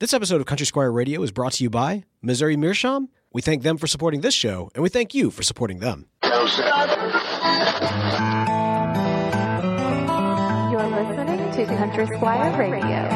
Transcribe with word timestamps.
This 0.00 0.14
episode 0.14 0.40
of 0.40 0.46
Country 0.46 0.64
Squire 0.64 0.92
Radio 0.92 1.24
is 1.24 1.32
brought 1.32 1.54
to 1.54 1.64
you 1.64 1.70
by 1.70 2.04
Missouri 2.22 2.56
Meerschaum. 2.56 3.08
We 3.32 3.42
thank 3.42 3.64
them 3.64 3.76
for 3.78 3.88
supporting 3.88 4.20
this 4.20 4.32
show, 4.32 4.70
and 4.76 4.84
we 4.84 4.88
thank 4.88 5.12
you 5.12 5.32
for 5.32 5.42
supporting 5.42 5.80
them. 5.80 6.06
You're 6.22 6.30
listening 10.86 11.50
to 11.50 11.66
Country 11.76 12.06
Squire 12.16 12.56
Radio. 12.56 13.08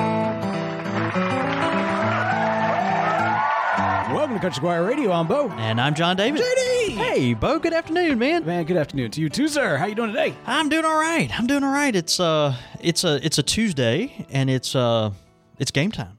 Welcome 4.13 4.35
to 4.35 4.41
Country 4.41 4.57
Squire 4.57 4.85
Radio. 4.85 5.13
I'm 5.13 5.29
Bo. 5.29 5.51
And 5.51 5.81
I'm 5.81 5.95
John 5.95 6.17
David. 6.17 6.41
JD! 6.41 6.97
Hey, 6.97 7.35
Bo. 7.35 7.61
Good 7.61 7.75
afternoon, 7.75 8.19
man. 8.19 8.45
Man, 8.45 8.65
good 8.65 8.77
afternoon 8.77 9.13
to 9.13 9.21
you 9.21 9.29
too, 9.29 9.47
sir. 9.47 9.77
How 9.77 9.87
you 9.87 9.95
doing 9.95 10.11
today? 10.11 10.35
I'm 10.47 10.69
doing 10.69 10.85
all 10.85 10.99
right. 10.99 11.31
I'm 11.39 11.47
doing 11.47 11.63
all 11.63 11.73
right. 11.73 11.95
It's 11.95 12.19
uh, 12.19 12.57
it's 12.81 13.05
a 13.05 13.25
it's 13.25 13.39
a 13.39 13.45
Tuesday, 13.45 14.27
and 14.31 14.51
it's 14.51 14.75
uh, 14.75 15.13
it's 15.61 15.71
game 15.71 15.93
time. 15.93 16.19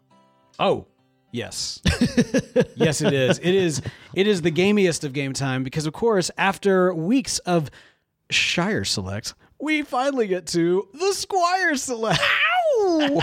Oh, 0.60 0.86
yes. 1.32 1.82
yes, 2.76 3.02
it 3.02 3.14
is. 3.14 3.40
It 3.40 3.56
is 3.56 3.82
it 4.14 4.28
is 4.28 4.42
the 4.42 4.52
gamiest 4.52 5.04
of 5.04 5.14
game 5.14 5.34
time 5.34 5.64
because 5.64 5.86
of 5.86 5.94
course, 5.94 6.30
after 6.38 6.94
weeks 6.94 7.40
of 7.40 7.70
Shire 8.30 8.84
Select, 8.84 9.34
we 9.60 9.82
finally 9.82 10.28
get 10.28 10.46
to 10.48 10.88
the 10.94 11.14
Squire 11.14 11.76
Select. 11.76 12.22
Well, 12.84 13.22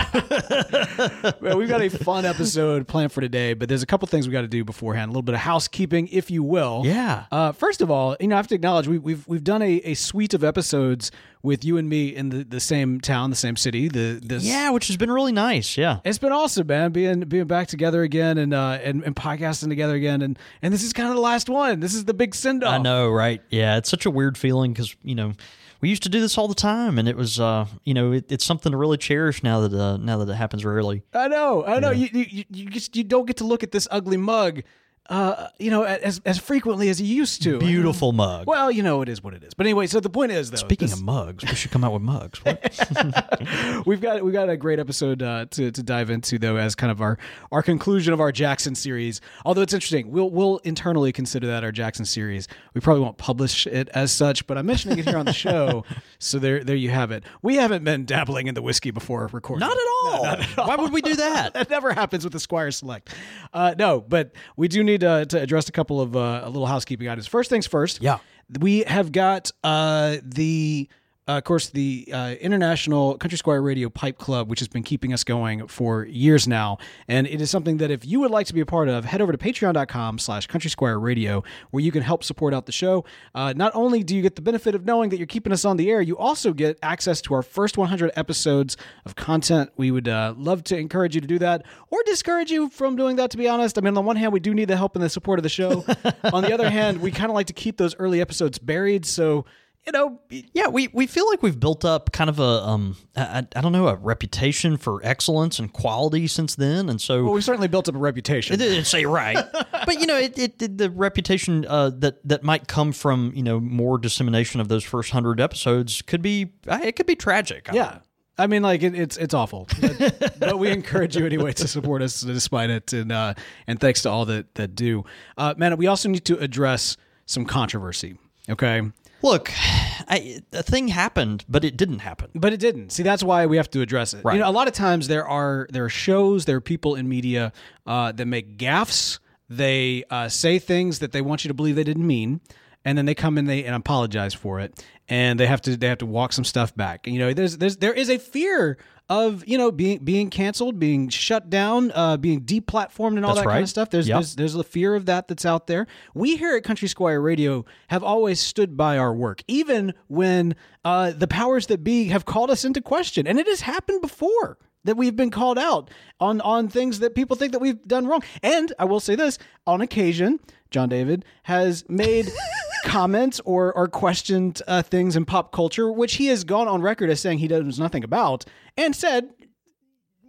we've 1.59 1.69
got 1.69 1.83
a 1.83 1.89
fun 1.89 2.25
episode 2.25 2.89
planned 2.89 3.13
for 3.13 3.21
today, 3.21 3.55
but 3.55 3.69
there's 3.69 3.83
a 3.83 3.87
couple 3.87 4.07
things 4.09 4.27
we 4.27 4.33
got 4.33 4.43
to 4.43 4.49
do 4.49 4.65
beforehand. 4.65 5.09
A 5.09 5.13
little 5.13 5.23
bit 5.23 5.35
of 5.35 5.41
housekeeping, 5.41 6.09
if 6.09 6.31
you 6.31 6.43
will. 6.43 6.83
Yeah. 6.85 7.25
Uh, 7.31 7.53
first 7.53 7.81
of 7.81 7.91
all, 7.91 8.17
you 8.21 8.29
know, 8.29 8.37
I 8.37 8.39
have 8.39 8.49
to 8.49 8.55
acknowledge 8.55 8.89
we, 8.89 8.99
we've 8.99 9.27
we've 9.29 9.45
done 9.45 9.63
a, 9.63 9.81
a 9.85 9.95
suite 9.95 10.35
of 10.35 10.45
episodes 10.45 11.11
with 11.43 11.65
you 11.65 11.79
and 11.79 11.89
me 11.89 12.15
in 12.15 12.29
the, 12.29 12.45
the 12.45 12.61
same 12.61 13.01
town, 13.01 13.31
the 13.31 13.37
same 13.37 13.57
city. 13.57 13.89
The 13.89 14.21
this 14.23 14.45
Yeah, 14.45 14.71
which 14.71 14.89
has 14.89 14.97
been 14.97 15.11
really 15.11 15.33
nice. 15.33 15.77
Yeah. 15.77 16.01
it's 16.05 16.19
been 16.19 16.33
awesome, 16.33 16.67
man. 16.67 16.93
Being 16.93 17.21
being 17.21 17.47
back 17.47 17.69
together 17.69 18.03
again 18.03 18.39
and 18.39 18.53
uh 18.55 18.79
and, 18.83 19.03
and 19.05 19.15
podcasting 19.17 19.69
together 19.69 19.95
again, 19.95 20.23
and 20.23 20.39
and 20.63 20.73
this 20.73 20.83
is 20.83 20.93
kind 20.93 21.09
of 21.09 21.15
the 21.15 21.21
last 21.21 21.49
one. 21.49 21.81
This 21.81 21.95
is 21.95 22.05
the 22.05 22.15
big 22.15 22.35
send 22.35 22.65
off. 22.65 22.75
I 22.75 22.79
know, 22.79 23.09
right? 23.11 23.43
Yeah, 23.51 23.77
it's 23.77 23.91
such 23.91 24.07
a 24.07 24.11
weird 24.11 24.37
feeling 24.37 24.73
because 24.73 24.95
you 25.03 25.15
know 25.15 25.33
we 25.81 25.89
used 25.89 26.03
to 26.03 26.09
do 26.09 26.21
this 26.21 26.37
all 26.37 26.49
the 26.49 26.55
time, 26.55 26.99
and 26.99 27.09
it 27.09 27.17
was 27.17 27.41
uh, 27.41 27.67
you 27.85 27.95
know 27.95 28.13
it, 28.13 28.31
it's 28.31 28.45
something 28.45 28.73
to 28.73 28.79
really 28.79 28.99
cherish 28.99 29.43
now 29.43 29.67
that 29.67 29.79
uh, 29.79 29.97
now 29.97 30.19
that 30.19 30.33
it 30.33 30.37
happens 30.37 30.65
rarely. 30.65 31.03
I 31.15 31.29
know, 31.29 31.65
I 31.65 31.81
know. 31.81 31.91
You, 31.91 32.09
you 32.13 32.45
you 32.51 32.71
just 32.71 32.97
you 32.97 33.05
don't 33.05 33.27
get 33.27 33.39
to 33.39 33.45
look 33.45 33.63
at 33.63 33.73
this 33.73 33.89
ugly 33.91 34.17
mug, 34.17 34.63
uh, 35.11 35.49
you 35.59 35.71
know, 35.71 35.83
as 35.83 36.21
as 36.25 36.39
frequently 36.39 36.89
as 36.89 37.01
you 37.03 37.15
used 37.15 37.43
to. 37.43 37.59
Beautiful 37.59 38.13
mug. 38.13 38.47
Well, 38.47 38.71
you 38.71 38.83
know, 38.83 39.03
it 39.03 39.09
is 39.09 39.23
what 39.23 39.35
it 39.35 39.43
is. 39.43 39.53
But 39.55 39.67
anyway, 39.67 39.89
so 39.89 39.99
the 40.01 40.09
point 40.09 40.31
is, 40.33 40.51
though, 40.53 40.57
Speaking 40.57 40.89
this- 40.89 40.99
of 40.99 41.05
mugs, 41.05 41.45
we 41.45 41.55
should 41.57 41.73
come 41.73 41.83
out 41.85 41.93
with 41.93 42.03
mugs. 42.03 42.41
We've 43.87 44.01
got 44.01 44.23
we've 44.25 44.33
got 44.33 44.49
a 44.49 44.57
great 44.57 44.79
episode 44.79 45.23
uh, 45.23 45.47
to 45.51 45.71
to 45.73 45.83
dive 45.83 46.11
into 46.11 46.39
though 46.39 46.57
as 46.57 46.75
kind 46.75 46.91
of 46.91 47.01
our 47.01 47.19
our 47.51 47.63
conclusion 47.63 48.13
of 48.13 48.21
our 48.21 48.31
Jackson 48.33 48.75
series. 48.75 49.21
Although 49.45 49.63
it's 49.63 49.73
interesting, 49.75 50.11
we'll 50.11 50.31
we'll 50.31 50.59
internally 50.59 51.13
consider 51.13 51.47
that 51.49 51.65
our 51.65 51.73
Jackson 51.73 52.05
series. 52.05 52.47
We 52.75 52.81
probably 52.81 53.03
won't 53.03 53.19
publish 53.19 53.67
it 53.67 53.89
as 53.95 54.13
such, 54.13 54.47
but 54.47 54.59
I'm 54.59 54.67
mentioning 54.67 54.99
it 54.99 55.07
here 55.09 55.19
on 55.19 55.27
the 55.27 55.33
show, 55.33 55.85
so 56.19 56.39
there 56.39 56.63
there 56.63 56.77
you 56.77 56.91
have 56.91 57.11
it. 57.11 57.25
We 57.43 57.57
haven't 57.57 57.85
been 57.85 58.05
dabbling 58.05 58.47
in 58.47 58.55
the 58.55 58.63
whiskey 58.63 58.91
before 58.93 59.29
recording. 59.33 59.67
Not 59.67 59.77
at 59.77 59.87
all. 60.05 60.67
Why 60.67 60.77
would 60.77 60.93
we 60.93 61.03
do 61.03 61.17
that? 61.17 61.55
that 61.55 61.71
never 61.71 61.93
happens 61.93 62.25
with 62.25 62.33
the 62.33 62.41
Squire 62.41 62.71
Select. 62.71 63.13
Uh, 63.53 63.75
no, 63.79 64.01
but 64.01 64.33
we 64.57 64.69
do 64.69 64.85
need 64.85 65.00
uh, 65.05 65.25
to 65.27 65.41
address 65.41 65.69
a 65.69 65.73
couple 65.73 66.01
of 66.01 66.17
uh, 66.17 66.43
a 66.45 66.51
little 66.51 66.67
housekeeping 66.67 67.09
items. 67.09 67.27
First 67.27 67.51
things 67.51 67.67
first. 67.67 68.03
Yeah. 68.03 68.19
we 68.61 68.81
have 68.81 69.13
got 69.13 69.51
uh, 69.65 70.17
the. 70.23 70.89
Uh, 71.29 71.39
of 71.39 71.45
course, 71.45 71.69
the 71.71 72.09
uh, 72.13 72.35
International 72.41 73.17
Country 73.17 73.39
Squire 73.39 73.63
Radio 73.63 73.89
Pipe 73.89 74.19
Club, 74.19 74.51
which 74.51 74.59
has 74.59 74.69
been 74.69 74.83
keeping 74.83 75.13
us 75.13 75.23
going 75.23 75.69
for 75.69 76.05
years 76.07 76.49
now. 76.49 76.79
And 77.07 77.27
it 77.27 77.41
is 77.41 77.51
something 77.51 77.77
that 77.77 77.91
if 77.91 78.05
you 78.05 78.19
would 78.21 78.33
like 78.33 78.47
to 78.49 78.55
be 78.55 78.61
a 78.61 78.67
part 78.67 78.89
of, 78.89 79.05
head 79.05 79.21
over 79.21 79.31
to 79.31 79.39
patreon.com 79.39 80.19
slash 80.19 80.49
Country 80.49 80.71
Squire 80.71 80.99
Radio, 80.99 81.45
where 81.71 81.85
you 81.85 81.93
can 81.93 82.03
help 82.03 82.25
support 82.25 82.53
out 82.53 82.67
the 82.67 82.73
show. 82.73 83.05
Uh, 83.33 83.53
not 83.55 83.71
only 83.75 84.03
do 84.03 84.17
you 84.17 84.23
get 84.23 84.35
the 84.35 84.43
benefit 84.43 84.75
of 84.75 84.85
knowing 84.85 85.11
that 85.11 85.19
you're 85.19 85.27
keeping 85.27 85.53
us 85.53 85.65
on 85.65 85.77
the 85.77 85.91
air, 85.91 86.01
you 86.01 86.19
also 86.19 86.53
get 86.53 86.79
access 86.83 87.21
to 87.21 87.35
our 87.35 87.43
first 87.43 87.79
100 87.79 88.11
episodes 88.17 88.77
of 89.05 89.15
content. 89.15 89.71
We 89.77 89.91
would 89.93 90.09
uh, 90.09 90.35
love 90.37 90.65
to 90.65 90.77
encourage 90.79 91.15
you 91.15 91.21
to 91.21 91.29
do 91.29 91.39
that 91.39 91.65
or 91.91 92.03
discourage 92.07 92.51
you 92.51 92.71
from 92.71 92.97
doing 92.97 93.17
that, 93.17 93.31
to 93.33 93.37
be 93.37 93.47
honest. 93.47 93.79
I 93.79 93.83
mean, 93.83 93.89
on 93.89 93.95
the 93.95 94.01
one 94.01 94.17
hand, 94.17 94.33
we 94.33 94.41
do 94.41 94.53
need 94.53 94.67
the 94.67 94.77
help 94.77 94.97
and 94.97 95.05
the 95.05 95.09
support 95.11 95.39
of 95.39 95.45
the 95.45 95.49
show. 95.49 95.85
on 96.33 96.43
the 96.43 96.53
other 96.53 96.71
hand, 96.71 97.01
we 97.01 97.13
kind 97.13 97.31
of 97.31 97.35
like 97.35 97.47
to 97.47 97.53
keep 97.53 97.77
those 97.77 97.95
early 97.97 98.21
episodes 98.21 98.59
buried. 98.59 99.07
So, 99.07 99.45
you 99.87 99.93
know, 99.93 100.21
Yeah, 100.53 100.69
we, 100.69 100.89
we 100.89 101.07
feel 101.07 101.27
like 101.29 101.43
we've 101.43 101.59
built 101.59 101.85
up 101.85 102.13
kind 102.13 102.29
of 102.29 102.39
a 102.39 102.43
um 102.43 102.97
I, 103.17 103.47
I 103.57 103.61
don't 103.61 103.73
know 103.73 103.89
a 103.89 103.97
reputation 103.97 104.77
for 104.77 105.01
excellence 105.05 105.59
and 105.59 105.73
quality 105.73 106.27
since 106.27 106.55
then, 106.55 106.89
and 106.89 107.01
so 107.01 107.25
well, 107.25 107.33
we 107.33 107.41
certainly 107.41 107.69
built 107.69 107.89
up 107.89 107.95
a 107.95 107.99
reputation. 107.99 108.55
It, 108.55 108.59
didn't 108.59 108.85
say 108.85 109.05
right, 109.05 109.37
but 109.87 110.01
you 110.01 110.07
know, 110.07 110.19
it, 110.19 110.39
it, 110.39 110.79
the 110.79 110.91
reputation 110.91 111.65
uh, 111.67 111.91
that 111.99 112.27
that 112.29 112.43
might 112.43 112.69
come 112.69 112.93
from 112.93 113.33
you 113.35 113.43
know 113.43 113.59
more 113.59 113.99
dissemination 113.99 114.61
of 114.61 114.69
those 114.69 114.85
first 114.85 115.11
hundred 115.11 115.41
episodes 115.41 116.03
could 116.03 116.23
be 116.23 116.53
uh, 116.69 116.81
it 116.83 116.97
could 116.97 117.07
be 117.07 117.17
tragic. 117.17 117.69
Yeah. 117.73 117.99
I 118.39 118.47
mean, 118.47 118.63
like 118.63 118.83
it, 118.83 118.95
it's 118.95 119.19
it's 119.19 119.35
awful, 119.35 119.69
but, 119.81 120.39
but 120.39 120.59
we 120.59 120.71
encourage 120.71 121.15
you 121.15 121.27
anyway 121.27 121.53
to 121.53 121.69
support 121.69 122.01
us 122.01 122.23
despite 122.23 122.71
it, 122.71 122.91
and 122.95 123.13
uh, 123.13 123.35
and 123.67 123.79
thanks 123.79 124.01
to 124.03 124.11
all 124.11 124.25
that 124.27 124.55
that 124.55 124.75
do, 124.75 125.05
uh, 125.37 125.53
man. 125.59 125.77
We 125.77 125.89
also 125.89 126.09
need 126.09 126.25
to 126.25 126.39
address 126.39 126.97
some 127.27 127.45
controversy, 127.45 128.17
okay? 128.49 128.83
Look, 129.23 129.53
I, 130.09 130.41
a 130.53 130.63
thing 130.63 130.89
happened, 130.89 131.45
but 131.49 131.65
it 131.65 131.77
didn't 131.77 132.01
happen. 132.01 132.31
But 132.35 132.53
it 132.53 132.61
didn't. 132.61 132.91
See, 132.91 133.03
that's 133.03 133.23
why 133.23 133.47
we 133.47 133.57
have 133.57 133.71
to 133.71 133.81
address 133.81 134.15
it. 134.15 134.25
Right. 134.25 134.35
You 134.35 134.41
know, 134.41 134.49
a 134.49 134.53
lot 134.53 134.69
of 134.69 134.75
times 134.75 135.09
there 135.09 135.27
are 135.27 135.69
there 135.71 135.85
are 135.85 135.91
shows, 135.91 136.45
there 136.45 136.57
are 136.57 136.61
people 136.61 136.95
in 136.95 137.09
media 137.09 137.53
uh, 137.87 138.13
that 138.13 138.27
make 138.27 138.57
gaffes. 138.57 139.19
They 139.49 140.05
uh, 140.11 140.29
say 140.29 140.59
things 140.59 141.01
that 141.01 141.13
they 141.13 141.21
want 141.21 141.45
you 141.45 141.49
to 141.49 141.55
believe 141.55 141.77
they 141.77 141.85
didn't 141.85 142.07
mean, 142.07 142.41
and 142.85 142.97
then 142.97 143.07
they 143.07 143.15
come 143.15 143.37
in 143.37 143.47
they 143.47 143.65
and 143.65 143.75
apologize 143.75 144.35
for 144.35 144.61
it, 144.61 144.85
and 145.09 145.39
they 145.39 145.47
have 145.47 145.61
to 145.63 145.77
they 145.77 145.89
have 145.89 145.99
to 145.99 146.07
walk 146.07 146.33
some 146.33 146.45
stuff 146.45 146.75
back. 146.75 147.07
You 147.07 147.19
know, 147.19 147.33
there's 147.33 147.59
there's 147.59 147.77
there 147.79 147.93
is 147.93 148.11
a 148.11 148.19
fear 148.19 148.79
of 149.11 149.47
you 149.47 149.59
know 149.59 149.71
being 149.73 149.99
being 149.99 150.31
canceled, 150.31 150.79
being 150.79 151.09
shut 151.09 151.51
down, 151.51 151.91
uh, 151.95 152.17
being 152.17 152.43
deplatformed, 152.43 153.17
and 153.17 153.27
all 153.27 153.35
That's 153.35 153.45
that 153.45 153.51
kind 153.51 153.63
of 153.65 153.69
stuff. 153.69 153.91
There's 153.91 154.09
Yep. 154.09 154.17
there's 154.17 154.37
there's 154.37 154.55
a 154.55 154.63
fear 154.65 154.95
of 154.95 155.07
that 155.07 155.29
that's 155.29 155.45
out 155.45 155.67
there. 155.67 155.87
We 156.15 156.37
here 156.37 156.57
at 156.57 156.63
Country 156.63 156.89
Squire 156.89 157.21
Radio 157.21 157.65
have 157.89 158.05
always 158.05 158.41
stood 158.41 158.77
by 158.77 158.97
our 158.97 159.13
work, 159.13 159.43
even 159.49 159.93
when 160.07 160.55
uh, 160.85 161.11
the 161.11 161.27
powers 161.27 161.67
that 161.67 161.83
be 161.85 162.07
have 162.07 162.25
called 162.25 162.51
us 162.51 162.65
into 162.65 162.81
question, 162.81 163.27
and 163.27 163.39
it 163.39 163.47
has 163.49 163.63
happened 163.63 164.01
before 164.01 164.57
that 164.85 164.97
we've 164.97 165.17
been 165.17 165.31
called 165.31 165.59
out 165.59 165.91
on 166.19 166.41
on 166.41 166.69
things 166.69 167.01
that 167.01 167.15
people 167.15 167.37
think 167.37 167.53
that 167.53 167.61
we've 167.61 167.83
done 167.87 168.07
wrong. 168.07 168.23
And 168.43 168.73
I 168.79 168.85
will 168.85 169.01
say 169.01 169.15
this: 169.15 169.39
on 169.67 169.81
occasion, 169.81 170.41
John 170.71 170.89
David 170.89 171.25
has 171.45 171.85
made. 171.89 172.31
comments 172.85 173.41
or 173.45 173.75
or 173.75 173.87
questioned 173.87 174.63
uh, 174.67 174.81
things 174.81 175.15
in 175.15 175.27
pop 175.27 175.53
culture 175.53 175.93
which 175.93 176.15
he 176.15 176.27
has 176.29 176.45
gone 176.45 176.67
on 176.67 176.81
record 176.81 177.11
as 177.11 177.21
saying 177.21 177.39
he 177.39 177.47
knows 177.47 177.79
nothing 177.79 178.03
about 178.03 178.47
and 178.79 178.97
said 178.97 179.29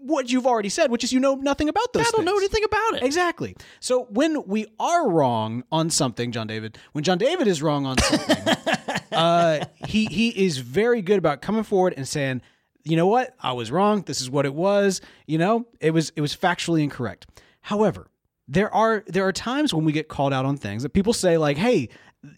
what 0.02 0.32
you've 0.32 0.48
already 0.48 0.70
said 0.70 0.92
which 0.92 1.04
is 1.04 1.14
you 1.14 1.20
know 1.20 1.36
nothing 1.36 1.70
about 1.70 1.94
those 1.94 2.06
I 2.06 2.12
don't 2.12 2.26
know 2.26 2.38
anything 2.38 2.64
about 2.64 2.96
it. 2.96 3.04
Exactly. 3.04 3.56
So 3.80 4.06
when 4.10 4.46
we 4.48 4.66
are 4.80 5.10
wrong 5.10 5.64
on 5.72 5.90
something, 5.90 6.32
John 6.32 6.48
David, 6.48 6.78
when 6.92 7.04
John 7.04 7.18
David 7.18 7.48
is 7.48 7.62
wrong 7.62 7.86
on 7.86 7.98
something, 8.00 8.56
uh, 9.12 9.66
he 9.88 10.06
he 10.06 10.30
is 10.30 10.58
very 10.58 11.02
good 11.02 11.20
about 11.20 11.42
coming 11.42 11.64
forward 11.64 11.94
and 11.96 12.08
saying, 12.08 12.42
you 12.84 12.96
know 12.96 13.08
what, 13.08 13.36
I 13.40 13.54
was 13.54 13.72
wrong. 13.72 14.02
This 14.04 14.22
is 14.22 14.30
what 14.30 14.46
it 14.46 14.54
was. 14.54 15.02
You 15.28 15.38
know, 15.38 15.68
it 15.80 15.92
was 15.92 16.12
it 16.16 16.22
was 16.22 16.36
factually 16.36 16.84
incorrect. 16.84 17.28
However, 17.62 18.08
there 18.48 18.74
are 18.74 19.04
there 19.08 19.26
are 19.28 19.32
times 19.32 19.74
when 19.74 19.86
we 19.86 19.92
get 19.92 20.08
called 20.08 20.34
out 20.34 20.46
on 20.46 20.58
things 20.58 20.84
that 20.84 20.94
people 20.94 21.14
say 21.14 21.38
like, 21.38 21.58
hey. 21.58 21.90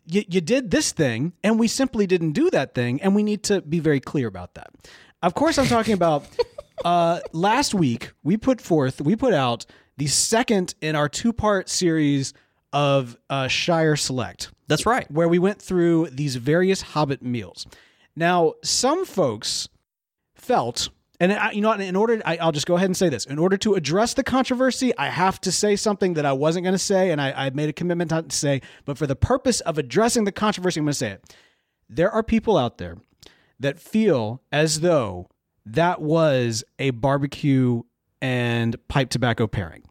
You, 0.05 0.23
you 0.29 0.39
did 0.39 0.71
this 0.71 0.93
thing, 0.93 1.33
and 1.43 1.59
we 1.59 1.67
simply 1.67 2.07
didn't 2.07 2.31
do 2.31 2.49
that 2.51 2.73
thing, 2.73 3.01
and 3.01 3.13
we 3.13 3.21
need 3.21 3.43
to 3.43 3.59
be 3.61 3.81
very 3.81 3.99
clear 3.99 4.29
about 4.29 4.53
that. 4.53 4.69
Of 5.21 5.33
course, 5.33 5.57
I'm 5.57 5.65
talking 5.65 5.93
about 5.93 6.25
uh, 6.85 7.19
last 7.33 7.73
week 7.73 8.13
we 8.23 8.37
put 8.37 8.61
forth 8.61 9.01
we 9.01 9.17
put 9.17 9.33
out 9.33 9.65
the 9.97 10.07
second 10.07 10.73
in 10.79 10.95
our 10.95 11.09
two 11.09 11.33
part 11.33 11.67
series 11.67 12.33
of 12.71 13.17
uh, 13.29 13.49
Shire 13.49 13.97
Select, 13.97 14.51
That's 14.67 14.85
right. 14.85 15.09
where 15.11 15.27
we 15.27 15.37
went 15.37 15.61
through 15.61 16.11
these 16.11 16.37
various 16.37 16.81
Hobbit 16.81 17.21
meals. 17.21 17.67
Now, 18.15 18.53
some 18.63 19.05
folks 19.05 19.67
felt, 20.43 20.89
and 21.19 21.31
I, 21.31 21.51
you 21.51 21.61
know, 21.61 21.71
in 21.71 21.95
order, 21.95 22.21
I, 22.25 22.37
I'll 22.37 22.51
just 22.51 22.65
go 22.65 22.75
ahead 22.75 22.87
and 22.87 22.97
say 22.97 23.09
this: 23.09 23.25
in 23.25 23.39
order 23.39 23.57
to 23.57 23.75
address 23.75 24.13
the 24.13 24.23
controversy, 24.23 24.95
I 24.97 25.09
have 25.09 25.39
to 25.41 25.51
say 25.51 25.75
something 25.75 26.15
that 26.15 26.25
I 26.25 26.33
wasn't 26.33 26.63
going 26.63 26.73
to 26.73 26.79
say, 26.79 27.11
and 27.11 27.21
I, 27.21 27.31
I 27.31 27.49
made 27.51 27.69
a 27.69 27.73
commitment 27.73 28.11
not 28.11 28.29
to 28.29 28.35
say. 28.35 28.61
But 28.85 28.97
for 28.97 29.07
the 29.07 29.15
purpose 29.15 29.61
of 29.61 29.77
addressing 29.77 30.25
the 30.25 30.31
controversy, 30.31 30.79
I'm 30.79 30.85
going 30.85 30.91
to 30.91 30.97
say 30.97 31.11
it. 31.11 31.35
There 31.89 32.11
are 32.11 32.23
people 32.23 32.57
out 32.57 32.77
there 32.77 32.97
that 33.59 33.79
feel 33.79 34.41
as 34.51 34.81
though 34.81 35.29
that 35.65 36.01
was 36.01 36.63
a 36.79 36.89
barbecue 36.89 37.83
and 38.21 38.75
pipe 38.87 39.09
tobacco 39.09 39.47
pairing. 39.47 39.83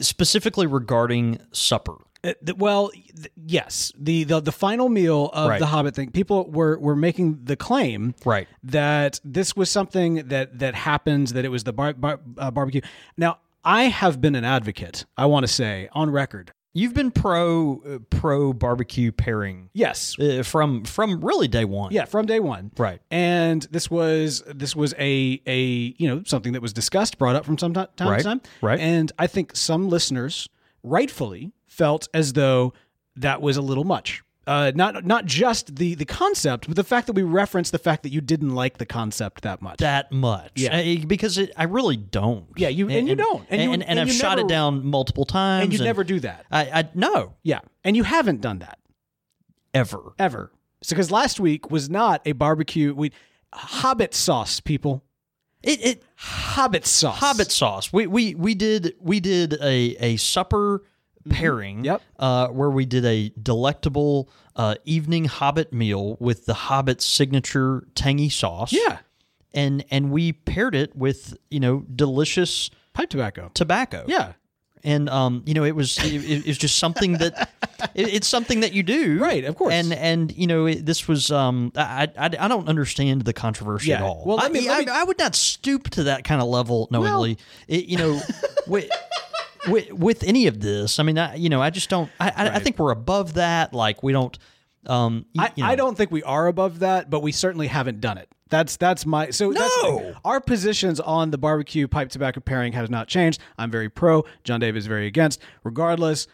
Specifically 0.00 0.66
regarding 0.66 1.38
supper. 1.52 1.96
Uh, 2.26 2.32
well, 2.56 2.90
th- 2.90 3.30
yes, 3.46 3.92
the, 3.98 4.24
the 4.24 4.40
the 4.40 4.52
final 4.52 4.88
meal 4.88 5.30
of 5.32 5.48
Right. 5.48 5.58
the 5.60 5.66
Hobbit 5.66 5.94
thing. 5.94 6.10
People 6.10 6.50
were 6.50 6.78
were 6.78 6.96
making 6.96 7.40
the 7.44 7.56
claim 7.56 8.14
Right. 8.24 8.48
that 8.64 9.20
this 9.24 9.54
was 9.56 9.70
something 9.70 10.28
that 10.28 10.58
that 10.58 10.74
happened. 10.74 11.28
That 11.28 11.44
it 11.44 11.50
was 11.50 11.64
the 11.64 11.72
bar, 11.72 11.92
bar, 11.94 12.20
uh, 12.38 12.50
barbecue. 12.50 12.80
Now, 13.16 13.38
I 13.64 13.84
have 13.84 14.20
been 14.20 14.34
an 14.34 14.44
advocate. 14.44 15.04
I 15.16 15.26
want 15.26 15.44
to 15.44 15.52
say 15.52 15.88
on 15.92 16.10
record. 16.10 16.52
You've 16.74 16.92
been 16.92 17.10
pro 17.10 17.80
uh, 17.86 17.98
pro 18.10 18.52
barbecue 18.52 19.10
pairing 19.10 19.70
Yes. 19.72 20.14
uh, 20.20 20.42
from 20.42 20.84
from 20.84 21.20
really 21.24 21.48
day 21.48 21.64
one. 21.64 21.90
Yeah, 21.90 22.04
from 22.04 22.26
day 22.26 22.38
one. 22.38 22.70
Right. 22.76 23.00
And 23.10 23.62
this 23.70 23.90
was 23.90 24.42
this 24.46 24.76
was 24.76 24.92
a 24.98 25.40
a 25.46 25.58
you 25.96 26.06
know 26.06 26.22
something 26.26 26.52
that 26.52 26.60
was 26.60 26.74
discussed, 26.74 27.16
brought 27.18 27.34
up 27.34 27.46
from 27.46 27.56
some 27.56 27.72
ti- 27.72 27.86
time 27.96 28.08
Right, 28.08 28.18
to 28.18 28.24
time. 28.24 28.40
right. 28.60 28.78
And 28.78 29.10
I 29.18 29.26
think 29.26 29.56
some 29.56 29.88
listeners 29.88 30.50
rightfully 30.82 31.52
felt 31.76 32.08
as 32.14 32.32
though 32.32 32.72
that 33.16 33.40
was 33.42 33.56
a 33.56 33.62
little 33.62 33.84
much. 33.84 34.22
Uh, 34.46 34.70
not 34.76 35.04
not 35.04 35.24
just 35.24 35.74
the 35.74 35.96
the 35.96 36.04
concept, 36.04 36.68
but 36.68 36.76
the 36.76 36.84
fact 36.84 37.08
that 37.08 37.14
we 37.14 37.22
referenced 37.24 37.72
the 37.72 37.78
fact 37.80 38.04
that 38.04 38.10
you 38.12 38.20
didn't 38.20 38.54
like 38.54 38.78
the 38.78 38.86
concept 38.86 39.42
that 39.42 39.60
much. 39.60 39.78
that 39.78 40.12
much. 40.12 40.52
Yeah. 40.54 40.76
Uh, 40.78 41.04
because 41.04 41.36
it, 41.36 41.50
I 41.56 41.64
really 41.64 41.96
don't. 41.96 42.46
Yeah, 42.56 42.68
you- 42.68 42.88
and 42.88 43.08
you 43.08 43.16
don't. 43.16 43.44
And 43.50 43.60
And, 43.60 43.62
you- 43.62 43.72
and, 43.72 43.82
and 43.82 43.98
I've 43.98 44.12
shot 44.12 44.36
never- 44.36 44.46
it 44.46 44.48
down 44.48 44.86
multiple 44.86 45.24
times. 45.24 45.64
and 45.64 45.72
you 45.72 45.80
never 45.84 46.04
do 46.04 46.20
that. 46.20 46.46
I, 46.52 46.62
I 46.80 46.88
no 46.94 47.34
Yeah, 47.42 47.58
and 47.82 47.96
you 47.96 48.04
haven't 48.04 48.40
done 48.40 48.60
that 48.60 48.78
ever. 49.74 50.12
ever. 50.18 50.52
So 50.82 50.94
because 50.94 51.10
last 51.10 51.40
week 51.40 51.70
was 51.72 51.90
not 51.90 52.22
a 52.24 52.30
barbecue. 52.32 52.94
We 52.94 53.10
Hobbit 53.52 54.14
sauce, 54.14 54.60
people. 54.60 55.02
It, 55.62 55.84
it 55.84 56.02
Hobbit 56.16 56.86
sauce. 56.86 57.18
Hobbit 57.18 57.50
sauce. 57.50 57.92
We 57.92 58.06
we 58.06 58.34
we 58.36 58.54
did 58.54 58.94
we 59.00 59.18
did 59.18 59.54
a 59.54 59.96
a 59.98 60.16
supper 60.18 60.84
pairing. 61.30 61.76
Mm-hmm. 61.78 61.84
Yep. 61.84 62.02
Uh, 62.18 62.48
where 62.48 62.70
we 62.70 62.84
did 62.86 63.04
a 63.04 63.30
delectable 63.42 64.28
uh, 64.56 64.76
evening 64.84 65.24
Hobbit 65.26 65.72
meal 65.72 66.16
with 66.20 66.46
the 66.46 66.54
Hobbit 66.54 67.00
signature 67.02 67.86
tangy 67.94 68.28
sauce. 68.28 68.72
Yeah, 68.72 68.98
And 69.54 69.84
and 69.90 70.10
we 70.10 70.32
paired 70.32 70.74
it 70.74 70.94
with 70.96 71.36
you 71.50 71.60
know 71.60 71.84
delicious 71.94 72.70
pipe 72.94 73.10
tobacco. 73.10 73.50
tobacco. 73.54 74.04
Yeah, 74.06 74.32
and 74.84 75.08
um, 75.10 75.42
you 75.46 75.52
know, 75.54 75.64
it 75.64 75.74
was 75.76 75.98
it, 75.98 76.14
it- 76.24 76.46
it's 76.46 76.58
just 76.58 76.78
something 76.78 77.14
that 77.14 77.50
it, 77.94 78.14
it's 78.14 78.28
something 78.28 78.60
that 78.60 78.72
you 78.72 78.82
do, 78.82 79.18
Right, 79.18 79.44
of 79.44 79.56
course. 79.56 79.74
And 79.74 79.92
and 79.92 80.32
you 80.36 80.46
know, 80.46 80.66
it, 80.66 80.86
this 80.86 81.06
was 81.08 81.30
um, 81.30 81.72
I, 81.76 82.08
I 82.18 82.24
I 82.38 82.48
don't 82.48 82.68
understand 82.68 83.22
the 83.22 83.32
controversy 83.34 83.88
Yeah. 83.90 83.96
at 83.96 84.02
all. 84.02 84.22
Well, 84.24 84.40
I, 84.40 84.48
me- 84.48 84.66
let 84.68 84.86
me- 84.86 84.90
I, 84.92 85.00
I 85.00 85.04
would 85.04 85.18
not 85.18 85.34
stoop 85.34 85.90
to 85.90 86.04
that 86.04 86.24
kind 86.24 86.40
of 86.40 86.48
level 86.48 86.88
knowingly. 86.90 87.36
it, 87.68 87.86
you 87.86 87.98
know, 87.98 88.20
with, 88.66 88.88
with 89.68 89.92
with 89.92 90.22
any 90.24 90.46
of 90.46 90.60
this, 90.60 90.98
I 90.98 91.02
mean, 91.02 91.18
I, 91.18 91.34
you 91.36 91.48
know, 91.48 91.60
I 91.62 91.70
just 91.70 91.88
don't. 91.90 92.10
I, 92.20 92.28
I, 92.30 92.48
I 92.56 92.58
think 92.58 92.78
we're 92.78 92.90
above 92.92 93.34
that. 93.34 93.72
Like 93.72 94.02
we 94.02 94.12
don't. 94.12 94.36
Um, 94.86 95.26
y- 95.34 95.44
I, 95.46 95.52
you 95.56 95.64
know, 95.64 95.70
I 95.70 95.74
don't 95.76 95.96
think 95.96 96.10
we 96.10 96.22
are 96.22 96.46
above 96.46 96.78
that, 96.80 97.10
but 97.10 97.20
we 97.20 97.32
certainly 97.32 97.66
haven't 97.66 98.00
done 98.00 98.18
it. 98.18 98.28
That's 98.48 98.76
that's 98.76 99.04
my 99.04 99.30
so 99.30 99.52
that's. 99.52 99.76
No. 99.82 100.14
our 100.24 100.40
positions 100.40 101.00
on 101.00 101.30
the 101.32 101.38
barbecue 101.38 101.88
pipe 101.88 102.10
tobacco 102.10 102.40
pairing 102.40 102.72
has 102.74 102.88
not 102.88 103.08
changed. 103.08 103.40
I'm 103.58 103.70
very 103.70 103.88
pro. 103.88 104.24
John 104.44 104.60
Dave 104.60 104.76
is 104.76 104.86
very 104.86 105.06
against. 105.06 105.40
Regardless, 105.64 106.28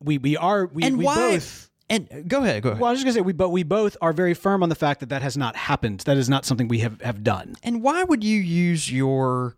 we 0.00 0.18
we 0.18 0.36
are 0.36 0.66
we, 0.66 0.84
And 0.84 0.98
we 0.98 1.04
why? 1.04 1.32
both. 1.32 1.70
And 1.88 2.08
go 2.28 2.42
ahead, 2.42 2.62
go 2.64 2.70
ahead. 2.70 2.80
Well, 2.80 2.88
I 2.88 2.92
was 2.92 2.98
just 3.00 3.04
gonna 3.06 3.14
say 3.14 3.20
we 3.20 3.32
but 3.32 3.50
we 3.50 3.62
both 3.62 3.96
are 4.00 4.12
very 4.12 4.34
firm 4.34 4.62
on 4.62 4.68
the 4.68 4.74
fact 4.74 5.00
that 5.00 5.08
that 5.08 5.22
has 5.22 5.36
not 5.36 5.54
happened. 5.56 6.00
That 6.00 6.16
is 6.16 6.28
not 6.28 6.44
something 6.44 6.68
we 6.68 6.78
have 6.80 7.00
have 7.00 7.22
done. 7.24 7.54
And 7.64 7.82
why 7.82 8.02
would 8.04 8.22
you 8.24 8.38
use 8.40 8.90
your 8.92 9.56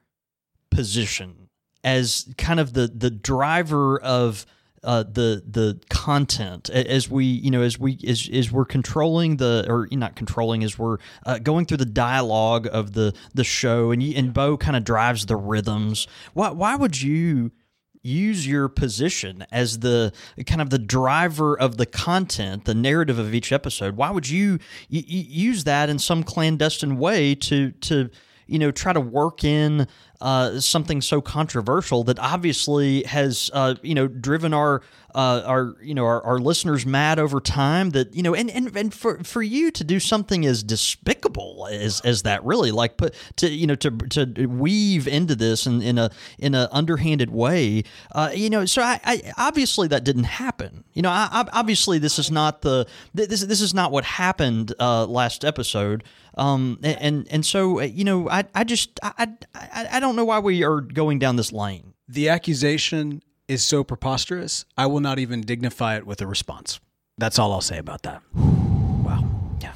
position 0.71 1.48
as 1.85 2.33
kind 2.37 2.61
of 2.61 2.73
the 2.73 2.89
the 2.89 3.11
driver 3.11 4.01
of 4.01 4.47
uh, 4.85 5.03
the 5.03 5.43
the 5.47 5.81
content 5.91 6.71
as 6.71 7.11
we 7.11 7.25
you 7.25 7.51
know 7.51 7.63
as 7.63 7.79
we 7.79 7.99
as, 8.07 8.29
as 8.33 8.53
we're 8.53 8.65
controlling 8.65 9.37
the 9.37 9.67
or 9.69 9.89
not 9.93 10.17
controlling 10.17 10.63
as 10.63 10.79
we're 10.79 10.99
uh, 11.27 11.39
going 11.39 11.67
through 11.67 11.77
the 11.77 11.85
dialogue 11.85 12.69
of 12.71 12.93
the 12.93 13.13
the 13.35 13.45
show 13.45 13.91
and 13.91 14.03
you, 14.03 14.17
and 14.17 14.33
Bo 14.33 14.57
kind 14.57 14.77
of 14.77 14.85
drives 14.85 15.27
the 15.27 15.37
rhythms. 15.37 16.07
Why 16.35 16.51
why 16.51 16.77
would 16.77 17.01
you? 17.01 17.53
use 18.01 18.47
your 18.47 18.69
position 18.69 19.45
as 19.51 19.81
the 19.81 20.13
kind 20.47 20.61
of 20.61 20.71
the 20.71 20.79
driver 20.79 21.59
of 21.59 21.77
the 21.77 21.85
content, 21.85 22.65
the 22.65 22.75
narrative 22.75 23.19
of 23.19 23.35
each 23.35 23.53
episode. 23.53 23.97
Why 23.97 24.11
would 24.11 24.29
you 24.29 24.59
y- 24.91 25.05
y- 25.09 25.27
use 25.29 25.65
that 25.65 25.91
in 25.91 25.99
some 25.99 26.23
clandestine 26.23 26.97
way 26.97 27.35
to 27.35 27.73
to 27.73 28.09
you 28.47 28.59
know 28.59 28.71
try 28.71 28.93
to 28.93 29.01
work 29.01 29.45
in 29.45 29.87
uh, 30.21 30.59
something 30.61 31.01
so 31.01 31.21
controversial 31.21 32.05
that 32.05 32.19
obviously 32.19 33.05
has 33.05 33.51
uh, 33.53 33.75
you 33.83 33.95
know 33.95 34.09
driven 34.09 34.53
our 34.53 34.83
uh, 35.15 35.43
our 35.47 35.75
you 35.83 35.95
know 35.95 36.05
our, 36.05 36.23
our 36.23 36.39
listeners 36.39 36.85
mad 36.85 37.19
over 37.19 37.41
time 37.41 37.91
that 37.91 38.15
you 38.15 38.23
know 38.23 38.35
and, 38.35 38.51
and 38.51 38.77
and 38.77 38.93
for 38.93 39.23
for 39.25 39.43
you 39.43 39.71
to 39.71 39.83
do 39.83 39.99
something 39.99 40.45
as 40.45 40.63
despicable 40.63 41.69
as 41.71 42.01
as 42.03 42.23
that 42.23 42.45
really 42.45 42.71
like 42.71 42.97
put 42.97 43.15
to 43.37 43.49
you 43.49 43.67
know 43.67 43.75
to 43.75 43.91
to 43.91 44.47
weave 44.47 45.09
into 45.09 45.35
this 45.35 45.67
in, 45.67 45.81
in 45.83 45.99
a 45.99 46.11
in 46.39 46.55
a 46.55 46.69
underhanded 46.73 47.31
way 47.31 47.83
uh, 48.13 48.31
you 48.35 48.51
know 48.51 48.65
so 48.67 48.83
I, 48.83 49.01
I 49.05 49.33
obviously 49.39 49.89
that 49.89 50.05
didn't 50.05 50.25
happen. 50.25 50.85
You 50.95 51.03
know 51.03 51.11
I, 51.11 51.49
obviously 51.53 51.99
this 51.99 52.19
is 52.19 52.31
not 52.31 52.63
the 52.63 52.87
this 53.15 53.41
this 53.41 53.61
is 53.61 53.73
not 53.73 53.93
what 53.93 54.05
happened 54.05 54.75
uh, 54.79 55.07
last 55.07 55.45
episode. 55.45 56.05
Um 56.37 56.79
and 56.83 56.99
and, 57.01 57.29
and 57.31 57.47
so 57.47 57.81
uh, 57.81 57.85
you 57.85 58.05
know 58.05 58.29
I 58.29 58.45
I 58.55 58.65
just 58.65 59.01
I, 59.03 59.29
I 59.55 59.89
I 59.93 60.01
don't 60.01 60.08
know 60.17 60.25
why 60.25 60.39
we 60.39 60.63
are 60.65 60.81
going 60.81 61.19
down 61.19 61.37
this 61.37 61.53
lane 61.53 61.95
The 62.09 62.29
accusation 62.29 63.23
is 63.47 63.65
so 63.65 63.83
preposterous. 63.83 64.65
I 64.77 64.87
will 64.87 65.01
not 65.01 65.19
even 65.19 65.41
dignify 65.41 65.97
it 65.97 66.07
with 66.07 66.21
a 66.21 66.27
response. 66.27 66.81
That's 67.17 67.39
all 67.39 67.53
I'll 67.53 67.61
say 67.61 67.79
about 67.79 68.03
that. 68.03 68.23
Wow. 69.09 69.25
Yeah. 69.63 69.73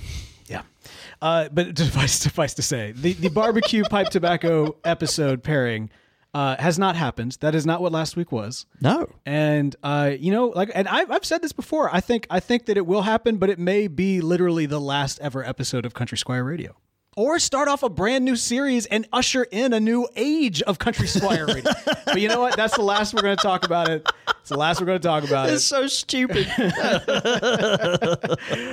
Yeah. 0.47 0.63
Uh, 1.23 1.49
but 1.51 1.79
suffice, 1.79 2.13
suffice 2.13 2.55
to 2.55 2.63
say, 2.63 2.93
the, 2.93 3.15
the 3.15 3.31
barbecue 3.31 3.83
pipe 3.85 4.11
tobacco 4.11 4.77
episode 4.85 5.43
pairing 5.43 5.89
uh, 6.35 6.57
has 6.59 6.79
not 6.79 6.97
happened. 6.97 7.39
That 7.41 7.55
is 7.55 7.65
not 7.65 7.81
what 7.81 7.93
last 7.93 8.17
week 8.17 8.33
was. 8.33 8.67
no 8.81 9.09
And 9.25 9.75
uh, 9.83 10.13
you 10.19 10.33
know, 10.33 10.49
like, 10.49 10.71
and 10.75 10.89
I've, 10.89 11.11
I've 11.11 11.25
said 11.25 11.41
this 11.41 11.53
before. 11.53 11.95
I 11.95 12.01
think 12.01 12.27
I 12.31 12.41
think 12.41 12.67
that 12.67 12.77
it 12.77 12.87
will 12.87 13.03
happen, 13.03 13.37
but 13.37 13.49
it 13.49 13.59
may 13.59 13.87
be 13.87 14.21
literally 14.21 14.67
the 14.67 14.81
last 14.81 15.19
ever 15.21 15.45
episode 15.45 15.87
of 15.87 15.95
Country 15.95 16.19
Squire 16.19 16.45
Radio, 16.45 16.77
or 17.17 17.39
start 17.39 17.69
off 17.69 17.83
a 17.83 17.89
brand 17.89 18.25
new 18.25 18.37
series 18.37 18.87
and 18.87 19.07
usher 19.13 19.45
in 19.45 19.73
a 19.73 19.81
new 19.81 20.09
age 20.17 20.63
of 20.63 20.79
Country 20.79 21.07
Squire 21.07 21.47
Radio. 21.47 21.71
but 22.07 22.21
you 22.21 22.29
know 22.29 22.41
what? 22.41 22.57
That's 22.57 22.75
the 22.75 22.83
last 22.83 23.13
we're 23.15 23.23
going 23.23 23.37
to 23.37 23.43
talk 23.43 23.65
about 23.65 23.89
it. 23.89 24.09
It's 24.41 24.49
the 24.49 24.57
last 24.57 24.81
we're 24.81 24.87
going 24.87 25.01
to 25.01 25.07
talk 25.07 25.25
about 25.25 25.49
it. 25.49 25.55
it's 25.55 25.65
so 25.65 25.87
stupid 25.87 26.47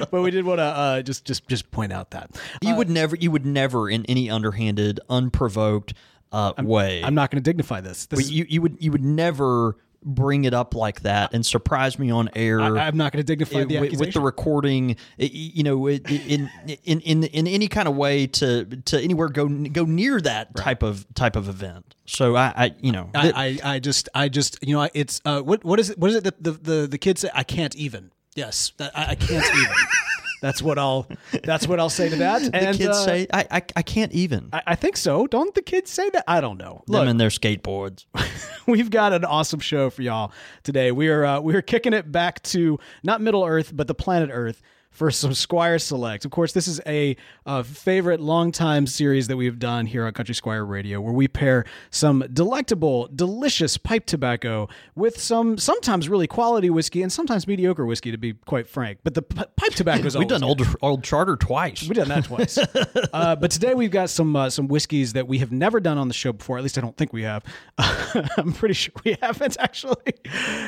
But 0.10 0.22
we 0.22 0.32
did 0.32 0.46
want 0.46 0.60
to 0.60 0.64
uh, 0.64 1.02
just 1.02 1.26
just 1.26 1.48
just 1.48 1.70
point 1.72 1.92
out 1.92 2.12
that 2.12 2.32
you 2.62 2.76
would 2.76 2.90
never 2.90 3.16
you 3.16 3.30
would 3.32 3.46
never 3.46 3.90
in 3.90 4.06
any 4.06 4.30
underhanded 4.30 5.00
unprovoked 5.10 5.94
uh, 6.32 6.54
way 6.60 7.04
I'm 7.04 7.16
not 7.16 7.32
going 7.32 7.42
to 7.44 7.48
dignify 7.48 7.82
this. 7.82 8.06
This 8.06 8.18
But 8.18 8.24
is, 8.26 8.32
you 8.32 8.46
you 8.50 8.62
would 8.62 8.78
you 8.80 8.92
would 8.92 9.04
never 9.04 9.78
bring 10.04 10.46
it 10.46 10.54
up 10.54 10.76
like 10.76 11.02
that 11.02 11.34
and 11.34 11.46
surprise 11.46 12.00
me 12.00 12.12
on 12.12 12.30
air. 12.36 12.62
I, 12.62 12.88
I'm 12.88 12.98
not 12.98 13.12
going 13.12 13.24
to 13.24 13.28
dignify 13.28 13.66
the 13.66 13.80
with, 13.80 14.00
with 14.00 14.14
the 14.14 14.22
recording, 14.22 14.96
you 15.18 15.64
know, 15.64 15.88
in 15.88 16.50
in 16.84 17.02
in 17.02 17.24
in 17.24 17.48
any 17.48 17.68
kind 17.68 17.88
of 17.88 17.96
way 17.96 18.28
to 18.28 18.66
to 18.66 19.00
anywhere 19.00 19.30
go 19.30 19.48
go 19.48 19.84
near 19.84 20.20
that 20.22 20.56
type 20.56 20.84
of 20.84 21.06
type 21.14 21.36
of 21.36 21.50
event. 21.50 21.96
So 22.06 22.36
I, 22.36 22.54
I 22.56 22.76
you 22.82 22.92
know, 22.92 23.10
I, 23.14 23.60
I, 23.64 23.76
I 23.76 23.80
just 23.80 24.10
I 24.16 24.30
just 24.30 24.58
you 24.66 24.76
know 24.76 24.90
it's 24.94 25.22
uh 25.26 25.42
what 25.42 25.64
what 25.64 25.80
is 25.80 25.90
it 25.90 25.98
what 25.98 26.10
is 26.10 26.18
it 26.18 26.24
that 26.24 26.44
the 26.44 26.52
the, 26.52 26.88
the 26.88 26.98
kids 26.98 27.22
say? 27.22 27.30
I 27.34 27.44
can't 27.44 27.76
even. 27.76 28.12
Yes 28.36 28.72
that, 28.78 28.98
I, 28.98 29.12
I 29.12 29.16
can't 29.16 29.46
even 29.54 29.76
that's 30.42 30.62
what 30.62 30.78
I'll 30.78 31.08
that's 31.44 31.68
what 31.68 31.80
I'll 31.80 31.90
say 31.90 32.10
to 32.10 32.16
that. 32.18 32.42
The 32.44 32.56
and 32.56 32.78
kids 32.78 32.90
uh, 32.90 33.06
say 33.06 33.28
I, 33.34 33.46
I 33.52 33.62
I 33.76 33.82
can't 33.82 34.12
even. 34.12 34.50
I, 34.54 34.62
I 34.68 34.76
think 34.76 34.98
so. 34.98 35.28
Don't 35.28 35.54
the 35.54 35.62
kids 35.62 35.92
say 35.92 36.10
that? 36.12 36.24
I 36.28 36.42
don't 36.42 36.58
know. 36.58 36.84
Them 36.88 36.96
look. 36.96 37.08
and 37.08 37.20
their 37.20 37.30
skateboards. 37.30 38.06
we've 38.68 38.90
got 38.90 39.14
an 39.14 39.26
awesome 39.26 39.60
show 39.60 39.90
for 39.90 40.02
y'all 40.02 40.32
today. 40.64 40.92
We 40.92 41.10
are 41.10 41.26
uh, 41.26 41.40
we 41.40 41.56
are 41.56 41.62
kicking 41.62 41.94
it 41.94 42.12
back 42.12 42.42
to 42.44 42.80
not 43.04 43.22
Middle 43.22 43.46
Earth 43.46 43.72
but 43.76 43.88
the 43.88 43.96
planet 43.96 44.30
Earth 44.32 44.62
for 45.00 45.10
some 45.10 45.34
Squire 45.34 45.80
Select. 45.80 46.26
Of 46.26 46.32
course, 46.32 46.52
this 46.52 46.68
is 46.68 46.82
a 46.86 47.16
uh, 47.46 47.64
favorite 47.64 48.20
longtime 48.20 48.86
series 48.86 49.30
that 49.30 49.38
we've 49.38 49.58
done 49.58 49.86
here 49.86 50.06
on 50.06 50.12
Country 50.12 50.36
Squire 50.36 50.66
Radio, 50.66 51.00
where 51.00 51.14
we 51.14 51.30
pair 51.30 51.64
some 51.90 52.26
delectable, 52.34 53.08
delicious 53.16 53.78
pipe 53.78 54.06
tobacco 54.06 54.68
with 54.96 55.18
some 55.18 55.58
sometimes 55.58 56.10
really 56.10 56.28
quality 56.28 56.70
whiskey 56.70 57.02
and 57.02 57.10
sometimes 57.14 57.48
mediocre 57.48 57.86
whiskey, 57.86 58.12
to 58.12 58.18
be 58.18 58.34
quite 58.34 58.68
frank. 58.68 59.00
But 59.06 59.14
the 59.14 59.22
p- 59.22 59.42
pipe 59.56 59.72
tobacco 59.72 60.06
is 60.06 60.18
We've 60.20 60.28
done 60.28 60.44
old 60.44 60.68
old 60.82 61.02
charter 61.02 61.38
twice. 61.38 61.84
We've 61.84 61.94
done 61.94 62.10
that 62.10 62.26
twice. 62.26 62.58
uh, 63.14 63.38
but 63.38 63.52
today 63.52 63.76
we've 63.76 63.92
got 63.92 64.10
some 64.10 64.36
uh, 64.36 64.50
some 64.50 64.68
whiskeys 64.68 65.14
that 65.14 65.30
we 65.30 65.38
have 65.38 65.54
never 65.54 65.80
done 65.80 65.98
on 65.98 66.10
the 66.10 66.14
show 66.14 66.34
before. 66.34 66.58
At 66.58 66.64
least 66.64 66.78
I 66.78 66.82
don't 66.82 66.98
think 66.98 67.14
we 67.14 67.24
have. 67.24 67.46
I'm 67.78 68.52
pretty 68.52 68.74
sure 68.74 68.92
we 69.06 69.16
haven't 69.22 69.56
actually. 69.62 69.96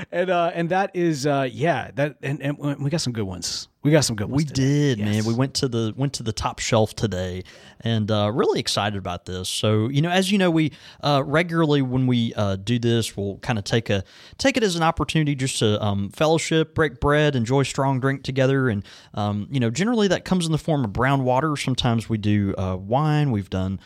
And 0.09 0.29
uh, 0.29 0.51
and 0.53 0.69
that 0.69 0.91
is 0.93 1.27
uh, 1.27 1.49
yeah 1.51 1.91
that 1.95 2.15
and, 2.23 2.41
and 2.41 2.57
we 2.79 2.89
got 2.89 3.01
some 3.01 3.11
good 3.11 3.25
ones. 3.25 3.67
We 3.83 3.89
got 3.89 4.05
some 4.05 4.15
good. 4.15 4.29
We 4.29 4.45
today. 4.45 4.95
did, 4.95 4.99
man. 4.99 5.25
We 5.25 5.33
went 5.33 5.55
to 5.55 5.67
the 5.67 5.91
went 5.97 6.13
to 6.13 6.23
the 6.23 6.31
top 6.31 6.59
shelf 6.59 6.95
today, 6.95 7.43
and 7.79 8.11
uh, 8.11 8.31
really 8.31 8.59
excited 8.59 8.95
about 8.95 9.25
this. 9.25 9.49
So 9.49 9.87
you 9.89 10.03
know, 10.03 10.11
as 10.11 10.31
you 10.31 10.37
know, 10.37 10.51
we 10.51 10.71
uh, 11.03 11.23
regularly 11.25 11.81
when 11.81 12.05
we 12.05 12.31
uh, 12.35 12.57
do 12.57 12.77
this, 12.77 13.17
we'll 13.17 13.37
kind 13.39 13.57
of 13.57 13.65
take 13.65 13.89
a 13.89 14.03
take 14.37 14.55
it 14.55 14.61
as 14.61 14.75
an 14.75 14.83
opportunity 14.83 15.33
just 15.33 15.57
to 15.59 15.83
um, 15.83 16.11
fellowship, 16.11 16.75
break 16.75 16.99
bread, 16.99 17.35
enjoy 17.35 17.63
strong 17.63 17.99
drink 17.99 18.21
together, 18.21 18.69
and 18.69 18.85
um, 19.15 19.47
you 19.49 19.59
know, 19.59 19.71
generally 19.71 20.07
that 20.09 20.25
comes 20.25 20.45
in 20.45 20.51
the 20.51 20.59
form 20.59 20.85
of 20.85 20.93
brown 20.93 21.23
water. 21.23 21.57
Sometimes 21.57 22.07
we 22.07 22.19
do 22.19 22.53
uh, 22.59 22.77
wine. 22.79 23.31
We've 23.31 23.49
done 23.49 23.79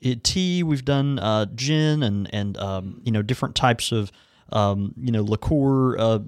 it, 0.00 0.24
tea. 0.24 0.64
We've 0.64 0.84
done 0.84 1.20
uh, 1.20 1.46
gin 1.54 2.02
and 2.02 2.28
and 2.34 2.56
um, 2.56 3.00
you 3.04 3.12
know 3.12 3.22
different 3.22 3.54
types 3.54 3.92
of 3.92 4.10
um, 4.52 4.94
you 4.96 5.12
know 5.12 5.22
liqueur 5.22 5.98
uh, 5.98 6.18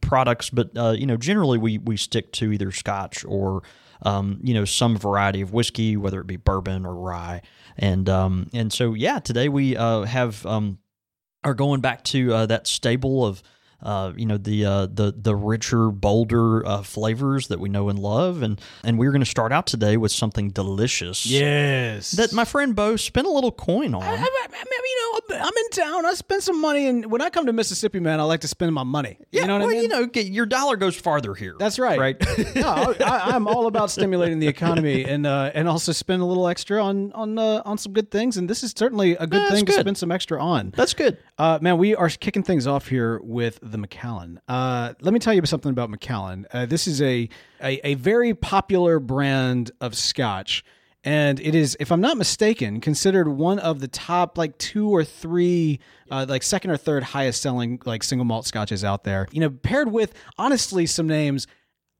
products, 0.00 0.50
but 0.50 0.70
uh, 0.76 0.90
you 0.90 1.06
know 1.06 1.16
generally 1.16 1.58
we 1.58 1.78
we 1.78 1.96
stick 1.96 2.32
to 2.32 2.52
either 2.52 2.70
Scotch 2.72 3.24
or 3.24 3.62
um, 4.02 4.38
you 4.42 4.54
know 4.54 4.64
some 4.64 4.96
variety 4.96 5.40
of 5.40 5.52
whiskey, 5.52 5.96
whether 5.96 6.20
it 6.20 6.26
be 6.26 6.36
bourbon 6.36 6.86
or 6.86 6.94
rye, 6.94 7.42
and 7.76 8.08
um, 8.08 8.48
and 8.52 8.72
so 8.72 8.94
yeah, 8.94 9.18
today 9.18 9.48
we 9.48 9.76
uh, 9.76 10.02
have 10.02 10.44
um, 10.46 10.78
are 11.44 11.54
going 11.54 11.80
back 11.80 12.04
to 12.04 12.32
uh, 12.32 12.46
that 12.46 12.66
stable 12.66 13.24
of 13.24 13.42
uh, 13.82 14.12
you 14.16 14.26
know 14.26 14.38
the 14.38 14.64
uh, 14.64 14.86
the 14.86 15.14
the 15.16 15.36
richer, 15.36 15.90
bolder 15.90 16.66
uh, 16.66 16.82
flavors 16.82 17.48
that 17.48 17.60
we 17.60 17.68
know 17.68 17.88
and 17.88 17.98
love, 17.98 18.42
and 18.42 18.60
and 18.82 18.98
we're 18.98 19.12
going 19.12 19.20
to 19.20 19.26
start 19.26 19.52
out 19.52 19.66
today 19.66 19.96
with 19.96 20.12
something 20.12 20.50
delicious. 20.50 21.26
Yes. 21.26 22.12
That 22.12 22.32
my 22.32 22.44
friend 22.44 22.74
Bo 22.74 22.96
spent 22.96 23.26
a 23.26 23.30
little 23.30 23.52
coin 23.52 23.94
on. 23.94 24.02
I, 24.02 24.12
I, 24.12 24.16
I, 24.16 24.64
you 24.86 25.30
know, 25.30 25.36
I'm 25.36 25.56
in 25.56 25.70
town. 25.70 26.06
I 26.06 26.14
spend 26.14 26.42
some 26.42 26.60
money, 26.60 26.86
and 26.86 27.10
when 27.10 27.20
I 27.20 27.30
come 27.30 27.46
to 27.46 27.52
Mississippi, 27.52 28.00
man, 28.00 28.20
I 28.20 28.22
like 28.24 28.40
to 28.40 28.48
spend 28.48 28.72
my 28.72 28.82
money. 28.82 29.18
yeah, 29.30 29.42
you 29.42 29.46
know 29.46 29.54
what 29.54 29.60
well, 29.60 29.68
I 29.68 29.72
mean? 29.72 29.82
you 29.82 29.88
know, 29.88 30.06
get, 30.06 30.26
your 30.26 30.46
dollar 30.46 30.76
goes 30.76 30.96
farther 30.96 31.34
here. 31.34 31.56
That's 31.58 31.78
right. 31.78 31.98
Right. 31.98 32.20
no, 32.56 32.94
I, 33.00 33.32
I'm 33.34 33.46
all 33.46 33.66
about 33.66 33.90
stimulating 33.90 34.38
the 34.38 34.48
economy 34.48 35.04
and 35.04 35.26
uh, 35.26 35.50
and 35.54 35.68
also 35.68 35.92
spend 35.92 36.22
a 36.22 36.24
little 36.24 36.48
extra 36.48 36.82
on 36.82 37.12
on 37.12 37.38
uh, 37.38 37.62
on 37.64 37.78
some 37.78 37.92
good 37.92 38.10
things. 38.10 38.36
And 38.36 38.48
this 38.48 38.62
is 38.62 38.72
certainly 38.76 39.12
a 39.12 39.26
good 39.26 39.48
thing 39.48 39.66
to 39.66 39.72
good. 39.72 39.80
spend 39.80 39.98
some 39.98 40.12
extra 40.12 40.42
on. 40.42 40.72
That's 40.76 40.94
good. 40.94 41.18
Uh, 41.38 41.58
man, 41.60 41.78
we 41.78 41.94
are 41.94 42.08
kicking 42.08 42.42
things 42.42 42.66
off 42.66 42.88
here 42.88 43.20
with 43.22 43.58
the 43.62 43.75
Macallan. 43.80 44.40
Uh, 44.48 44.94
let 45.00 45.12
me 45.14 45.20
tell 45.20 45.34
you 45.34 45.44
something 45.46 45.70
about 45.70 45.90
Macallan. 45.90 46.46
Uh, 46.52 46.66
this 46.66 46.86
is 46.86 47.00
a, 47.02 47.28
a 47.62 47.86
a 47.86 47.94
very 47.94 48.34
popular 48.34 48.98
brand 48.98 49.70
of 49.80 49.96
Scotch, 49.96 50.64
and 51.04 51.38
it 51.40 51.54
is, 51.54 51.76
if 51.78 51.92
I'm 51.92 52.00
not 52.00 52.16
mistaken, 52.16 52.80
considered 52.80 53.28
one 53.28 53.58
of 53.58 53.80
the 53.80 53.88
top 53.88 54.36
like 54.36 54.58
two 54.58 54.90
or 54.90 55.04
three, 55.04 55.78
uh, 56.10 56.26
like 56.28 56.42
second 56.42 56.70
or 56.70 56.76
third 56.76 57.02
highest 57.02 57.42
selling 57.42 57.80
like 57.84 58.02
single 58.02 58.24
malt 58.24 58.46
Scotches 58.46 58.84
out 58.84 59.04
there. 59.04 59.28
You 59.30 59.40
know, 59.40 59.50
paired 59.50 59.90
with 59.92 60.14
honestly 60.38 60.86
some 60.86 61.06
names. 61.06 61.46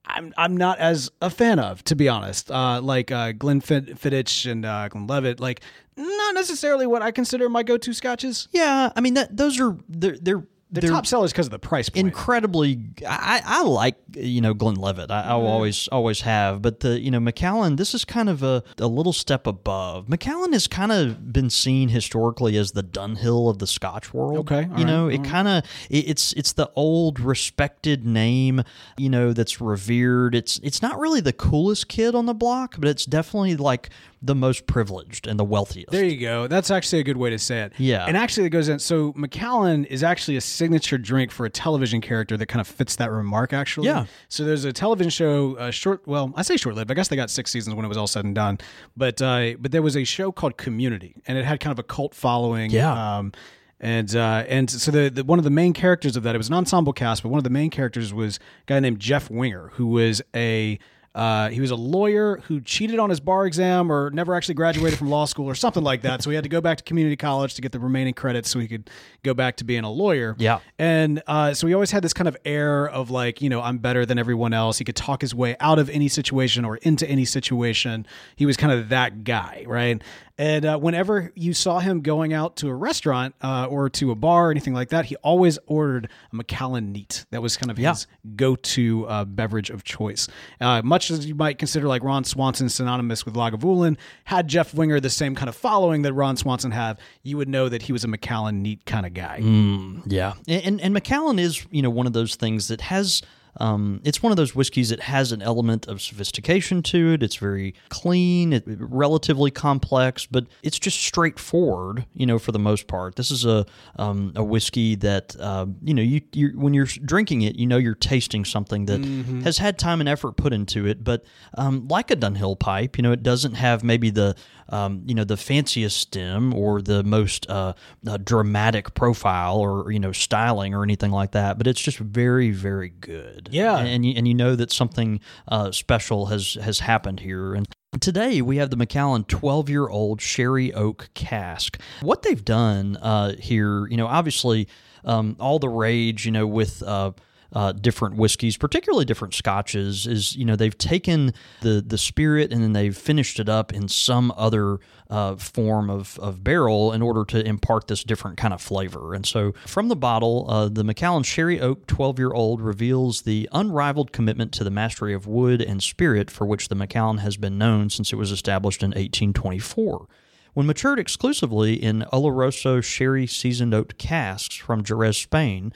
I'm 0.09 0.33
I'm 0.39 0.57
not 0.57 0.79
as 0.79 1.11
a 1.21 1.31
fan 1.31 1.59
of, 1.59 1.83
to 1.85 1.97
be 1.97 2.09
honest. 2.09 2.51
Uh, 2.51 2.81
like 2.81 3.11
uh, 3.11 3.33
Glenn 3.33 3.61
Fit- 3.61 3.97
Fittich 3.97 4.49
and 4.49 4.65
uh, 4.65 4.89
Glenlivet, 4.89 5.41
like 5.41 5.63
not 5.97 6.35
necessarily 6.35 6.87
what 6.87 7.03
I 7.03 7.11
consider 7.11 7.49
my 7.49 7.63
go-to 7.65 7.93
scotches. 7.93 8.47
Yeah, 8.53 8.93
I 8.95 9.01
mean 9.01 9.15
that 9.15 9.37
those 9.37 9.59
are 9.61 9.77
they're 9.89 10.17
they're 10.21 10.45
They're, 10.71 10.91
top 10.91 11.07
sellers 11.07 11.33
because 11.33 11.47
of 11.47 11.53
the 11.53 11.59
price 11.59 11.89
point. 11.89 12.07
incredibly 12.07 12.81
I, 13.07 13.41
I 13.45 13.63
like 13.63 13.97
you 14.15 14.41
know 14.41 14.53
Glenlivet. 14.53 15.11
I, 15.11 15.23
I 15.23 15.35
will 15.35 15.43
mm-hmm. 15.43 15.53
always 15.53 15.89
always 15.89 16.21
have. 16.23 16.61
But 16.61 16.81
the 16.81 17.01
you 17.01 17.11
know 17.11 17.21
Macallan 17.21 17.77
this 17.77 17.95
is 17.95 18.05
kind 18.05 18.29
of 18.29 18.43
a, 18.43 18.65
a 18.79 18.87
little 18.87 19.13
step 19.13 19.47
above. 19.47 20.09
Macallan 20.09 20.53
has 20.53 20.67
kind 20.67 20.91
of 20.91 21.33
been 21.33 21.51
seen 21.51 21.91
historically 21.91 22.57
as 22.57 22.73
the 22.73 22.83
Dunhill 22.83 23.49
of 23.49 23.59
the 23.59 23.67
Scotch 23.67 24.13
world. 24.13 24.39
Okay, 24.51 24.69
you 24.77 24.85
know 24.85 25.07
right, 25.07 25.21
it 25.21 25.25
kind 25.25 25.47
of 25.47 25.65
it, 25.89 26.09
it's 26.09 26.33
it's 26.33 26.53
the 26.53 26.71
old 26.75 27.21
respected 27.21 28.05
name 28.05 28.63
you 28.97 29.09
know 29.09 29.33
that's 29.33 29.61
revered. 29.61 30.35
It's 30.35 30.59
it's 30.65 30.83
not 30.83 30.99
really 30.99 31.21
the 31.21 31.33
coolest 31.33 31.89
kid 31.89 32.15
on 32.15 32.27
the 32.27 32.35
block 32.35 32.77
but 32.79 32.89
it's 32.89 33.05
definitely 33.05 33.57
like 33.57 33.91
the 34.23 34.35
most 34.35 34.67
privileged 34.67 35.27
and 35.27 35.39
the 35.39 35.45
wealthiest 35.45 35.91
There 35.91 36.05
you 36.05 36.19
go. 36.19 36.47
That's 36.47 36.71
actually 36.71 37.01
a 37.01 37.05
good 37.05 37.17
way 37.17 37.31
to 37.31 37.39
say 37.39 37.63
it. 37.63 37.73
Yeah. 37.79 38.07
And 38.07 38.17
actually, 38.17 38.47
it 38.47 38.51
goes 38.51 38.69
in. 38.69 38.79
So, 38.79 39.13
Macallan 39.17 39.85
is 39.85 40.03
actually 40.03 40.37
a 40.37 40.41
signature 40.41 40.99
drink 40.99 41.31
for 41.31 41.47
a 41.47 41.51
television 41.51 42.01
character 42.01 42.37
that 42.37 42.47
kind 42.47 42.61
of 42.61 42.67
fits 42.67 42.97
that 42.97 43.11
remark, 43.11 43.53
actually. 43.53 43.87
Yeah. 43.87 44.07
So, 44.29 44.45
there's 44.45 44.65
a 44.65 44.73
television 44.73 45.11
show, 45.11 45.57
uh, 45.57 45.71
short, 45.71 46.07
well, 46.07 46.33
I 46.35 46.43
say 46.43 46.57
short 46.57 46.75
lived. 46.75 46.91
I 46.91 46.95
guess 46.95 47.09
they 47.09 47.17
got 47.17 47.31
six 47.31 47.51
seasons 47.51 47.77
when 47.77 47.85
it 47.85 47.89
was 47.89 47.99
all 47.99 48.07
said 48.07 48.25
and 48.25 48.35
done. 48.35 48.59
But, 48.97 49.21
uh, 49.21 49.55
but 49.59 49.73
there 49.73 49.83
was 49.83 49.97
a 49.97 50.05
show 50.05 50.33
called 50.33 50.57
Community, 50.57 51.15
and 51.27 51.37
it 51.37 51.45
had 51.45 51.61
kind 51.61 51.73
of 51.73 51.79
a 51.79 51.85
cult 51.85 52.15
following. 52.15 52.71
Yeah. 52.71 53.19
Um, 53.19 53.33
and 53.79 54.17
uh, 54.17 54.45
and 54.49 54.71
so 54.71 54.91
the, 54.91 55.11
the 55.11 55.23
one 55.25 55.39
of 55.39 55.45
the 55.45 55.51
main 55.51 55.75
characters 55.75 56.17
of 56.17 56.23
that 56.23 56.35
it 56.35 56.39
was 56.39 56.49
an 56.49 56.55
ensemble 56.55 56.95
cast, 56.95 57.23
but 57.23 57.29
one 57.29 57.39
of 57.39 57.45
the 57.45 57.51
main 57.51 57.71
characters 57.71 58.13
was 58.13 58.39
a 58.39 58.41
guy 58.67 58.81
named 58.81 59.01
Jeff 59.01 59.31
Winger, 59.31 59.69
who 59.75 59.87
was 59.87 60.23
a 60.35 60.79
uh, 61.17 61.49
he 61.49 61.61
was 61.61 61.71
a 61.71 61.77
lawyer 61.77 62.37
who 62.47 62.61
cheated 62.61 62.99
on 62.99 63.09
his 63.11 63.19
bar 63.21 63.47
exam 63.47 63.91
or 63.91 64.11
never 64.11 64.35
actually 64.35 64.55
graduated 64.55 64.99
from 64.99 65.09
law 65.09 65.25
school 65.25 65.47
or 65.47 65.55
something 65.55 65.83
like 65.83 66.03
that. 66.03 66.23
So 66.23 66.29
he 66.31 66.35
had 66.37 66.45
to 66.45 66.51
go 66.51 66.61
back 66.61 66.77
to 66.77 66.85
community 66.85 67.17
college 67.17 67.55
to 67.55 67.63
get 67.63 67.73
the 67.73 67.81
remaining 67.81 68.13
credits 68.15 68.51
so 68.51 68.59
he 68.59 68.69
could 68.69 68.91
go 69.25 69.33
back 69.33 69.57
to 69.57 69.65
being 69.65 69.83
a 69.83 69.91
lawyer. 69.91 70.37
Yeah. 70.39 70.59
And 70.79 71.23
uh, 71.27 71.55
so 71.55 71.67
he 71.67 71.73
always 71.75 71.91
had 71.91 72.05
this 72.05 72.13
kind 72.13 72.29
of 72.29 72.37
air 72.45 72.87
of 72.89 73.11
like, 73.11 73.41
you 73.41 73.49
know, 73.49 73.63
I'm 73.63 73.79
better 73.79 74.05
than 74.05 74.19
everyone 74.19 74.53
else. 74.53 74.77
He 74.79 74.85
could 74.85 74.95
talk 74.97 75.23
his 75.23 75.35
way 75.35 75.57
out 75.59 75.79
of 75.79 75.89
any 75.89 76.09
situation 76.09 76.65
or 76.67 76.77
into 76.77 77.09
any 77.09 77.25
situation. 77.25 78.07
He 78.37 78.45
was 78.45 78.59
kind 78.59 78.73
of 78.73 78.91
that 78.91 79.25
guy, 79.25 79.65
right? 79.67 80.03
And 80.39 80.67
uh, 80.67 80.79
whenever 80.79 81.33
you 81.35 81.55
saw 81.55 81.79
him 81.79 82.03
going 82.03 82.35
out 82.35 82.57
to 82.57 82.69
a 82.69 82.75
restaurant 82.75 83.35
uh, 83.41 83.69
or 83.71 83.89
to 83.89 84.11
a 84.11 84.15
bar 84.15 84.49
or 84.49 84.51
anything 84.51 84.75
like 84.75 84.91
that, 84.91 85.07
he 85.07 85.17
always 85.17 85.59
ordered 85.67 86.11
a 86.31 86.37
Macallan 86.37 86.93
Neat. 86.93 87.25
That 87.31 87.41
was 87.41 87.57
kind 87.57 87.71
of 87.71 87.79
Yeah. 87.79 87.93
his 87.95 88.07
go-to 88.37 89.07
uh, 89.07 89.25
beverage 89.25 89.71
of 89.71 89.83
choice. 89.83 90.29
Uh, 90.61 90.83
much 91.11 91.19
as 91.19 91.27
you 91.27 91.35
might 91.35 91.59
consider 91.59 91.87
like 91.87 92.03
Ron 92.03 92.25
Swanson 92.25 92.69
synonymous 92.69 93.25
with 93.25 93.35
Lagavulin, 93.35 93.97
had 94.25 94.49
Jeff 94.49 94.75
Winger 94.75 95.01
the 95.01 95.11
same 95.11 95.35
kind 95.35 95.49
of 95.49 95.57
following 95.57 96.03
that 96.03 96.13
Ron 96.13 96.37
Swanson 96.37 96.71
had, 96.71 96.99
you 97.23 97.37
would 97.37 97.49
know 97.49 97.69
that 97.69 97.83
he 97.83 97.93
was 97.93 98.05
a 98.05 98.09
Macallan 98.09 98.63
Neat 98.63 98.85
kind 98.87 99.07
of 99.07 99.15
guy. 99.15 99.41
Mm, 99.43 100.03
yeah, 100.07 100.35
and 100.49 100.63
and, 100.65 100.81
and 100.81 100.95
Macallan 100.95 101.39
is 101.39 101.67
you 101.71 101.83
know 101.83 101.91
one 101.91 102.07
of 102.07 102.13
those 102.13 102.37
things 102.37 102.69
that 102.69 102.81
has. 102.83 103.23
Um, 103.59 104.01
it's 104.05 104.23
one 104.23 104.33
of 104.33 104.37
those 104.37 104.55
whiskeys 104.55 104.91
that 104.91 105.01
has 105.01 105.33
an 105.33 105.43
element 105.43 105.87
of 105.87 106.03
sophistication 106.03 106.83
to 106.85 107.13
it. 107.15 107.23
It's 107.23 107.37
very 107.37 107.75
clean, 107.89 108.53
it, 108.53 108.65
relatively 108.67 109.51
complex, 109.51 110.27
but 110.27 110.47
it's 110.63 110.79
just 110.79 111.01
straightforward. 111.01 112.07
You 112.15 112.27
know, 112.27 112.39
for 112.39 112.53
the 112.53 112.59
most 112.59 112.87
part, 112.87 113.17
this 113.17 113.31
is 113.31 113.45
a 113.45 113.67
um, 113.97 114.33
a 114.37 114.45
whiskey 114.45 114.95
that 114.97 115.37
uh, 115.39 115.67
you 115.83 115.95
know 115.95 116.03
you 116.03 116.21
when 116.55 116.75
you're 116.75 116.87
drinking 116.87 117.43
it, 117.43 117.57
you 117.57 117.67
know 117.67 117.79
you're 117.79 117.95
tasting 117.95 118.45
something 118.45 118.87
that 118.87 119.01
has 119.45 119.59
had 119.59 119.79
time 119.79 120.01
and 120.01 120.09
effort 120.09 120.37
put 120.37 120.53
into 120.53 120.87
it. 120.87 121.03
But 121.05 121.25
um, 121.57 121.87
like 121.89 122.11
a 122.11 122.17
Dunhill 122.17 122.59
pipe, 122.59 122.97
you 122.97 123.03
know, 123.03 123.13
it 123.13 123.23
doesn't 123.23 123.55
have 123.55 123.83
maybe 123.83 124.11
the 124.11 124.37
um, 124.69 125.03
you 125.07 125.15
know 125.15 125.25
the 125.25 125.37
fanciest 125.37 125.97
stem 125.97 126.55
or 126.55 126.83
the 126.83 127.03
most 127.05 127.49
uh, 127.49 127.75
uh, 128.07 128.17
dramatic 128.19 128.95
profile 128.95 129.59
or 129.59 129.91
you 129.91 129.99
know 129.99 130.13
styling 130.13 130.75
or 130.75 130.83
anything 130.83 131.11
like 131.11 131.33
that, 131.33 131.59
but 131.59 131.67
it's 131.67 131.81
just 131.81 131.99
very 131.99 132.51
very 132.51 132.89
good. 132.89 133.49
Yeah. 133.53 133.79
and, 133.79 133.89
and 133.89 134.07
you 134.07 134.15
and 134.17 134.29
you 134.29 134.35
know 134.35 134.57
that 134.57 134.73
something 134.73 135.21
uh, 135.49 135.73
special 135.73 136.27
has 136.27 136.55
has 136.55 136.81
happened 136.81 137.21
here 137.21 137.55
and. 137.55 137.67
Today 137.99 138.43
we 138.43 138.59
have 138.59 138.69
the 138.69 138.77
Macallan 138.77 139.25
12 139.25 139.71
year 139.71 139.89
old 139.89 140.21
sherry 140.21 140.71
oak 140.75 141.09
cask. 141.15 141.81
What 142.03 142.23
they've 142.23 142.45
done 142.45 142.99
uh, 142.99 143.37
here, 143.39 143.87
you 143.87 143.97
know, 143.97 144.07
obviously 144.07 144.69
um, 145.07 145.37
all 145.41 145.59
the 145.59 145.71
rage, 145.71 146.27
you 146.27 146.33
know, 146.33 146.47
with 146.47 146.83
uh, 146.83 147.13
uh, 147.53 147.73
different 147.73 148.17
whiskeys, 148.17 148.57
particularly 148.57 149.05
different 149.05 149.35
scotches, 149.35 150.07
is 150.07 150.37
you 150.37 150.45
know 150.45 150.57
they've 150.57 150.77
taken 150.77 151.33
the 151.63 151.83
the 151.87 151.99
spirit 151.99 152.53
and 152.53 152.63
then 152.63 152.73
they've 152.73 152.97
finished 152.97 153.39
it 153.41 153.49
up 153.49 153.73
in 153.73 153.89
some 153.89 154.33
other 154.37 154.79
uh, 155.09 155.37
form 155.37 155.89
of, 155.89 156.19
of 156.19 156.43
barrel 156.43 156.93
in 156.93 157.03
order 157.03 157.25
to 157.25 157.47
impart 157.47 157.87
this 157.89 158.03
different 158.03 158.37
kind 158.37 158.53
of 158.53 158.61
flavor. 158.61 159.15
And 159.15 159.25
so 159.25 159.53
from 159.67 159.89
the 159.89 159.97
bottle, 159.97 160.47
uh, 160.49 160.69
the 160.69 160.85
Macallan 160.85 161.23
Sherry 161.23 161.61
Oak 161.61 161.87
12 161.87 162.19
year 162.19 162.33
old 162.33 162.61
reveals 162.61 163.23
the 163.23 163.49
unrivaled 163.53 164.13
commitment 164.13 164.53
to 164.53 164.65
the 164.65 164.71
mastery 164.71 165.15
of 165.15 165.27
wood 165.27 165.61
and 165.63 165.83
spirit 165.83 166.31
for 166.31 166.47
which 166.47 166.69
the 166.69 166.75
Macallan 166.75 167.19
has 167.19 167.37
been 167.37 167.59
known 167.59 167.91
since 167.91 168.13
it 168.13 168.17
was 168.17 168.33
established 168.33 168.83
in 168.83 168.91
1824. 168.91 170.09
When 170.55 170.67
matured 170.67 170.99
exclusively 170.99 171.75
in 171.75 172.07
Oloroso 172.13 172.83
sherry 172.83 173.27
seasoned 173.27 173.75
oak 173.75 173.99
casks 173.99 174.57
from 174.57 174.83
Jerez, 174.83 175.19
Spain, 175.19 175.73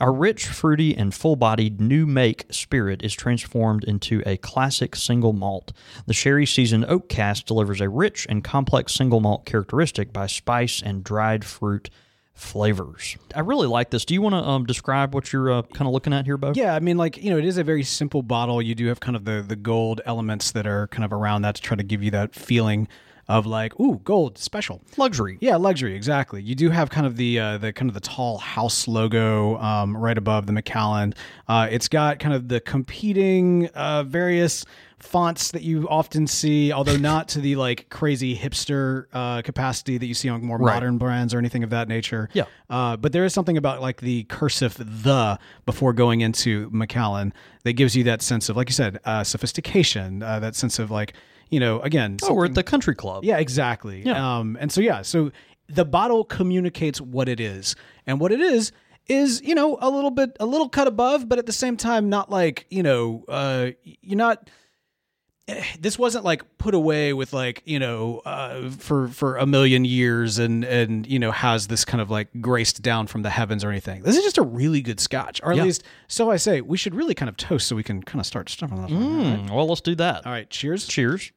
our 0.00 0.12
rich, 0.12 0.46
fruity, 0.46 0.96
and 0.96 1.14
full 1.14 1.36
bodied 1.36 1.80
new 1.80 2.06
make 2.06 2.46
spirit 2.50 3.02
is 3.04 3.14
transformed 3.14 3.84
into 3.84 4.22
a 4.26 4.36
classic 4.38 4.96
single 4.96 5.32
malt. 5.32 5.72
The 6.06 6.12
sherry 6.12 6.46
seasoned 6.46 6.86
oak 6.86 7.08
cask 7.08 7.46
delivers 7.46 7.80
a 7.80 7.88
rich 7.88 8.26
and 8.28 8.42
complex 8.42 8.92
single 8.92 9.20
malt 9.20 9.44
characteristic 9.46 10.12
by 10.12 10.26
spice 10.26 10.82
and 10.82 11.04
dried 11.04 11.44
fruit 11.44 11.90
flavors. 12.32 13.16
I 13.36 13.40
really 13.40 13.68
like 13.68 13.90
this. 13.90 14.04
Do 14.04 14.14
you 14.14 14.20
want 14.20 14.34
to 14.34 14.42
um, 14.42 14.66
describe 14.66 15.14
what 15.14 15.32
you're 15.32 15.52
uh, 15.52 15.62
kind 15.62 15.86
of 15.86 15.92
looking 15.92 16.12
at 16.12 16.24
here, 16.24 16.36
Bo? 16.36 16.52
Yeah, 16.56 16.74
I 16.74 16.80
mean, 16.80 16.96
like 16.96 17.22
you 17.22 17.30
know, 17.30 17.38
it 17.38 17.44
is 17.44 17.56
a 17.56 17.64
very 17.64 17.84
simple 17.84 18.22
bottle. 18.22 18.60
You 18.60 18.74
do 18.74 18.88
have 18.88 18.98
kind 18.98 19.14
of 19.14 19.24
the 19.24 19.44
the 19.46 19.56
gold 19.56 20.00
elements 20.04 20.50
that 20.52 20.66
are 20.66 20.88
kind 20.88 21.04
of 21.04 21.12
around 21.12 21.42
that 21.42 21.54
to 21.54 21.62
try 21.62 21.76
to 21.76 21.84
give 21.84 22.02
you 22.02 22.10
that 22.10 22.34
feeling 22.34 22.88
of 23.28 23.46
like, 23.46 23.78
ooh, 23.80 24.00
gold 24.04 24.36
special. 24.38 24.82
Luxury. 24.96 25.38
Yeah, 25.40 25.56
luxury, 25.56 25.94
exactly. 25.96 26.42
You 26.42 26.54
do 26.54 26.70
have 26.70 26.90
kind 26.90 27.06
of 27.06 27.16
the 27.16 27.38
uh, 27.38 27.58
the 27.58 27.72
kind 27.72 27.88
of 27.90 27.94
the 27.94 28.00
tall 28.00 28.38
house 28.38 28.86
logo 28.86 29.58
um, 29.58 29.96
right 29.96 30.16
above 30.18 30.46
the 30.46 30.52
Macallan. 30.52 31.14
Uh, 31.48 31.68
it's 31.70 31.88
got 31.88 32.18
kind 32.18 32.34
of 32.34 32.48
the 32.48 32.60
competing 32.60 33.66
uh, 33.68 34.02
various 34.04 34.64
fonts 35.00 35.50
that 35.50 35.62
you 35.62 35.86
often 35.88 36.26
see, 36.26 36.72
although 36.72 36.96
not 37.12 37.28
to 37.28 37.40
the 37.40 37.56
like 37.56 37.88
crazy 37.90 38.36
hipster 38.36 39.06
uh, 39.12 39.42
capacity 39.42 39.98
that 39.98 40.06
you 40.06 40.14
see 40.14 40.28
on 40.28 40.42
more 40.42 40.56
Right. 40.58 40.74
modern 40.74 40.96
brands 40.98 41.34
or 41.34 41.38
anything 41.38 41.62
of 41.64 41.70
that 41.70 41.88
nature. 41.88 42.28
Yeah. 42.32 42.44
Uh, 42.70 42.96
but 42.96 43.12
there 43.12 43.24
is 43.24 43.34
something 43.34 43.56
about 43.58 43.82
like 43.82 44.00
the 44.00 44.24
cursive 44.24 44.76
the 44.78 45.38
before 45.66 45.92
going 45.92 46.20
into 46.22 46.70
Macallan 46.72 47.34
that 47.64 47.72
gives 47.74 47.94
you 47.96 48.04
that 48.04 48.22
sense 48.22 48.48
of, 48.48 48.56
like 48.56 48.68
you 48.68 48.74
said, 48.74 48.98
uh, 49.04 49.24
sophistication, 49.24 50.22
uh, 50.22 50.38
that 50.40 50.54
sense 50.56 50.78
of 50.78 50.90
like, 50.90 51.12
you 51.54 51.60
know, 51.60 51.80
again, 51.80 52.16
Oh, 52.22 52.34
we're 52.34 52.46
at 52.46 52.54
the 52.54 52.62
country 52.62 52.94
club. 52.94 53.24
yeah, 53.24 53.38
exactly. 53.38 54.02
Yeah. 54.04 54.18
Um, 54.38 54.56
and 54.60 54.70
so 54.72 54.80
yeah, 54.80 55.02
so 55.02 55.30
the 55.68 55.84
bottle 55.84 56.24
communicates 56.24 57.00
what 57.00 57.28
it 57.28 57.40
is, 57.40 57.74
and 58.06 58.20
what 58.20 58.32
it 58.32 58.40
is 58.40 58.72
is 59.06 59.40
you 59.44 59.54
know 59.54 59.78
a 59.80 59.88
little 59.90 60.10
bit 60.10 60.36
a 60.40 60.46
little 60.46 60.68
cut 60.68 60.86
above, 60.88 61.28
but 61.28 61.38
at 61.38 61.46
the 61.46 61.52
same 61.52 61.76
time 61.76 62.08
not 62.08 62.30
like 62.30 62.66
you 62.70 62.82
know 62.82 63.24
uh, 63.28 63.70
you're 64.02 64.16
not. 64.18 64.50
eh, 65.48 65.62
This 65.78 65.98
wasn't 65.98 66.24
like 66.24 66.42
put 66.58 66.74
away 66.74 67.12
with 67.12 67.32
like 67.32 67.62
you 67.66 67.78
know 67.78 68.20
uh, 68.24 68.70
for 68.70 69.08
for 69.08 69.36
a 69.36 69.46
million 69.46 69.84
years 69.84 70.38
and 70.38 70.64
and 70.64 71.06
you 71.06 71.18
know 71.18 71.30
has 71.32 71.66
this 71.66 71.84
kind 71.84 72.00
of 72.00 72.10
like 72.10 72.28
graced 72.40 72.80
down 72.82 73.06
from 73.06 73.22
the 73.22 73.30
heavens 73.30 73.62
or 73.64 73.70
anything. 73.70 74.02
This 74.02 74.16
is 74.16 74.24
just 74.24 74.38
a 74.38 74.42
really 74.42 74.80
good 74.82 75.00
Scotch, 75.00 75.40
or 75.42 75.50
at 75.52 75.56
Yeah. 75.58 75.64
least 75.64 75.82
so 76.08 76.30
I 76.30 76.36
say. 76.36 76.60
We 76.60 76.76
should 76.78 76.94
really 76.94 77.14
kind 77.14 77.28
of 77.28 77.36
toast 77.36 77.66
so 77.68 77.76
we 77.76 77.82
can 77.82 78.02
kind 78.02 78.20
of 78.20 78.26
start 78.26 78.48
stuffing 78.48 78.80
this. 78.82 78.90
one, 78.90 79.02
all 79.02 79.10
right? 79.18 79.46
Mm, 79.46 79.50
well, 79.54 79.66
let's 79.68 79.80
do 79.82 79.94
that. 79.96 80.24
All 80.26 80.32
right, 80.32 80.48
cheers. 80.50 80.86
Cheers. 80.86 81.30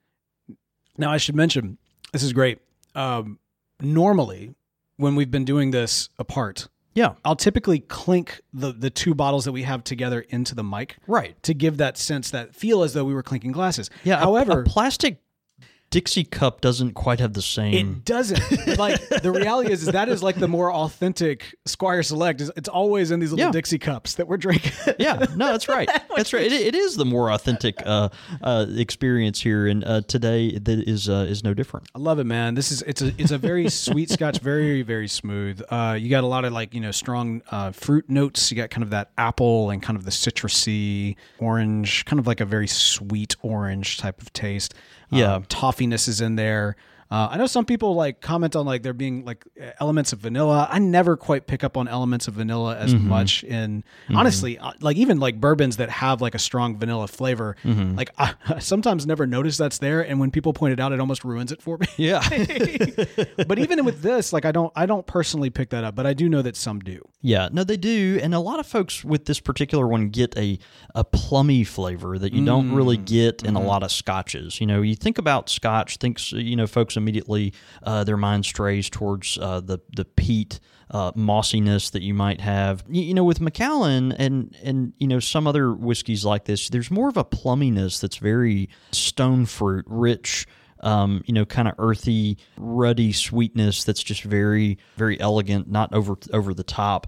Now, 0.97 1.11
I 1.11 1.17
should 1.17 1.35
mention 1.35 1.77
this 2.11 2.23
is 2.23 2.33
great. 2.33 2.59
Um, 2.95 3.39
normally, 3.81 4.55
when 4.97 5.15
we've 5.15 5.31
been 5.31 5.45
doing 5.45 5.71
this 5.71 6.09
apart, 6.17 6.67
Yeah. 6.95 7.13
I'll 7.23 7.35
typically 7.35 7.79
clink 7.79 8.41
the 8.51 8.71
the 8.73 8.89
two 8.89 9.13
bottles 9.13 9.45
that 9.45 9.51
we 9.51 9.63
have 9.63 9.83
together 9.83 10.21
into 10.29 10.55
the 10.55 10.63
mic 10.63 10.97
Right. 11.05 11.41
to 11.43 11.53
give 11.53 11.77
that 11.77 11.97
sense 11.97 12.31
that 12.31 12.55
feel 12.55 12.81
as 12.81 12.93
though 12.93 13.03
we 13.05 13.13
were 13.13 13.21
clinking 13.23 13.51
glasses. 13.51 13.89
Yeah. 14.03 14.15
a- 14.15 14.19
However, 14.21 14.61
a, 14.61 14.63
plastic 14.63 15.21
Dixie 15.89 16.25
cup 16.25 16.59
doesn't 16.59 16.93
quite 16.95 17.19
have 17.21 17.31
the 17.33 17.41
same. 17.41 17.73
it 17.73 18.05
doesn't. 18.05 18.77
like 18.77 18.99
the 19.21 19.31
reality 19.31 19.71
is, 19.71 19.83
is 19.83 19.93
that 19.93 20.09
is 20.09 20.21
like 20.21 20.35
the 20.35 20.47
more 20.47 20.71
authentic 20.73 21.55
Squire 21.65 22.03
Select. 22.03 22.41
Is 22.41 22.51
it's 22.57 22.67
always 22.67 23.09
in 23.11 23.21
these 23.21 23.31
little 23.31 23.45
Yeah. 23.45 23.51
Dixie 23.51 23.79
cups 23.79 24.15
that 24.15 24.27
we're 24.27 24.35
drinking. 24.37 24.73
yeah, 24.99 25.25
no, 25.35 25.47
that's 25.47 25.69
right. 25.69 25.89
That's 26.15 26.33
right. 26.33 26.43
It, 26.43 26.51
it 26.51 26.75
is 26.75 26.97
the 26.97 27.05
more 27.05 27.31
authentic 27.31 27.75
uh, 27.85 28.09
uh, 28.41 28.65
experience 28.75 29.39
here, 29.41 29.67
and 29.67 29.83
uh, 29.85 30.01
today 30.01 30.57
that 30.59 30.89
is 30.89 31.07
uh, 31.07 31.25
is 31.29 31.43
no 31.43 31.53
different. 31.53 31.87
I 31.95 31.99
love 31.99 32.19
it, 32.19 32.25
man. 32.25 32.55
This 32.55 32.69
is 32.71 32.81
it's 32.81 33.01
a 33.01 33.13
it's 33.17 33.31
a 33.31 33.37
very 33.37 33.69
sweet 33.69 34.09
scotch, 34.09 34.39
very 34.39 34.81
very 34.81 35.07
smooth. 35.07 35.61
Uh, 35.69 35.97
you 35.97 36.09
got 36.09 36.25
a 36.25 36.27
lot 36.27 36.43
of 36.43 36.51
like 36.51 36.73
you 36.73 36.81
know 36.81 36.91
strong 36.91 37.41
uh, 37.49 37.71
fruit 37.71 38.09
notes. 38.09 38.51
You 38.51 38.57
got 38.57 38.69
kind 38.71 38.83
of 38.83 38.89
that 38.89 39.11
apple 39.17 39.69
and 39.69 39.81
kind 39.81 39.97
of 39.97 40.03
the 40.03 40.11
citrusy 40.11 41.15
orange, 41.39 42.03
kind 42.05 42.19
of 42.19 42.27
like 42.27 42.41
a 42.41 42.45
very 42.45 42.67
sweet 42.67 43.35
orange 43.41 43.97
type 43.97 44.21
of 44.21 44.33
taste. 44.33 44.73
Yeah. 45.09 45.35
um, 45.35 45.43
toffiness 45.45 46.07
is 46.07 46.21
in 46.21 46.35
there. 46.35 46.75
Uh, 47.09 47.29
I 47.31 47.37
know 47.37 47.45
some 47.47 47.65
people 47.65 47.95
like 47.95 48.19
comment 48.21 48.55
on 48.55 48.65
like 48.65 48.83
there 48.83 48.93
being 48.93 49.23
like 49.23 49.45
elements 49.79 50.11
of 50.13 50.19
vanilla. 50.19 50.67
I 50.69 50.79
never 50.79 51.15
quite 51.15 51.47
pick 51.47 51.63
up 51.63 51.77
on 51.77 51.87
elements 51.87 52.27
of 52.27 52.33
vanilla 52.33 52.75
as 52.75 52.93
Mm-hmm. 52.97 53.09
much 53.09 53.43
in 53.43 53.83
honestly, 54.09 54.57
uh, 54.57 54.71
like 54.81 54.97
even 54.97 55.19
like 55.19 55.39
bourbons 55.39 55.77
that 55.77 55.89
have 55.89 56.21
like 56.21 56.35
a 56.35 56.39
strong 56.39 56.77
vanilla 56.77 57.07
flavor. 57.07 57.55
Mm-hmm. 57.63 57.95
Like 57.95 58.11
I, 58.17 58.33
I 58.47 58.59
sometimes 58.59 59.05
never 59.05 59.27
notice 59.27 59.57
that's 59.57 59.77
there, 59.77 60.01
and 60.01 60.19
when 60.19 60.31
people 60.31 60.51
point 60.53 60.73
it 60.73 60.79
out, 60.79 60.91
it 60.93 60.99
almost 60.99 61.23
ruins 61.23 61.51
it 61.51 61.61
for 61.61 61.77
me. 61.77 61.87
Yeah, 61.97 62.21
but 63.47 63.59
even 63.59 63.85
with 63.85 64.01
this, 64.01 64.33
like 64.33 64.45
I 64.45 64.51
don't, 64.51 64.71
I 64.75 64.85
don't 64.85 65.05
personally 65.05 65.49
pick 65.49 65.69
that 65.69 65.83
up, 65.83 65.95
but 65.95 66.05
I 66.05 66.13
do 66.13 66.27
know 66.29 66.41
that 66.41 66.55
some 66.55 66.79
do. 66.79 67.07
yeah. 67.21 67.49
No, 67.51 67.63
they 67.63 67.77
do, 67.77 68.19
and 68.21 68.33
a 68.33 68.39
lot 68.39 68.59
of 68.59 68.67
folks 68.67 69.03
with 69.03 69.25
this 69.25 69.39
particular 69.39 69.87
one 69.87 70.09
get 70.09 70.37
a 70.37 70.59
a 70.95 71.03
plummy 71.03 71.63
flavor 71.63 72.17
that 72.17 72.33
you 72.33 72.43
don't 72.43 72.71
really 72.73 72.97
get 72.97 73.43
in 73.43 73.55
a 73.55 73.61
lot 73.61 73.83
of 73.83 73.91
scotches. 73.91 74.59
You 74.59 74.67
know, 74.67 74.81
you 74.81 74.95
think 74.95 75.17
about 75.17 75.49
scotch, 75.49 75.97
thinks 75.97 76.31
you 76.31 76.55
know, 76.55 76.67
folks 76.67 76.96
immediately 76.97 77.53
uh, 77.83 78.03
their 78.03 78.17
mind 78.17 78.45
strays 78.45 78.89
towards 78.89 79.37
uh, 79.37 79.61
the 79.61 79.79
the 79.95 80.05
peat. 80.05 80.59
Uh, 80.89 81.11
mossiness 81.15 81.89
that 81.89 82.01
you 82.01 82.13
might 82.13 82.39
have, 82.39 82.81
you, 82.87 83.01
you 83.01 83.13
know, 83.13 83.25
with 83.25 83.41
Macallan 83.41 84.13
and 84.13 84.55
and 84.63 84.93
you 84.99 85.05
know 85.05 85.19
some 85.19 85.45
other 85.45 85.73
whiskeys 85.73 86.23
like 86.23 86.45
this, 86.45 86.69
there's 86.69 86.89
more 86.89 87.09
of 87.09 87.17
a 87.17 87.25
plumminess 87.25 87.99
that's 87.99 88.15
very 88.15 88.69
stone 88.93 89.45
fruit 89.45 89.83
rich, 89.85 90.47
um, 90.81 91.23
you 91.25 91.33
know, 91.33 91.45
kind 91.45 91.67
of 91.67 91.73
earthy, 91.77 92.37
ruddy 92.55 93.11
sweetness 93.11 93.83
that's 93.83 94.03
just 94.03 94.23
very, 94.23 94.77
very 94.95 95.19
elegant, 95.19 95.69
not 95.69 95.93
over 95.93 96.15
over 96.31 96.53
the 96.53 96.63
top. 96.63 97.07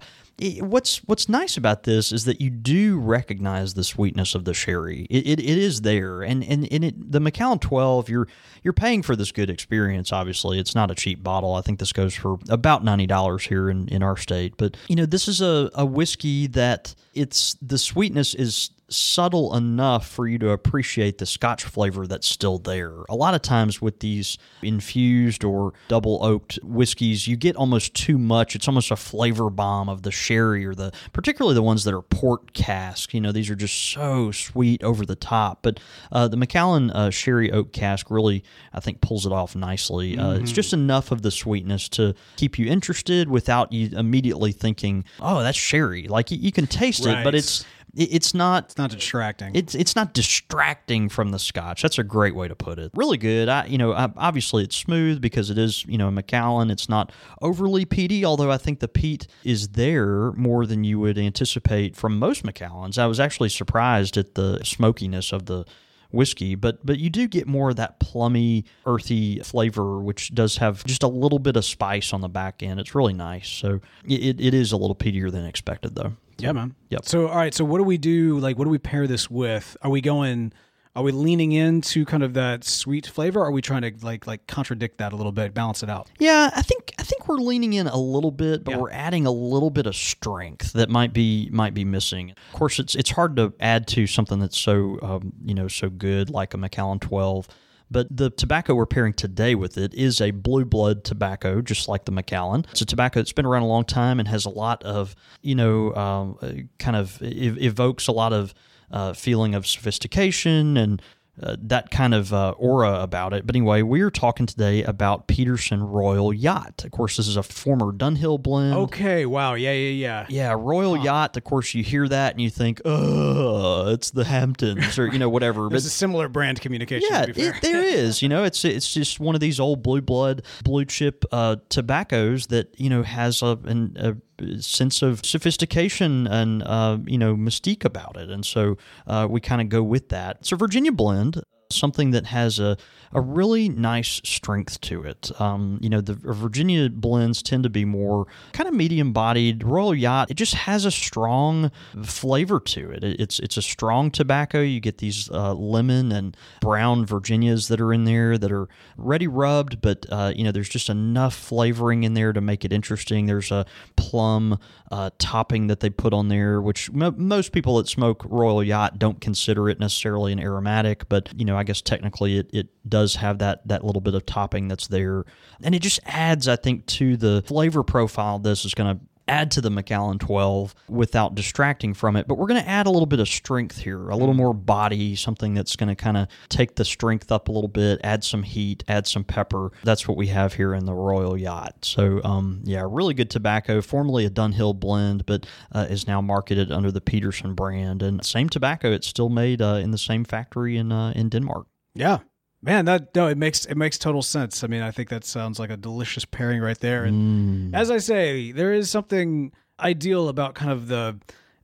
What's 0.60 0.98
What's 1.04 1.28
nice 1.28 1.56
about 1.56 1.82
this 1.82 2.12
is 2.12 2.24
that 2.24 2.40
you 2.40 2.50
do 2.50 2.98
recognize 2.98 3.74
the 3.74 3.84
sweetness 3.84 4.34
of 4.34 4.44
the 4.44 4.54
sherry. 4.54 5.06
It, 5.10 5.26
it, 5.26 5.40
it 5.40 5.58
is 5.58 5.82
there, 5.82 6.22
and 6.22 6.42
and, 6.42 6.66
and 6.72 6.84
it, 6.84 7.12
the 7.12 7.20
Macallan 7.20 7.58
Twelve, 7.58 8.08
you're 8.08 8.26
you're 8.62 8.72
paying 8.72 9.02
for 9.02 9.16
this 9.16 9.32
good 9.32 9.50
experience. 9.50 10.12
Obviously, 10.12 10.58
it's 10.58 10.74
not 10.74 10.90
a 10.90 10.94
cheap 10.94 11.22
bottle. 11.22 11.54
I 11.54 11.60
think 11.60 11.78
this 11.78 11.92
goes 11.92 12.14
for 12.14 12.38
about 12.48 12.84
ninety 12.84 13.06
dollars 13.06 13.44
here 13.44 13.68
in, 13.68 13.88
in 13.88 14.02
our 14.02 14.16
state. 14.16 14.54
But 14.56 14.76
you 14.88 14.96
know, 14.96 15.06
this 15.06 15.28
is 15.28 15.40
a, 15.40 15.70
a 15.74 15.84
whiskey 15.84 16.46
that 16.48 16.94
it's 17.14 17.56
the 17.60 17.78
sweetness 17.78 18.34
is 18.34 18.70
subtle 18.90 19.54
enough 19.54 20.06
for 20.08 20.26
you 20.26 20.38
to 20.38 20.50
appreciate 20.50 21.18
the 21.18 21.26
scotch 21.26 21.64
flavor 21.64 22.06
that's 22.06 22.26
still 22.26 22.58
there. 22.58 22.92
A 23.08 23.14
lot 23.14 23.34
of 23.34 23.42
times 23.42 23.80
with 23.80 24.00
these 24.00 24.36
infused 24.62 25.44
or 25.44 25.72
double 25.88 26.24
oaked 26.24 26.58
whiskeys, 26.62 27.26
you 27.28 27.36
get 27.36 27.56
almost 27.56 27.94
too 27.94 28.18
much. 28.18 28.54
It's 28.56 28.66
almost 28.68 28.90
a 28.90 28.96
flavor 28.96 29.50
bomb 29.50 29.88
of 29.88 30.02
the 30.02 30.10
sherry 30.10 30.64
or 30.64 30.74
the 30.74 30.92
particularly 31.12 31.54
the 31.54 31.62
ones 31.62 31.84
that 31.84 31.94
are 31.94 32.02
port 32.02 32.52
cask. 32.52 33.12
You 33.14 33.20
know, 33.20 33.32
these 33.32 33.50
are 33.50 33.54
just 33.54 33.74
so 33.92 34.30
sweet 34.32 34.82
over 34.82 35.04
the 35.06 35.16
top. 35.16 35.60
But 35.62 35.80
uh, 36.12 36.28
the 36.28 36.36
Macallan 36.36 36.90
uh, 36.90 37.10
sherry 37.10 37.50
oak 37.52 37.72
cask 37.72 38.10
really, 38.10 38.42
I 38.72 38.80
think, 38.80 39.00
pulls 39.00 39.26
it 39.26 39.32
off 39.32 39.54
nicely. 39.54 40.18
Uh, 40.18 40.32
it's 40.34 40.52
just 40.52 40.72
enough 40.72 41.10
of 41.12 41.22
the 41.22 41.30
sweetness 41.30 41.88
to 41.90 42.14
keep 42.36 42.58
you 42.58 42.66
interested 42.66 43.28
without 43.28 43.72
you 43.72 43.90
immediately 43.96 44.52
thinking, 44.52 45.04
"Oh, 45.20 45.42
that's 45.42 45.58
sherry." 45.58 46.08
Like 46.08 46.30
you, 46.30 46.38
you 46.38 46.52
can 46.52 46.66
taste 46.66 47.04
it, 47.06 47.24
but 47.24 47.34
it's 47.34 47.60
it- 47.60 47.66
it's 47.96 48.34
not 48.34 48.64
It's 48.66 48.78
not 48.78 48.90
distracting. 48.90 49.54
it's 49.54 49.74
it's 49.74 49.96
not 49.96 50.14
distracting 50.14 51.08
from 51.08 51.30
the 51.30 51.38
scotch. 51.38 51.82
That's 51.82 51.98
a 51.98 52.04
great 52.04 52.34
way 52.34 52.48
to 52.48 52.54
put 52.54 52.78
it. 52.78 52.90
Really 52.94 53.16
good. 53.18 53.48
I 53.48 53.66
you 53.66 53.78
know 53.78 53.92
I, 53.92 54.10
obviously 54.16 54.64
it's 54.64 54.76
smooth 54.76 55.20
because 55.20 55.50
it 55.50 55.58
is 55.58 55.84
you 55.86 55.98
know 55.98 56.08
a 56.08 56.12
Macallan. 56.12 56.70
It's 56.70 56.88
not 56.88 57.12
overly 57.42 57.84
peaty, 57.84 58.24
although 58.24 58.50
I 58.50 58.58
think 58.58 58.80
the 58.80 58.88
peat 58.88 59.26
is 59.44 59.68
there 59.68 60.32
more 60.32 60.66
than 60.66 60.84
you 60.84 60.98
would 61.00 61.18
anticipate 61.18 61.96
from 61.96 62.18
most 62.18 62.44
Macallans. 62.44 62.98
I 62.98 63.06
was 63.06 63.20
actually 63.20 63.48
surprised 63.48 64.16
at 64.16 64.34
the 64.34 64.62
smokiness 64.64 65.32
of 65.32 65.46
the 65.46 65.64
whiskey, 66.12 66.56
but 66.56 66.84
but 66.84 66.98
you 66.98 67.08
do 67.08 67.28
get 67.28 67.46
more 67.46 67.70
of 67.70 67.76
that 67.76 68.00
plummy, 68.00 68.64
earthy 68.86 69.38
flavor, 69.40 70.00
which 70.00 70.34
does 70.34 70.56
have 70.56 70.84
just 70.84 71.02
a 71.02 71.08
little 71.08 71.38
bit 71.38 71.56
of 71.56 71.64
spice 71.64 72.12
on 72.12 72.20
the 72.20 72.28
back 72.28 72.62
end. 72.62 72.80
It's 72.80 72.94
really 72.94 73.14
nice. 73.14 73.48
So 73.48 73.80
it, 74.04 74.40
it 74.40 74.54
is 74.54 74.72
a 74.72 74.76
little 74.76 74.96
peatier 74.96 75.30
than 75.30 75.44
expected, 75.44 75.94
though. 75.94 76.14
Yeah, 76.42 76.52
man. 76.52 76.74
Yep. 76.90 77.04
So, 77.06 77.28
all 77.28 77.36
right. 77.36 77.54
So, 77.54 77.64
what 77.64 77.78
do 77.78 77.84
we 77.84 77.98
do? 77.98 78.38
Like, 78.38 78.58
what 78.58 78.64
do 78.64 78.70
we 78.70 78.78
pair 78.78 79.06
this 79.06 79.30
with? 79.30 79.76
Are 79.82 79.90
we 79.90 80.00
going? 80.00 80.52
Are 80.96 81.04
we 81.04 81.12
leaning 81.12 81.52
into 81.52 82.04
kind 82.04 82.24
of 82.24 82.34
that 82.34 82.64
sweet 82.64 83.06
flavor? 83.06 83.38
Or 83.40 83.46
are 83.46 83.52
we 83.52 83.62
trying 83.62 83.82
to 83.82 83.92
like 84.04 84.26
like 84.26 84.48
contradict 84.48 84.98
that 84.98 85.12
a 85.12 85.16
little 85.16 85.30
bit, 85.30 85.54
balance 85.54 85.84
it 85.84 85.88
out? 85.88 86.10
Yeah, 86.18 86.50
I 86.54 86.62
think 86.62 86.92
I 86.98 87.04
think 87.04 87.28
we're 87.28 87.36
leaning 87.36 87.74
in 87.74 87.86
a 87.86 87.96
little 87.96 88.32
bit, 88.32 88.64
but 88.64 88.72
Yeah. 88.72 88.78
we're 88.78 88.90
adding 88.90 89.24
a 89.24 89.30
little 89.30 89.70
bit 89.70 89.86
of 89.86 89.94
strength 89.94 90.72
that 90.72 90.90
might 90.90 91.12
be 91.12 91.48
might 91.52 91.74
be 91.74 91.84
missing. 91.84 92.30
Of 92.52 92.58
course, 92.58 92.80
it's 92.80 92.96
it's 92.96 93.10
hard 93.10 93.36
to 93.36 93.52
add 93.60 93.86
to 93.88 94.08
something 94.08 94.40
that's 94.40 94.58
so 94.58 94.98
um, 95.02 95.32
you 95.44 95.54
know 95.54 95.68
so 95.68 95.90
good 95.90 96.28
like 96.28 96.54
a 96.54 96.58
Macallan 96.58 96.98
Twelve. 96.98 97.46
But 97.90 98.14
the 98.14 98.30
tobacco 98.30 98.74
we're 98.74 98.86
pairing 98.86 99.14
today 99.14 99.54
with 99.54 99.76
it 99.76 99.94
is 99.94 100.20
a 100.20 100.30
blue 100.30 100.64
blood 100.64 101.02
tobacco, 101.04 101.60
just 101.60 101.88
like 101.88 102.04
the 102.04 102.12
Macallan. 102.12 102.66
It's 102.70 102.80
a 102.80 102.86
tobacco 102.86 103.20
that's 103.20 103.32
been 103.32 103.46
around 103.46 103.62
a 103.62 103.66
long 103.66 103.84
time 103.84 104.20
and 104.20 104.28
has 104.28 104.44
a 104.44 104.50
lot 104.50 104.82
of, 104.84 105.16
you 105.42 105.54
know, 105.54 105.94
um, 105.94 106.38
uh, 106.40 106.52
kind 106.78 106.96
of 106.96 107.20
ev- 107.22 107.58
evokes 107.58 108.06
a 108.06 108.12
lot 108.12 108.32
of 108.32 108.54
uh, 108.90 109.12
feeling 109.12 109.54
of 109.54 109.66
sophistication 109.66 110.76
and 110.76 111.02
uh, 111.42 111.56
that 111.62 111.90
kind 111.90 112.14
of 112.14 112.32
uh, 112.32 112.50
aura 112.52 113.00
about 113.00 113.32
it. 113.32 113.46
But 113.46 113.56
anyway, 113.56 113.82
we're 113.82 114.10
talking 114.10 114.46
today 114.46 114.82
about 114.84 115.26
Peterson 115.26 115.82
Royal 115.82 116.32
Yacht. 116.32 116.84
Of 116.84 116.90
course, 116.90 117.16
this 117.16 117.26
is 117.28 117.36
a 117.36 117.42
former 117.42 117.92
Dunhill 117.92 118.42
blend. 118.42 118.74
Okay. 118.74 119.26
Wow. 119.26 119.54
Yeah. 119.54 119.72
Yeah. 119.72 119.90
Yeah. 119.90 120.26
Yeah, 120.28 120.54
Royal 120.58 120.96
Yacht. 120.96 121.36
Of 121.36 121.44
course, 121.44 121.74
you 121.74 121.82
hear 121.82 122.06
that 122.08 122.32
and 122.32 122.40
you 122.40 122.50
think, 122.50 122.80
"Oh, 122.84 123.88
it's 123.90 124.10
the 124.10 124.24
Hamptons," 124.24 124.98
or 124.98 125.06
you 125.06 125.18
know, 125.18 125.28
whatever. 125.28 125.62
There's 125.70 125.84
but 125.84 125.88
a 125.88 125.94
similar 125.94 126.28
brand 126.28 126.60
communication. 126.60 127.08
yeah, 127.10 127.26
to 127.26 127.32
be 127.34 127.40
fair. 127.42 127.54
it, 127.54 127.62
there 127.62 127.82
is. 127.84 128.22
You 128.22 128.28
know, 128.28 128.44
it's 128.44 128.64
it's 128.64 128.92
just 128.92 129.20
one 129.20 129.34
of 129.34 129.40
these 129.40 129.58
old 129.60 129.82
blue 129.82 130.00
blood, 130.00 130.42
blue 130.64 130.84
chip 130.84 131.24
uh, 131.32 131.56
tobaccos 131.68 132.46
that 132.48 132.74
you 132.78 132.90
know 132.90 133.02
has 133.02 133.42
a, 133.42 133.58
an, 133.64 133.96
a 133.98 134.16
sense 134.60 135.02
of 135.02 135.24
sophistication 135.24 136.26
and 136.26 136.62
uh, 136.62 136.98
you 137.06 137.18
know 137.18 137.34
mystique 137.34 137.84
about 137.84 138.16
it, 138.16 138.30
and 138.30 138.44
so 138.44 138.76
uh, 139.06 139.26
we 139.28 139.40
kind 139.40 139.60
of 139.60 139.68
go 139.68 139.82
with 139.82 140.08
that. 140.10 140.50
A 140.52 140.56
Virginia 140.56 140.92
blend. 140.92 141.42
Something 141.72 142.10
that 142.10 142.26
has 142.26 142.58
a, 142.58 142.76
a 143.12 143.20
really 143.20 143.68
nice 143.68 144.20
strength 144.24 144.80
to 144.82 145.02
it. 145.02 145.30
Um, 145.40 145.78
you 145.82 145.88
know, 145.90 146.00
the 146.00 146.14
Virginia 146.14 146.88
blends 146.88 147.42
tend 147.42 147.64
to 147.64 147.70
be 147.70 147.84
more 147.84 148.26
kind 148.52 148.68
of 148.68 148.74
medium 148.74 149.12
bodied. 149.12 149.64
Royal 149.64 149.94
Yacht, 149.94 150.30
it 150.30 150.34
just 150.34 150.54
has 150.54 150.84
a 150.84 150.90
strong 150.92 151.72
flavor 152.04 152.60
to 152.60 152.90
it. 152.90 153.02
It- 153.04 153.20
It's 153.20 153.38
it's 153.40 153.56
a 153.56 153.62
strong 153.62 154.10
tobacco. 154.10 154.60
You 154.60 154.80
get 154.80 154.98
these 154.98 155.28
uh, 155.30 155.54
lemon 155.54 156.12
and 156.12 156.36
brown 156.60 157.04
Virginias 157.04 157.68
that 157.68 157.80
are 157.80 157.92
in 157.92 158.04
there 158.04 158.38
that 158.38 158.52
are 158.52 158.68
ready 158.96 159.26
rubbed, 159.26 159.80
but 159.80 160.06
uh, 160.10 160.32
you 160.36 160.44
know 160.44 160.52
there's 160.52 160.68
just 160.68 160.88
enough 160.88 161.34
flavoring 161.34 162.04
in 162.04 162.14
there 162.14 162.32
to 162.32 162.40
make 162.40 162.64
it 162.64 162.72
interesting. 162.72 163.26
There's 163.26 163.50
a 163.50 163.66
plum 163.96 164.58
uh, 164.92 165.10
topping 165.18 165.66
that 165.66 165.80
they 165.80 165.90
put 165.90 166.12
on 166.14 166.28
there, 166.28 166.60
which 166.62 166.90
mo 166.92 167.10
most 167.16 167.52
people 167.52 167.76
that 167.78 167.88
smoke 167.88 168.24
Royal 168.28 168.62
Yacht 168.62 168.98
don't 168.98 169.20
consider 169.20 169.68
it 169.68 169.80
necessarily 169.80 170.32
an 170.32 170.38
aromatic, 170.40 171.08
but 171.08 171.28
you 171.36 171.44
know 171.44 171.56
I 171.56 171.64
guess 171.64 171.80
technically 171.82 172.38
it, 172.38 172.50
it 172.52 172.68
does 172.88 172.99
have 173.16 173.38
that 173.38 173.66
that 173.68 173.84
little 173.84 174.00
bit 174.00 174.14
of 174.14 174.26
topping 174.26 174.68
that's 174.68 174.88
there, 174.88 175.24
and 175.62 175.74
it 175.74 175.82
just 175.82 176.00
adds, 176.04 176.48
I 176.48 176.56
think, 176.56 176.86
to 176.86 177.16
the 177.16 177.42
flavor 177.46 177.82
profile. 177.82 178.38
This 178.38 178.64
is 178.64 178.74
going 178.74 178.96
to 178.96 179.04
add 179.30 179.50
to 179.52 179.60
the 179.60 179.70
Macallan 179.70 180.18
12 180.18 180.74
without 180.88 181.34
distracting 181.34 181.94
from 181.94 182.16
it. 182.16 182.26
But 182.26 182.36
we're 182.36 182.48
going 182.48 182.60
to 182.60 182.68
add 182.68 182.86
a 182.86 182.90
little 182.90 183.06
bit 183.06 183.20
of 183.20 183.28
strength 183.28 183.78
here, 183.78 184.10
a 184.10 184.16
little 184.16 184.34
more 184.34 184.52
body, 184.52 185.14
something 185.14 185.54
that's 185.54 185.76
going 185.76 185.88
to 185.88 185.94
kind 185.94 186.16
of 186.16 186.26
take 186.48 186.74
the 186.74 186.84
strength 186.84 187.30
up 187.30 187.48
a 187.48 187.52
little 187.52 187.68
bit, 187.68 188.00
add 188.02 188.24
some 188.24 188.42
heat, 188.42 188.82
add 188.88 189.06
some 189.06 189.22
pepper. 189.22 189.70
That's 189.84 190.08
what 190.08 190.16
we 190.16 190.26
have 190.26 190.54
here 190.54 190.74
in 190.74 190.84
the 190.84 190.92
Royal 190.94 191.38
Yacht. 191.38 191.84
So, 191.84 192.20
um, 192.24 192.60
yeah, 192.64 192.84
really 192.86 193.14
good 193.14 193.30
tobacco, 193.30 193.80
formerly 193.80 194.26
a 194.26 194.30
Dunhill 194.30 194.78
blend, 194.78 195.24
but 195.26 195.46
uh, 195.72 195.86
is 195.88 196.06
now 196.06 196.20
marketed 196.20 196.72
under 196.72 196.90
the 196.90 197.00
Peterson 197.00 197.54
brand. 197.54 198.02
And 198.02 198.24
same 198.26 198.48
tobacco, 198.48 198.90
it's 198.90 199.06
still 199.06 199.28
made 199.28 199.62
uh, 199.62 199.78
in 199.80 199.92
the 199.92 199.98
same 199.98 200.24
factory 200.24 200.76
in, 200.76 200.90
uh, 200.90 201.12
in 201.14 201.28
Denmark. 201.28 201.68
Yeah. 201.94 202.18
Man, 202.62 202.84
that 202.84 203.14
no, 203.14 203.26
it 203.26 203.38
makes 203.38 203.64
it 203.64 203.76
makes 203.76 203.96
total 203.96 204.22
sense. 204.22 204.62
I 204.62 204.66
mean, 204.66 204.82
I 204.82 204.90
think 204.90 205.08
that 205.08 205.24
sounds 205.24 205.58
like 205.58 205.70
a 205.70 205.76
delicious 205.76 206.24
pairing 206.24 206.60
right 206.60 206.78
there. 206.78 207.04
And 207.04 207.72
mm. 207.72 207.76
as 207.76 207.90
I 207.90 207.98
say, 207.98 208.52
there 208.52 208.72
is 208.72 208.90
something 208.90 209.52
ideal 209.78 210.28
about 210.28 210.54
kind 210.54 210.70
of 210.70 210.88
the 210.88 211.18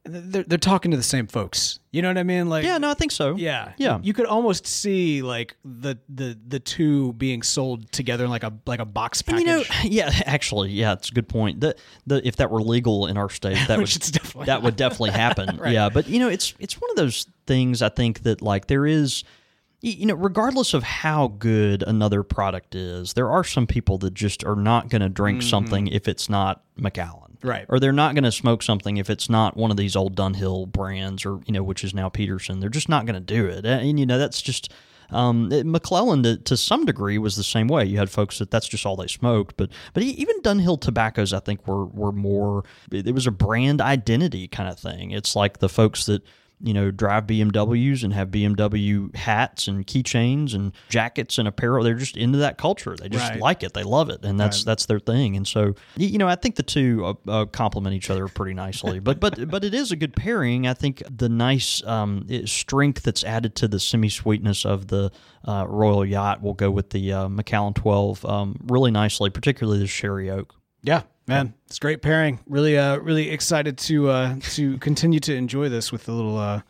they're, 0.08 0.44
they're 0.44 0.58
talking 0.58 0.90
to 0.90 0.96
the 0.96 1.02
same 1.02 1.26
folks. 1.26 1.80
You 1.90 2.02
know 2.02 2.08
what 2.08 2.18
I 2.18 2.22
mean? 2.22 2.48
Like 2.48 2.64
Yeah, 2.64 2.78
no, 2.78 2.90
I 2.90 2.94
think 2.94 3.10
so. 3.12 3.36
yeah, 3.36 3.72
Yeah. 3.76 3.98
You 4.02 4.12
could 4.12 4.26
almost 4.26 4.66
see 4.66 5.22
like 5.22 5.56
the 5.64 5.98
the 6.08 6.38
the 6.46 6.60
two 6.60 7.12
being 7.14 7.42
sold 7.42 7.90
together 7.92 8.24
in 8.24 8.30
like 8.30 8.42
a 8.42 8.52
like 8.66 8.80
a 8.80 8.84
box 8.84 9.22
And, 9.22 9.26
package. 9.26 9.46
you 9.46 9.52
know, 9.52 9.64
yeah, 9.84 10.10
actually, 10.24 10.70
yeah, 10.70 10.92
it's 10.92 11.10
a 11.10 11.12
good 11.12 11.28
point. 11.28 11.60
The, 11.60 11.76
the 12.06 12.26
if 12.26 12.36
that 12.36 12.50
were 12.50 12.62
legal 12.62 13.06
in 13.06 13.16
our 13.16 13.30
state, 13.30 13.58
that 13.68 13.78
would 13.78 13.88
definitely 13.88 14.46
that 14.46 14.62
would 14.62 14.76
definitely 14.76 15.10
happen. 15.24 15.56
Right. 15.56 15.72
Yeah, 15.72 15.88
but 15.88 16.08
you 16.08 16.18
know, 16.18 16.28
it's 16.28 16.54
it's 16.58 16.80
one 16.80 16.90
of 16.90 16.96
those 16.96 17.26
things. 17.46 17.82
I 17.82 17.88
think 17.88 18.22
that 18.22 18.42
like 18.42 18.66
there 18.66 18.86
is, 18.86 19.24
you 19.90 20.06
know, 20.06 20.14
regardless 20.14 20.74
of 20.74 20.82
how 20.82 21.28
good 21.28 21.82
another 21.82 22.22
product 22.22 22.74
is, 22.74 23.12
there 23.12 23.30
are 23.30 23.44
some 23.44 23.66
people 23.66 23.98
that 23.98 24.14
just 24.14 24.44
are 24.44 24.56
not 24.56 24.88
going 24.88 25.02
to 25.02 25.08
drink 25.08 25.42
something 25.42 25.86
if 25.86 26.08
it's 26.08 26.28
not. 26.28 26.62
Mm-hmm. 26.78 27.48
Right. 27.48 27.66
Or 27.68 27.78
they're 27.78 27.92
not 27.92 28.14
going 28.14 28.24
to 28.24 28.32
smoke 28.32 28.62
something 28.62 28.96
if 28.96 29.08
it's 29.10 29.30
not 29.30 29.56
one 29.56 29.70
of 29.70 29.76
these 29.76 29.94
old 29.94 30.16
Dunhill 30.16 30.72
brands 30.72 31.24
or, 31.24 31.40
you 31.46 31.52
know, 31.52 31.62
which 31.62 31.84
is 31.84 31.94
now 31.94 32.08
Peterson. 32.08 32.60
They're 32.60 32.68
just 32.70 32.88
not 32.88 33.06
going 33.06 33.14
to 33.14 33.20
do 33.20 33.46
it. 33.46 33.64
And, 33.64 34.00
you 34.00 34.06
know, 34.06 34.18
that's 34.18 34.42
just. 34.42 34.72
Um, 35.10 35.52
it- 35.52 35.64
McClelland, 35.64 36.24
to, 36.24 36.36
to 36.36 36.56
some 36.56 36.84
degree, 36.84 37.16
was 37.16 37.36
the 37.36 37.44
same 37.44 37.68
way. 37.68 37.84
You 37.84 37.98
had 37.98 38.10
folks 38.10 38.40
that 38.40 38.50
that's 38.50 38.66
just 38.66 38.84
all 38.84 38.96
they 38.96 39.06
smoked, 39.06 39.56
but 39.56 39.70
but 39.94 40.02
even 40.02 40.42
Dunhill 40.42 40.80
tobaccos, 40.80 41.32
I 41.32 41.38
think, 41.38 41.64
were 41.68 41.84
were 41.84 42.10
more. 42.10 42.64
It 42.90 43.14
was 43.14 43.28
a 43.28 43.30
brand 43.30 43.80
identity 43.80 44.48
kind 44.48 44.68
of 44.68 44.80
thing. 44.80 45.12
It's 45.12 45.36
like 45.36 45.58
the 45.58 45.68
folks 45.68 46.06
that 46.06 46.24
you 46.60 46.72
know 46.72 46.90
drive 46.90 47.26
BMWs 47.26 48.02
and 48.02 48.12
have 48.14 48.28
BMW 48.28 49.14
hats 49.14 49.68
and 49.68 49.86
keychains 49.86 50.54
and 50.54 50.72
jackets 50.88 51.38
and 51.38 51.46
apparel. 51.46 51.84
They're 51.84 51.94
just 51.94 52.16
into 52.16 52.38
that 52.38 52.56
culture. 52.58 52.96
They 52.96 53.08
just 53.08 53.30
Right. 53.30 53.40
like 53.40 53.62
it. 53.62 53.74
They 53.74 53.82
love 53.82 54.08
it, 54.10 54.24
and 54.24 54.38
that's 54.40 54.64
that's 54.64 54.86
their 54.86 54.98
thing. 54.98 55.36
And 55.36 55.46
so 55.46 55.74
you 55.96 56.18
know, 56.18 56.28
I 56.28 56.34
think 56.36 56.56
the 56.56 56.62
two 56.62 57.04
uh, 57.04 57.30
uh, 57.30 57.44
complement 57.46 57.94
each 57.94 58.10
other 58.10 58.28
pretty 58.28 58.54
nicely. 58.54 59.00
But 59.06 59.20
but 59.20 59.48
but 59.50 59.64
it 59.64 59.74
is 59.74 59.92
a 59.92 59.96
good 59.96 60.14
pairing. 60.16 60.66
I 60.66 60.74
think 60.74 61.02
the 61.10 61.28
nice 61.28 61.82
um, 61.84 62.26
strength 62.46 63.02
that's 63.02 63.22
added 63.24 63.54
to 63.56 63.68
the 63.68 63.78
semi 63.78 64.08
sweetness 64.08 64.64
of 64.64 64.88
the 64.88 65.10
uh, 65.46 65.64
Royal 65.68 66.04
Yacht 66.04 66.42
will 66.42 66.54
go 66.54 66.70
with 66.70 66.90
the 66.90 67.12
uh, 67.12 67.28
Macallan 67.28 67.74
Twelve 67.74 68.24
um, 68.24 68.56
really 68.66 68.90
nicely, 68.90 69.30
particularly 69.30 69.78
the 69.78 69.86
Sherry 69.86 70.30
Oak. 70.30 70.54
Yeah, 70.82 71.02
man, 71.26 71.54
it's 71.66 71.78
great 71.78 72.02
pairing. 72.02 72.40
Really, 72.46 72.78
uh, 72.78 72.98
really 72.98 73.30
excited 73.30 73.78
to 73.78 74.08
uh, 74.08 74.36
to 74.50 74.78
continue 74.88 75.20
to 75.20 75.34
enjoy 75.34 75.68
this 75.68 75.92
with 75.92 76.08
a 76.08 76.12
little, 76.12 76.38
uh, 76.38 76.62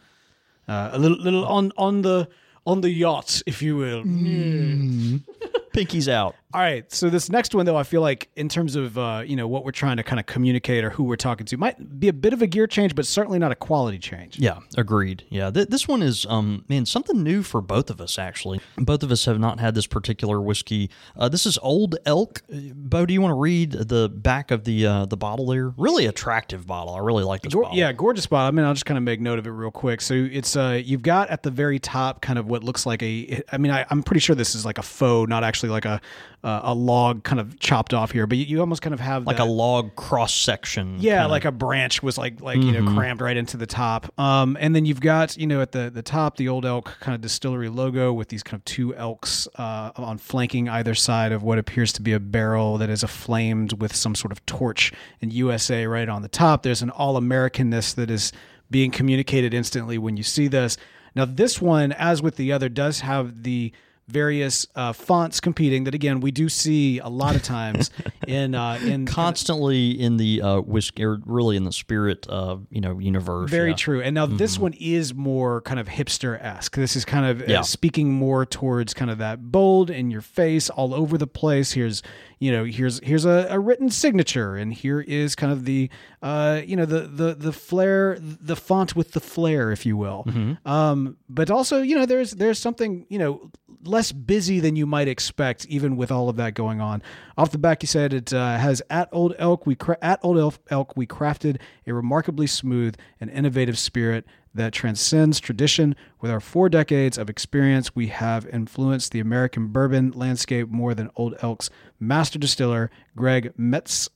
uh, 0.68 0.90
a 0.92 0.98
little, 0.98 1.18
little 1.18 1.44
on 1.46 1.72
on 1.76 2.02
the 2.02 2.28
on 2.66 2.80
the 2.80 2.90
yacht, 2.90 3.42
if 3.46 3.62
you 3.62 3.76
will. 3.76 4.02
Pinky's 5.72 6.08
out. 6.08 6.34
All 6.54 6.60
right, 6.60 6.90
so 6.90 7.10
this 7.10 7.28
next 7.28 7.54
one, 7.54 7.66
though, 7.66 7.76
I 7.76 7.82
feel 7.82 8.00
like 8.00 8.30
in 8.36 8.48
terms 8.48 8.76
of 8.76 8.96
uh, 8.96 9.22
you 9.26 9.34
know 9.36 9.48
what 9.48 9.64
we're 9.64 9.72
trying 9.72 9.96
to 9.96 10.02
kind 10.04 10.20
of 10.20 10.26
communicate 10.26 10.84
or 10.84 10.90
who 10.90 11.02
we're 11.02 11.16
talking 11.16 11.44
to, 11.44 11.56
might 11.56 11.98
be 12.00 12.06
a 12.08 12.12
bit 12.12 12.32
of 12.32 12.40
a 12.40 12.46
gear 12.46 12.66
change, 12.68 12.94
but 12.94 13.04
certainly 13.04 13.38
not 13.38 13.50
a 13.52 13.56
quality 13.56 13.98
change. 13.98 14.38
Yeah, 14.38 14.60
agreed. 14.78 15.24
Yeah, 15.28 15.50
Th- 15.50 15.66
this 15.68 15.88
one 15.88 16.02
is, 16.02 16.24
um, 16.30 16.64
man, 16.68 16.86
something 16.86 17.22
new 17.22 17.42
for 17.42 17.60
both 17.60 17.90
of 17.90 18.00
us. 18.00 18.16
Actually, 18.18 18.60
both 18.78 19.02
of 19.02 19.10
us 19.10 19.24
have 19.24 19.38
not 19.40 19.58
had 19.60 19.74
this 19.74 19.86
particular 19.88 20.40
whiskey. 20.40 20.88
Uh, 21.16 21.28
this 21.28 21.46
is 21.46 21.58
Old 21.62 21.96
Elk. 22.06 22.42
Bo, 22.48 23.04
do 23.06 23.12
you 23.12 23.20
want 23.20 23.32
to 23.32 23.38
read 23.40 23.72
the 23.72 24.08
back 24.08 24.50
of 24.52 24.64
the 24.64 24.86
uh, 24.86 25.04
the 25.06 25.16
bottle 25.16 25.46
there? 25.46 25.70
Really 25.76 26.06
attractive 26.06 26.64
bottle. 26.66 26.94
I 26.94 27.00
really 27.00 27.24
like 27.24 27.42
this 27.42 27.52
Gor- 27.52 27.64
bottle. 27.64 27.76
yeah, 27.76 27.92
gorgeous 27.92 28.26
bottle. 28.26 28.46
I 28.46 28.50
mean, 28.52 28.64
I'll 28.64 28.72
just 28.74 28.86
kind 28.86 28.96
of 28.96 29.04
make 29.04 29.20
note 29.20 29.40
of 29.40 29.46
it 29.46 29.50
real 29.50 29.72
quick. 29.72 30.00
So 30.00 30.14
it's 30.14 30.56
uh, 30.56 30.80
you've 30.82 31.02
got 31.02 31.28
at 31.28 31.42
the 31.42 31.50
very 31.50 31.80
top 31.80 32.22
kind 32.22 32.38
of 32.38 32.46
what 32.46 32.62
looks 32.62 32.86
like 32.86 33.02
a. 33.02 33.42
I 33.52 33.58
mean, 33.58 33.72
I, 33.72 33.84
I'm 33.90 34.04
pretty 34.04 34.20
sure 34.20 34.36
this 34.36 34.54
is 34.54 34.64
like 34.64 34.78
a 34.78 34.82
faux, 34.82 35.28
not 35.28 35.42
actually 35.44 35.70
like 35.70 35.84
a 35.84 36.00
uh, 36.46 36.60
a 36.62 36.74
log 36.74 37.24
kind 37.24 37.40
of 37.40 37.58
chopped 37.58 37.92
off 37.92 38.12
here, 38.12 38.24
but 38.24 38.38
you, 38.38 38.44
you 38.44 38.60
almost 38.60 38.80
kind 38.80 38.94
of 38.94 39.00
have 39.00 39.26
like 39.26 39.38
that- 39.38 39.42
a 39.42 39.50
log 39.50 39.96
cross 39.96 40.32
section. 40.32 40.96
Yeah, 41.00 41.26
like 41.26 41.44
a 41.44 41.50
branch 41.50 42.04
was 42.04 42.16
like 42.16 42.40
like 42.40 42.58
you 42.58 42.70
know 42.70 42.94
crammed 42.94 43.20
right 43.20 43.36
into 43.36 43.56
the 43.56 43.66
top. 43.66 44.16
Um, 44.16 44.56
and 44.60 44.72
then 44.74 44.86
you've 44.86 45.00
got 45.00 45.36
you 45.36 45.48
know 45.48 45.60
at 45.60 45.72
the 45.72 45.90
the 45.90 46.02
top 46.02 46.36
the 46.36 46.48
old 46.48 46.64
elk 46.64 46.96
kind 47.00 47.16
of 47.16 47.20
distillery 47.20 47.68
logo 47.68 48.12
with 48.12 48.28
these 48.28 48.44
kind 48.44 48.60
of 48.60 48.64
two 48.64 48.94
elks 48.94 49.48
uh, 49.56 49.90
on 49.96 50.18
flanking 50.18 50.68
either 50.68 50.94
side 50.94 51.32
of 51.32 51.42
what 51.42 51.58
appears 51.58 51.92
to 51.94 52.02
be 52.02 52.12
a 52.12 52.20
barrel 52.20 52.78
that 52.78 52.90
is 52.90 53.02
aflamed 53.02 53.72
with 53.80 53.92
some 53.96 54.14
sort 54.14 54.30
of 54.30 54.46
torch 54.46 54.92
and 55.20 55.32
USA 55.32 55.84
right 55.86 56.08
on 56.08 56.22
the 56.22 56.28
top. 56.28 56.62
There's 56.62 56.80
an 56.82 56.90
all 56.90 57.20
Americanness 57.20 57.92
that 57.96 58.08
is 58.08 58.30
being 58.70 58.92
communicated 58.92 59.52
instantly 59.52 59.98
when 59.98 60.16
you 60.16 60.22
see 60.22 60.46
this. 60.46 60.76
Now 61.16 61.24
this 61.24 61.60
one, 61.60 61.90
as 61.90 62.22
with 62.22 62.36
the 62.36 62.52
other, 62.52 62.68
does 62.68 63.00
have 63.00 63.42
the 63.42 63.72
various 64.08 64.66
uh, 64.74 64.92
fonts 64.92 65.40
competing 65.40 65.84
that 65.84 65.94
again 65.94 66.20
we 66.20 66.30
do 66.30 66.48
see 66.48 66.98
a 67.00 67.08
lot 67.08 67.34
of 67.34 67.42
times 67.42 67.90
in 68.26 68.54
uh, 68.54 68.78
in 68.82 69.06
constantly 69.06 69.90
in 69.90 70.16
the 70.16 70.42
uh, 70.42 70.60
whiskey, 70.60 71.04
or 71.04 71.18
really 71.24 71.56
in 71.56 71.64
the 71.64 71.72
spirit, 71.72 72.26
uh, 72.28 72.56
you 72.70 72.80
know, 72.80 72.98
universe. 72.98 73.50
Very 73.50 73.70
yeah. 73.70 73.76
true. 73.76 74.02
And 74.02 74.14
now 74.14 74.26
this 74.26 74.58
one 74.58 74.74
is 74.74 75.14
more 75.14 75.60
kind 75.62 75.80
of 75.80 75.88
hipster 75.88 76.40
esque. 76.42 76.76
This 76.76 76.96
is 76.96 77.04
kind 77.04 77.26
of 77.26 77.48
uh, 77.48 77.62
speaking 77.62 78.12
more 78.12 78.46
towards 78.46 78.94
kind 78.94 79.10
of 79.10 79.18
that 79.18 79.50
bold 79.50 79.90
in 79.90 80.10
your 80.10 80.20
face, 80.20 80.70
all 80.70 80.94
over 80.94 81.18
the 81.18 81.26
place. 81.26 81.72
Here's 81.72 82.02
you 82.38 82.52
know 82.52 82.64
here's 82.64 83.00
here's 83.00 83.24
a, 83.24 83.46
a 83.50 83.58
written 83.58 83.90
signature, 83.90 84.56
and 84.56 84.72
here 84.72 85.00
is 85.00 85.34
kind 85.34 85.52
of 85.52 85.64
the 85.64 85.90
uh, 86.26 86.60
you 86.66 86.74
know 86.74 86.86
the 86.86 87.02
the 87.02 87.34
the 87.34 87.52
flair, 87.52 88.18
the 88.20 88.56
font 88.56 88.96
with 88.96 89.12
the 89.12 89.20
flair, 89.20 89.70
if 89.70 89.86
you 89.86 89.96
will. 89.96 90.24
Um, 90.64 91.16
but 91.28 91.50
also 91.50 91.82
you 91.82 91.94
know 91.96 92.04
there's 92.06 92.32
there's 92.32 92.58
something 92.58 93.06
you 93.08 93.18
know 93.18 93.50
less 93.84 94.10
busy 94.10 94.58
than 94.58 94.74
you 94.74 94.86
might 94.86 95.06
expect, 95.06 95.66
even 95.66 95.96
with 95.96 96.10
all 96.10 96.28
of 96.28 96.34
that 96.36 96.54
going 96.54 96.80
on. 96.80 97.00
Off 97.38 97.52
the 97.52 97.58
back, 97.58 97.82
you 97.82 97.86
said 97.86 98.12
it 98.12 98.32
uh, 98.32 98.58
has 98.58 98.82
at 98.90 99.08
Old 99.12 99.34
Elk. 99.38 99.66
We 99.66 99.76
cra- 99.76 99.98
at 100.02 100.18
Old 100.24 100.38
Elk, 100.38 100.54
Elk 100.68 100.96
we 100.96 101.06
crafted 101.06 101.60
a 101.86 101.94
remarkably 101.94 102.48
smooth 102.48 102.96
and 103.20 103.30
innovative 103.30 103.78
spirit 103.78 104.26
that 104.52 104.72
transcends 104.72 105.38
tradition. 105.38 105.94
With 106.20 106.30
our 106.30 106.40
four 106.40 106.68
decades 106.68 107.18
of 107.18 107.30
experience, 107.30 107.94
we 107.94 108.08
have 108.08 108.46
influenced 108.46 109.12
the 109.12 109.20
American 109.20 109.68
bourbon 109.68 110.10
landscape 110.12 110.68
more 110.70 110.94
than 110.94 111.10
Old 111.14 111.36
Elk's 111.40 111.70
master 112.00 112.38
distiller 112.38 112.90
Greg 113.14 113.52
Metze. 113.56 114.08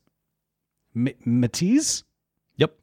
M- 0.95 1.09
Matisse? 1.25 2.05
Yep. 2.57 2.75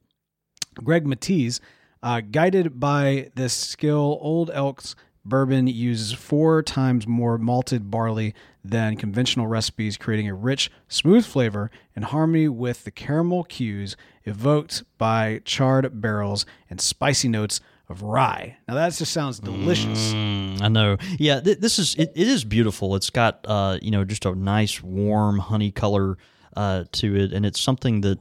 Greg 0.82 1.06
Matisse, 1.06 1.60
uh, 2.02 2.20
guided 2.20 2.78
by 2.78 3.30
this 3.34 3.52
skill, 3.52 4.18
Old 4.20 4.50
Elk's 4.52 4.94
bourbon 5.24 5.66
uses 5.66 6.12
four 6.12 6.62
times 6.62 7.06
more 7.06 7.36
malted 7.38 7.90
barley 7.90 8.34
than 8.64 8.96
conventional 8.96 9.46
recipes, 9.46 9.96
creating 9.96 10.28
a 10.28 10.34
rich, 10.34 10.70
smooth 10.88 11.24
flavor 11.24 11.70
in 11.94 12.02
harmony 12.02 12.48
with 12.48 12.84
the 12.84 12.90
caramel 12.90 13.44
cues 13.44 13.96
evoked 14.24 14.84
by 14.96 15.40
charred 15.44 16.00
barrels 16.00 16.46
and 16.70 16.80
spicy 16.80 17.28
notes 17.28 17.60
of 17.88 18.02
rye. 18.02 18.56
Now 18.66 18.74
that 18.74 18.92
just 18.92 19.12
sounds 19.12 19.38
delicious. 19.40 20.12
Mm, 20.12 20.60
I 20.60 20.68
know. 20.68 20.98
Yeah, 21.18 21.40
th- 21.40 21.58
this 21.58 21.78
is 21.78 21.94
it, 21.94 22.12
it 22.14 22.28
is 22.28 22.44
beautiful. 22.44 22.94
It's 22.96 23.08
got 23.10 23.40
uh, 23.48 23.78
you 23.80 23.90
know, 23.90 24.04
just 24.04 24.26
a 24.26 24.34
nice 24.34 24.82
warm 24.82 25.38
honey 25.38 25.70
color 25.70 26.18
uh, 26.56 26.84
to 26.92 27.16
it, 27.16 27.32
and 27.32 27.44
it's 27.46 27.60
something 27.60 28.00
that 28.02 28.18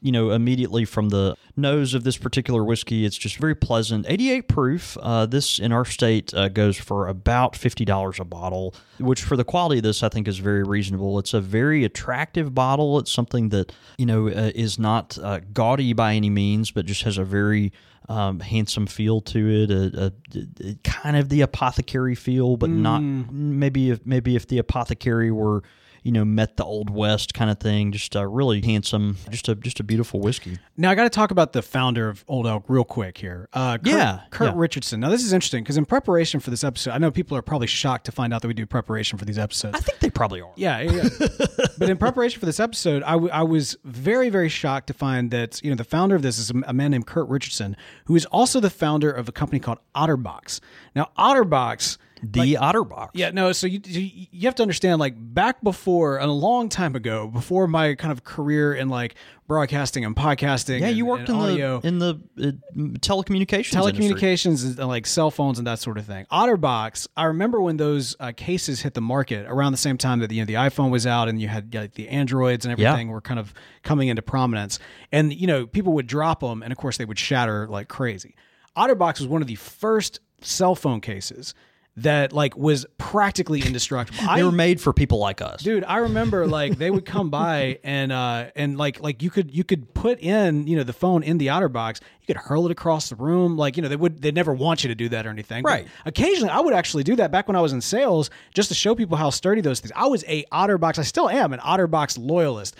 you 0.00 0.12
know 0.12 0.30
immediately 0.30 0.84
from 0.84 1.08
the 1.10 1.34
nose 1.56 1.94
of 1.94 2.04
this 2.04 2.16
particular 2.16 2.64
whiskey, 2.64 3.04
it's 3.04 3.16
just 3.16 3.36
very 3.36 3.54
pleasant. 3.54 4.06
88 4.08 4.48
proof. 4.48 4.96
Uh, 5.00 5.26
this 5.26 5.58
in 5.58 5.72
our 5.72 5.84
state 5.84 6.32
uh, 6.34 6.48
goes 6.48 6.76
for 6.76 7.08
about 7.08 7.56
fifty 7.56 7.84
dollars 7.84 8.18
a 8.20 8.24
bottle, 8.24 8.74
which 8.98 9.22
for 9.22 9.36
the 9.36 9.44
quality 9.44 9.78
of 9.78 9.82
this, 9.84 10.02
I 10.02 10.08
think 10.08 10.26
is 10.28 10.38
very 10.38 10.62
reasonable. 10.62 11.18
It's 11.18 11.34
a 11.34 11.40
very 11.40 11.84
attractive 11.84 12.54
bottle. 12.54 12.98
It's 12.98 13.12
something 13.12 13.50
that 13.50 13.72
you 13.98 14.06
know 14.06 14.28
uh, 14.28 14.50
is 14.54 14.78
not 14.78 15.18
uh, 15.22 15.40
gaudy 15.52 15.92
by 15.92 16.14
any 16.14 16.30
means, 16.30 16.70
but 16.70 16.86
just 16.86 17.02
has 17.02 17.18
a 17.18 17.24
very 17.24 17.72
um, 18.08 18.40
handsome 18.40 18.86
feel 18.86 19.22
to 19.22 19.48
it, 19.48 19.70
a, 19.70 20.12
a, 20.36 20.42
a- 20.68 20.74
kind 20.84 21.16
of 21.16 21.30
the 21.30 21.40
apothecary 21.40 22.14
feel, 22.14 22.56
but 22.58 22.68
not 22.68 23.00
maybe 23.02 23.90
if 23.90 24.04
maybe 24.04 24.36
if 24.36 24.46
the 24.46 24.58
apothecary 24.58 25.30
were 25.30 25.62
you 26.04 26.12
know 26.12 26.24
met 26.24 26.56
the 26.56 26.64
old 26.64 26.90
west 26.90 27.34
kind 27.34 27.50
of 27.50 27.58
thing. 27.58 27.90
Just 27.90 28.14
a 28.14 28.26
really 28.28 28.60
handsome, 28.60 29.16
just 29.30 29.48
a 29.48 29.56
just 29.56 29.80
a 29.80 29.82
beautiful 29.82 30.20
whiskey. 30.20 30.58
Now 30.76 30.90
I 30.90 30.94
got 30.94 31.04
to 31.04 31.10
talk 31.10 31.30
about 31.32 31.52
the 31.52 31.62
founder 31.62 32.08
of 32.08 32.24
Old 32.28 32.46
Elk 32.46 32.64
real 32.68 32.84
quick 32.84 33.18
here. 33.18 33.48
Uh, 33.52 33.78
Kurt, 33.78 33.86
Yeah, 33.86 34.20
Kurt 34.30 34.48
yeah. 34.48 34.52
Richardson. 34.54 35.00
Now 35.00 35.08
this 35.08 35.24
is 35.24 35.32
interesting 35.32 35.64
because 35.64 35.76
in 35.76 35.84
preparation 35.86 36.38
for 36.38 36.50
this 36.50 36.62
episode, 36.62 36.92
I 36.92 36.98
know 36.98 37.10
people 37.10 37.36
are 37.36 37.42
probably 37.42 37.66
shocked 37.66 38.04
to 38.06 38.12
find 38.12 38.32
out 38.32 38.42
that 38.42 38.48
we 38.48 38.54
do 38.54 38.66
preparation 38.66 39.18
for 39.18 39.24
these 39.24 39.38
episodes. 39.38 39.76
I 39.76 39.80
think 39.80 39.98
they 39.98 40.10
probably 40.10 40.40
are. 40.42 40.52
Yeah, 40.56 40.80
yeah. 40.80 41.08
but 41.78 41.88
in 41.88 41.96
preparation 41.96 42.38
for 42.38 42.46
this 42.46 42.60
episode, 42.60 43.02
I, 43.02 43.12
w- 43.12 43.32
I 43.32 43.42
was 43.42 43.76
very, 43.84 44.28
very 44.28 44.48
shocked 44.50 44.86
to 44.88 44.94
find 44.94 45.30
that 45.30 45.62
you 45.64 45.70
know 45.70 45.76
the 45.76 45.84
founder 45.84 46.14
of 46.14 46.22
this 46.22 46.38
is 46.38 46.50
a 46.50 46.72
man 46.72 46.90
named 46.90 47.06
Kurt 47.06 47.28
Richardson, 47.28 47.76
who 48.04 48.14
is 48.14 48.26
also 48.26 48.60
the 48.60 48.70
founder 48.70 49.10
of 49.10 49.28
a 49.28 49.32
company 49.32 49.58
called 49.58 49.78
Otterbox. 49.96 50.60
Now, 50.94 51.10
Otterbox. 51.18 51.96
The 52.32 52.54
Otterbox. 52.60 53.10
Yeah, 53.14 53.30
no. 53.30 53.52
So 53.52 53.66
you 53.66 53.80
you 53.84 54.46
have 54.48 54.54
to 54.56 54.62
understand, 54.62 54.98
like 55.00 55.14
back 55.16 55.62
before, 55.62 56.18
and 56.18 56.28
a 56.28 56.32
long 56.32 56.68
time 56.68 56.94
ago, 56.96 57.28
before 57.28 57.66
my 57.66 57.94
kind 57.94 58.12
of 58.12 58.24
career 58.24 58.74
in 58.74 58.88
like 58.88 59.14
broadcasting 59.46 60.04
and 60.04 60.16
podcasting. 60.16 60.80
Yeah, 60.80 60.86
and- 60.88 60.96
you 60.96 61.04
worked 61.06 61.28
in 61.28 61.34
audio 61.34 61.80
the 61.80 61.88
in 61.88 61.98
the 61.98 62.14
uh, 62.40 62.50
telecommunications. 62.98 63.74
industry. 63.74 63.80
telecommunications 64.08 64.78
and 64.78 64.88
like 64.88 65.06
cell 65.06 65.30
phones 65.30 65.58
and 65.58 65.66
that 65.66 65.78
sort 65.78 65.98
of 65.98 66.06
thing. 66.06 66.26
Otterbox, 66.32 67.06
I 67.16 67.24
remember 67.24 67.60
when 67.60 67.76
those 67.76 68.16
uh, 68.20 68.32
cases 68.36 68.80
hit 68.80 68.94
the 68.94 69.00
market 69.00 69.46
around 69.48 69.72
the 69.72 69.78
same 69.78 69.98
time 69.98 70.20
that 70.20 70.30
you 70.30 70.40
know 70.40 70.46
the 70.46 70.54
iPhone 70.54 70.90
was 70.90 71.06
out 71.06 71.28
and 71.28 71.40
you 71.40 71.48
had 71.48 71.74
like, 71.74 71.94
the 71.94 72.08
Androids 72.08 72.64
and 72.64 72.78
Yeah. 72.78 72.90
everything 72.90 73.08
were 73.08 73.20
kind 73.20 73.38
of 73.40 73.52
coming 73.82 74.08
into 74.08 74.22
prominence. 74.22 74.78
And 75.12 75.32
you 75.32 75.46
know 75.46 75.66
people 75.66 75.92
would 75.94 76.06
drop 76.06 76.40
them 76.40 76.62
and 76.62 76.72
of 76.72 76.78
course 76.78 76.96
they 76.96 77.04
would 77.04 77.18
shatter 77.18 77.68
like 77.68 77.88
crazy. 77.88 78.34
Otterbox 78.76 79.20
was 79.20 79.28
one 79.28 79.42
of 79.42 79.48
the 79.48 79.54
first 79.56 80.20
cell 80.40 80.74
phone 80.74 81.00
cases 81.00 81.54
that 81.98 82.32
like 82.32 82.56
was 82.56 82.84
practically 82.98 83.60
indestructible. 83.62 84.18
They 84.34 84.40
I- 84.40 84.44
were 84.44 84.50
made 84.50 84.80
for 84.80 84.92
people 84.92 85.18
like 85.18 85.40
us. 85.40 85.62
dude 85.62 85.84
i 85.84 85.98
remember 85.98 86.44
like 86.46 86.76
they 86.76 86.90
would 86.90 87.04
come 87.06 87.30
by 87.30 87.78
and 87.84 88.10
uh 88.10 88.46
and 88.56 88.76
like 88.76 89.00
like 89.00 89.22
you 89.22 89.30
could 89.30 89.54
you 89.54 89.62
could 89.62 89.94
put 89.94 90.18
in 90.20 90.66
you 90.66 90.76
know 90.76 90.82
the 90.82 90.92
phone 90.92 91.22
in 91.22 91.38
the 91.38 91.46
otterbox 91.48 92.00
you 92.20 92.26
could 92.26 92.36
hurl 92.36 92.66
it 92.66 92.72
across 92.72 93.08
the 93.10 93.14
room 93.16 93.56
like 93.56 93.76
you 93.76 93.82
know 93.82 93.88
they 93.88 93.94
would 93.94 94.20
they 94.20 94.32
never 94.32 94.52
want 94.52 94.82
you 94.82 94.88
to 94.88 94.94
do 94.96 95.08
that 95.10 95.24
or 95.24 95.30
anything 95.30 95.62
But 95.62 95.68
Right. 95.68 95.88
occasionally 96.04 96.50
i 96.50 96.58
would 96.58 96.74
actually 96.74 97.04
do 97.04 97.14
that 97.16 97.30
back 97.30 97.46
when 97.46 97.54
i 97.56 97.60
was 97.60 97.72
in 97.72 97.80
sales 97.80 98.28
just 98.54 98.70
to 98.70 98.74
show 98.74 98.96
people 98.96 99.16
how 99.16 99.30
sturdy 99.30 99.60
those 99.60 99.78
things 99.78 99.92
i 99.94 100.06
was 100.06 100.24
a 100.26 100.42
otterbox 100.52 100.98
i 100.98 101.02
still 101.02 101.28
am 101.30 101.52
an 101.52 101.60
otterbox 101.60 102.18
loyalist 102.18 102.74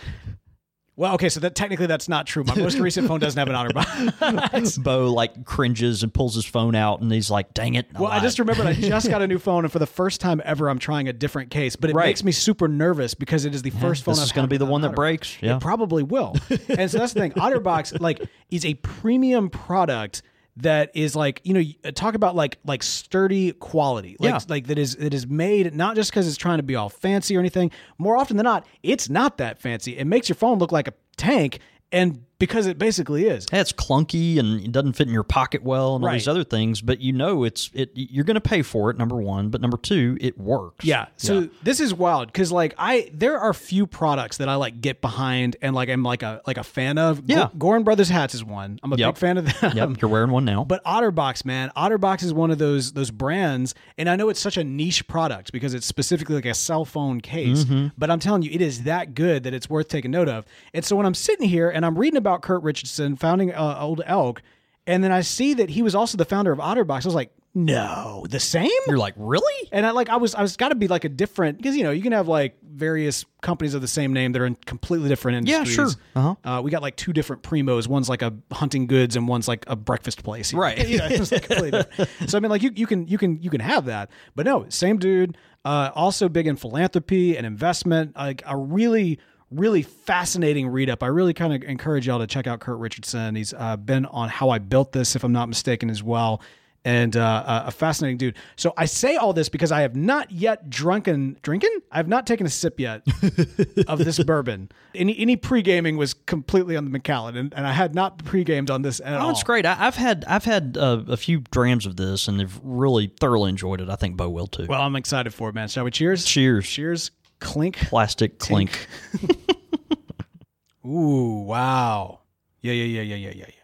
well 0.97 1.15
okay 1.15 1.29
so 1.29 1.41
that 1.41 1.55
technically 1.55 1.87
that's 1.87 2.09
not 2.09 2.27
true 2.27 2.45
my 2.45 2.55
most 2.55 2.79
recent 2.79 3.09
phone 3.09 3.19
doesn't 3.21 3.39
have 3.39 3.49
an 3.49 3.55
otterbox 3.55 4.83
Bo 4.85 5.13
like 5.13 5.45
cringes 5.45 6.03
and 6.03 6.13
pulls 6.13 6.35
his 6.35 6.45
phone 6.45 6.75
out, 6.75 7.01
and 7.01 7.11
he's 7.11 7.31
like, 7.31 7.55
"Dang 7.55 7.75
it!" 7.75 7.87
Well, 7.99 8.11
I 8.11 8.21
just 8.21 8.39
remembered 8.39 8.67
I 8.67 8.73
just 8.75 9.09
got 9.09 9.23
a 9.23 9.27
new 9.27 9.39
phone, 9.39 9.65
and 9.65 9.73
for 9.73 9.79
the 9.79 9.87
first 9.87 10.21
time 10.21 10.41
ever, 10.45 10.69
I'm 10.69 10.79
trying 10.79 11.09
a 11.09 11.13
different 11.13 11.51
case. 11.51 11.77
But 11.77 11.91
it 11.91 11.97
Right. 11.97 12.07
makes 12.07 12.23
me 12.25 12.33
super 12.33 12.69
nervous 12.69 13.15
because 13.15 13.45
it 13.45 13.55
is 13.55 13.63
the 13.63 13.71
first 13.71 14.05
phone. 14.05 14.13
this 14.13 14.21
I've 14.21 14.27
is 14.27 14.33
going 14.33 14.45
to 14.47 14.51
be 14.51 14.57
the 14.57 14.67
one 14.67 14.81
that 14.83 14.93
Otterbox. 14.93 14.95
breaks. 14.97 15.37
Yeah. 15.43 15.57
It 15.57 15.61
probably 15.63 16.03
will. 16.03 16.35
and 16.69 16.91
so 16.91 16.99
that's 16.99 17.13
the 17.13 17.21
thing. 17.21 17.33
Otterbox 17.33 18.01
like 18.01 18.21
is 18.51 18.65
a 18.65 18.75
premium 18.75 19.51
product 19.51 20.23
that 20.59 20.90
is 20.95 21.17
like 21.17 21.40
you 21.45 21.53
know 21.53 21.62
uh, 21.85 21.90
talk 21.90 22.14
about 22.14 22.37
like 22.37 22.59
like 22.64 22.83
sturdy 22.83 23.53
quality 23.53 24.17
like 24.21 24.31
Yeah. 24.31 24.38
like 24.49 24.67
that 24.69 24.79
is 24.79 24.95
that 24.97 25.12
is 25.12 25.27
made 25.27 25.75
not 25.75 25.97
just 25.97 26.11
because 26.11 26.29
it's 26.29 26.37
trying 26.37 26.59
to 26.59 26.62
be 26.62 26.77
all 26.77 26.88
fancy 26.88 27.37
or 27.37 27.40
anything 27.40 27.71
more 27.99 28.17
often 28.17 28.37
than 28.37 28.45
not 28.45 28.64
it's 28.85 29.09
not 29.11 29.38
that 29.38 29.59
fancy 29.61 29.97
it 29.99 30.07
makes 30.07 30.29
your 30.29 30.37
phone 30.37 30.59
look 30.59 30.71
like 30.71 30.87
a 30.87 30.95
tank 31.17 31.59
and 31.90 32.23
because 32.38 32.66
it 32.66 32.79
basically 32.79 33.27
is 33.27 33.47
Yeah, 33.53 33.61
it's 33.61 33.73
clunky 33.73 34.38
and 34.38 34.61
it 34.64 34.73
doesn't 34.73 34.94
fit 34.94 35.07
in 35.07 35.12
your 35.14 35.23
pocket 35.23 35.62
well 35.62 35.97
and 35.97 36.05
all 36.05 36.12
these 36.12 36.29
other 36.29 36.44
things, 36.44 36.81
but 36.81 37.01
you 37.01 37.12
know 37.12 37.44
it's 37.44 37.70
it 37.75 37.90
you're 37.94 38.25
going 38.25 38.35
to 38.35 38.40
pay 38.40 38.62
for 38.62 38.90
it 38.90 38.99
number 38.99 39.16
1, 39.16 39.51
but 39.51 39.61
number 39.61 39.77
2, 39.77 40.18
it 40.20 40.38
works. 40.38 40.85
Yeah. 40.85 41.07
So 41.16 41.49
this 41.62 41.81
is 41.81 41.94
wild 41.94 42.29
because 42.29 42.51
like 42.53 42.75
I 42.79 43.11
there 43.12 43.38
are 43.38 43.55
few 43.55 43.87
products 43.87 44.38
that 44.38 44.49
I 44.49 44.57
like 44.57 44.81
get 44.81 45.01
behind 45.01 45.57
and 45.62 45.75
like 45.75 45.88
I'm 45.88 46.03
like 46.03 46.23
a 46.23 46.40
like 46.47 46.59
a 46.59 46.64
fan 46.64 46.99
of. 46.99 47.23
Yeah. 47.27 47.49
Gorin 47.57 47.85
Brothers 47.85 48.09
hats 48.09 48.35
is 48.35 48.44
one. 48.44 48.79
I'm 48.83 48.92
a 48.92 48.97
Yep. 48.97 49.14
big 49.14 49.18
fan 49.20 49.38
of 49.38 49.61
them. 49.61 49.77
Yep, 49.77 50.03
you're 50.03 50.11
wearing 50.11 50.31
one 50.31 50.44
now. 50.44 50.64
But 50.64 50.85
Otterbox, 50.85 51.44
man, 51.44 51.70
Otterbox 51.77 52.23
is 52.23 52.33
one 52.33 52.51
of 52.51 52.59
those 52.59 52.92
those 52.92 53.11
brands, 53.11 53.75
and 53.99 54.09
I 54.09 54.16
know 54.16 54.29
it's 54.29 54.40
such 54.40 54.57
a 54.57 54.64
niche 54.64 55.07
product 55.09 55.53
because 55.53 55.75
it's 55.75 55.87
specifically 55.87 56.35
like 56.35 56.44
a 56.47 56.55
cell 56.55 56.85
phone 56.85 57.20
case. 57.20 57.64
Mm-hmm. 57.64 57.88
But 57.97 58.11
I'm 58.11 58.18
telling 58.18 58.42
you, 58.42 58.51
it 58.53 58.61
is 58.61 58.83
that 58.85 59.14
good 59.14 59.44
that 59.44 59.55
it's 59.55 59.68
worth 59.70 59.88
taking 59.88 60.11
note 60.11 60.29
of. 60.29 60.44
And 60.73 60.85
so 60.85 60.97
when 60.97 61.07
I'm 61.07 61.14
sitting 61.14 61.49
here 61.49 61.70
and 61.70 61.85
I'm 61.87 61.99
reading 61.99 62.16
about 62.25 62.43
Kurt 62.43 62.63
Richardson 62.63 63.17
founding 63.17 63.53
uh, 63.53 63.77
Old 63.81 64.03
Elk, 64.07 64.43
and 64.87 65.03
then 65.05 65.13
I 65.13 65.21
see 65.21 65.55
that 65.55 65.71
he 65.71 65.83
was 65.83 65.95
also 65.95 66.17
the 66.17 66.25
founder 66.25 66.53
of 66.53 66.59
Otterbox, 66.59 67.05
I 67.05 67.09
was 67.09 67.15
like, 67.15 67.33
no, 67.57 68.27
the 68.29 68.41
same. 68.41 68.69
you're 68.89 68.99
like, 68.99 69.15
"Really?" 69.17 69.69
And 69.71 69.87
I 69.87 69.93
like 69.93 70.09
I 70.09 70.17
was 70.17 70.35
I 70.35 70.43
was 70.43 70.57
got 70.57 70.71
to 70.71 70.75
be 70.75 70.89
like 70.89 71.05
a 71.05 71.09
different 71.09 71.57
because 71.59 71.77
you 71.77 71.85
know 71.85 71.93
you 71.93 72.03
can 72.03 72.11
have 72.11 72.27
like 72.27 72.57
various 72.65 73.25
companies 73.43 73.75
of 73.75 73.81
the 73.81 73.87
same 73.87 74.13
name 74.13 74.33
that 74.33 74.43
are 74.43 74.47
in 74.47 74.57
completely 74.67 75.09
different 75.09 75.39
industries. 75.39 75.79
Yeah, 75.79 75.85
sure. 75.85 75.95
Uh-huh. 76.17 76.59
Uh, 76.59 76.61
we 76.63 76.73
got 76.73 76.83
like 76.83 76.97
two 76.97 77.13
different 77.13 77.45
primos. 77.45 77.87
One's 77.87 78.09
like 78.09 78.23
a 78.23 78.35
hunting 78.51 78.89
goods 78.89 79.15
and 79.15 79.29
one's 79.29 79.47
like 79.47 79.65
a 79.69 79.77
breakfast 79.77 80.25
place. 80.25 80.53
Right. 80.65 80.89
you 80.89 80.99
know, 80.99 81.07
it's 81.09 81.31
like 81.31 81.47
completely. 81.47 81.85
So 82.27 82.39
I 82.39 82.41
mean, 82.41 82.51
like 82.51 82.63
you 82.63 82.73
you 82.75 82.89
can 82.89 83.07
you 83.07 83.19
can 83.19 83.41
you 83.41 83.51
can 83.51 83.61
have 83.61 83.85
that, 83.85 84.11
but 84.35 84.47
no, 84.47 84.67
same 84.69 84.99
dude. 84.99 85.37
Uh, 85.65 85.91
also 85.95 86.29
big 86.29 86.49
in 86.49 86.57
philanthropy 86.57 87.37
and 87.37 87.47
investment. 87.47 88.17
Like 88.17 88.43
a 88.47 88.57
really 88.57 89.21
really 89.55 89.83
fascinating 89.83 90.69
read 90.69 90.90
up. 90.90 91.03
I 91.03 91.07
really 91.07 91.35
kind 91.35 91.53
of 91.55 91.62
encourage 91.69 92.07
y'all 92.07 92.19
to 92.19 92.27
check 92.27 92.47
out 92.47 92.61
Kurt 92.61 92.79
Richardson. 92.79 93.35
He's 93.35 93.53
uh, 93.55 93.77
been 93.77 94.07
on 94.07 94.29
How 94.29 94.51
I 94.51 94.59
Built 94.59 94.93
This, 94.93 95.17
if 95.17 95.25
I'm 95.25 95.33
not 95.33 95.49
mistaken, 95.49 95.90
as 95.90 96.03
well 96.03 96.40
and 96.87 97.17
uh, 97.17 97.62
a 97.67 97.71
fascinating 97.71 98.19
dude. 98.19 98.37
So 98.57 98.75
I 98.77 98.85
say 98.85 99.17
all 99.17 99.33
this 99.33 99.49
because 99.49 99.73
I 99.73 99.81
have 99.81 99.97
not 99.97 100.31
yet 100.31 100.69
drunken 100.69 101.38
drinking. 101.40 101.71
I 101.90 101.97
have 101.97 102.09
not 102.09 102.27
taken 102.27 102.47
a 102.47 102.51
sip 102.51 102.79
yet 102.79 103.01
of 103.88 104.01
this 104.01 104.23
bourbon. 104.23 104.71
Any 104.95 105.19
any 105.19 105.37
pre 105.37 105.62
gaming 105.62 105.97
was 105.97 106.12
completely 106.12 106.77
on 106.77 106.85
the 106.85 106.90
Macallan, 106.90 107.38
and, 107.38 107.55
and 107.55 107.67
I 107.67 107.73
had 107.73 107.95
not 107.95 108.23
pre 108.27 108.45
gamed 108.45 108.71
on 108.71 108.83
this 108.83 109.01
at 109.01 109.14
Oh, 109.14 109.25
all. 109.25 109.31
it's 109.31 109.43
great. 109.43 109.64
I, 109.64 109.77
I've 109.87 109.97
had 109.97 110.27
I've 110.29 110.45
had 110.45 110.77
uh, 110.79 111.05
a 111.09 111.17
few 111.17 111.40
drams 111.51 111.87
of 111.87 111.97
this 111.97 112.29
and 112.29 112.38
they've 112.38 112.61
really 112.62 113.07
thoroughly 113.19 113.49
enjoyed 113.49 113.81
it. 113.81 113.88
I 113.88 113.97
think 113.97 114.19
Bo 114.19 114.29
will 114.29 114.47
too. 114.47 114.67
Well, 114.69 114.83
I'm 114.83 114.97
excited 114.97 115.33
for 115.33 115.49
it, 115.49 115.55
man. 115.55 115.69
Shall 115.69 115.85
we 115.85 115.90
cheers? 115.90 116.27
Cheers. 116.27 116.69
Cheers. 116.69 117.11
Clink. 117.45 117.77
Plastic 117.77 118.39
clink. 118.39 118.89
Ooh, 120.87 121.41
wow. 121.47 122.21
Yeah, 122.61 122.73
yeah, 122.73 122.85
yeah, 122.85 123.03
yeah, 123.03 123.17
yeah, 123.17 123.31
yeah, 123.37 123.45
yeah. 123.49 123.55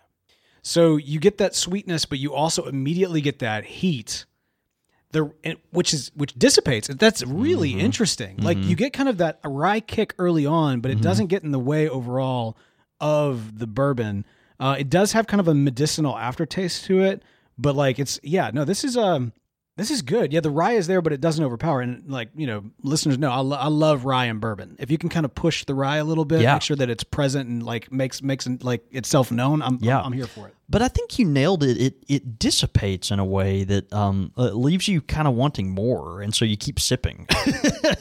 So 0.63 0.97
you 0.97 1.19
get 1.21 1.39
that 1.39 1.55
sweetness, 1.55 2.05
but 2.05 2.19
you 2.19 2.35
also 2.35 2.67
immediately 2.67 3.21
get 3.21 3.39
that 3.41 3.65
heat. 3.65 4.27
The 5.13 5.33
which 5.73 5.93
is 5.93 6.13
which 6.15 6.35
dissipates. 6.35 6.87
That's 6.89 7.23
really 7.25 7.71
Mm-hmm. 7.73 7.81
interesting. 7.81 8.37
Like 8.39 8.59
you 8.65 8.77
get 8.77 8.93
kind 8.93 9.09
of 9.09 9.19
that 9.19 9.41
rye 9.45 9.81
kick 9.81 10.15
early 10.19 10.47
on, 10.47 10.81
but 10.81 10.91
it 10.93 10.95
Mm-hmm. 10.99 11.03
doesn't 11.03 11.27
get 11.27 11.43
in 11.43 11.51
the 11.51 11.59
way 11.59 11.89
overall 11.89 12.57
of 13.01 13.59
the 13.59 13.67
bourbon. 13.67 14.25
Uh, 14.61 14.77
it 14.79 14.89
does 14.89 15.13
have 15.13 15.27
kind 15.27 15.41
of 15.41 15.49
a 15.49 15.55
medicinal 15.55 16.17
aftertaste 16.17 16.85
to 16.85 17.01
it, 17.01 17.23
but 17.59 17.75
like 17.75 17.99
it's 17.99 18.21
yeah, 18.23 18.51
no, 18.55 18.65
this 18.65 18.85
is 18.85 18.97
um 18.97 19.33
this 19.81 19.91
is 19.91 20.03
good. 20.03 20.33
Yeah, 20.33 20.41
the 20.41 20.51
rye 20.51 20.73
is 20.75 20.87
there, 20.87 21.01
but 21.03 21.13
it 21.13 21.21
doesn't 21.21 21.45
overpower. 21.45 21.81
And 21.81 22.09
like 22.11 22.29
you 22.37 22.47
know, 22.47 22.65
listeners 22.83 23.19
know, 23.19 23.31
I, 23.31 23.39
lo- 23.41 23.57
I 23.57 23.69
love 23.69 24.05
rye 24.05 24.27
and 24.27 24.41
bourbon. 24.41 24.77
If 24.79 24.91
you 24.91 24.99
can 24.99 25.09
kind 25.09 25.25
of 25.25 25.35
push 25.35 25.65
the 25.65 25.75
rye 25.75 25.97
a 25.97 26.05
little 26.05 26.25
bit, 26.25 26.41
Yeah. 26.43 26.55
make 26.55 26.63
sure 26.63 26.77
that 26.77 26.91
it's 26.91 27.05
present 27.05 27.49
and 27.49 27.63
like 27.63 27.91
makes 27.91 28.23
makes 28.23 28.47
it, 28.47 28.63
like 28.63 28.85
itself 28.93 29.31
known. 29.33 29.63
I'm 29.63 29.79
Yeah. 29.81 30.01
I'm 30.01 30.13
here 30.13 30.27
for 30.27 30.47
it. 30.49 30.55
But 30.69 30.83
I 30.83 30.89
think 30.89 31.19
you 31.19 31.25
nailed 31.25 31.65
it. 31.65 31.77
It 31.81 32.05
it 32.09 32.39
dissipates 32.39 33.11
in 33.11 33.19
a 33.19 33.25
way 33.25 33.65
that 33.65 33.93
um, 33.93 34.33
uh, 34.37 34.51
leaves 34.53 34.87
you 34.87 35.01
kind 35.01 35.27
of 35.27 35.35
wanting 35.35 35.71
more, 35.71 36.21
and 36.23 36.33
so 36.33 36.45
you 36.45 36.57
keep 36.57 36.79
sipping. 36.79 37.27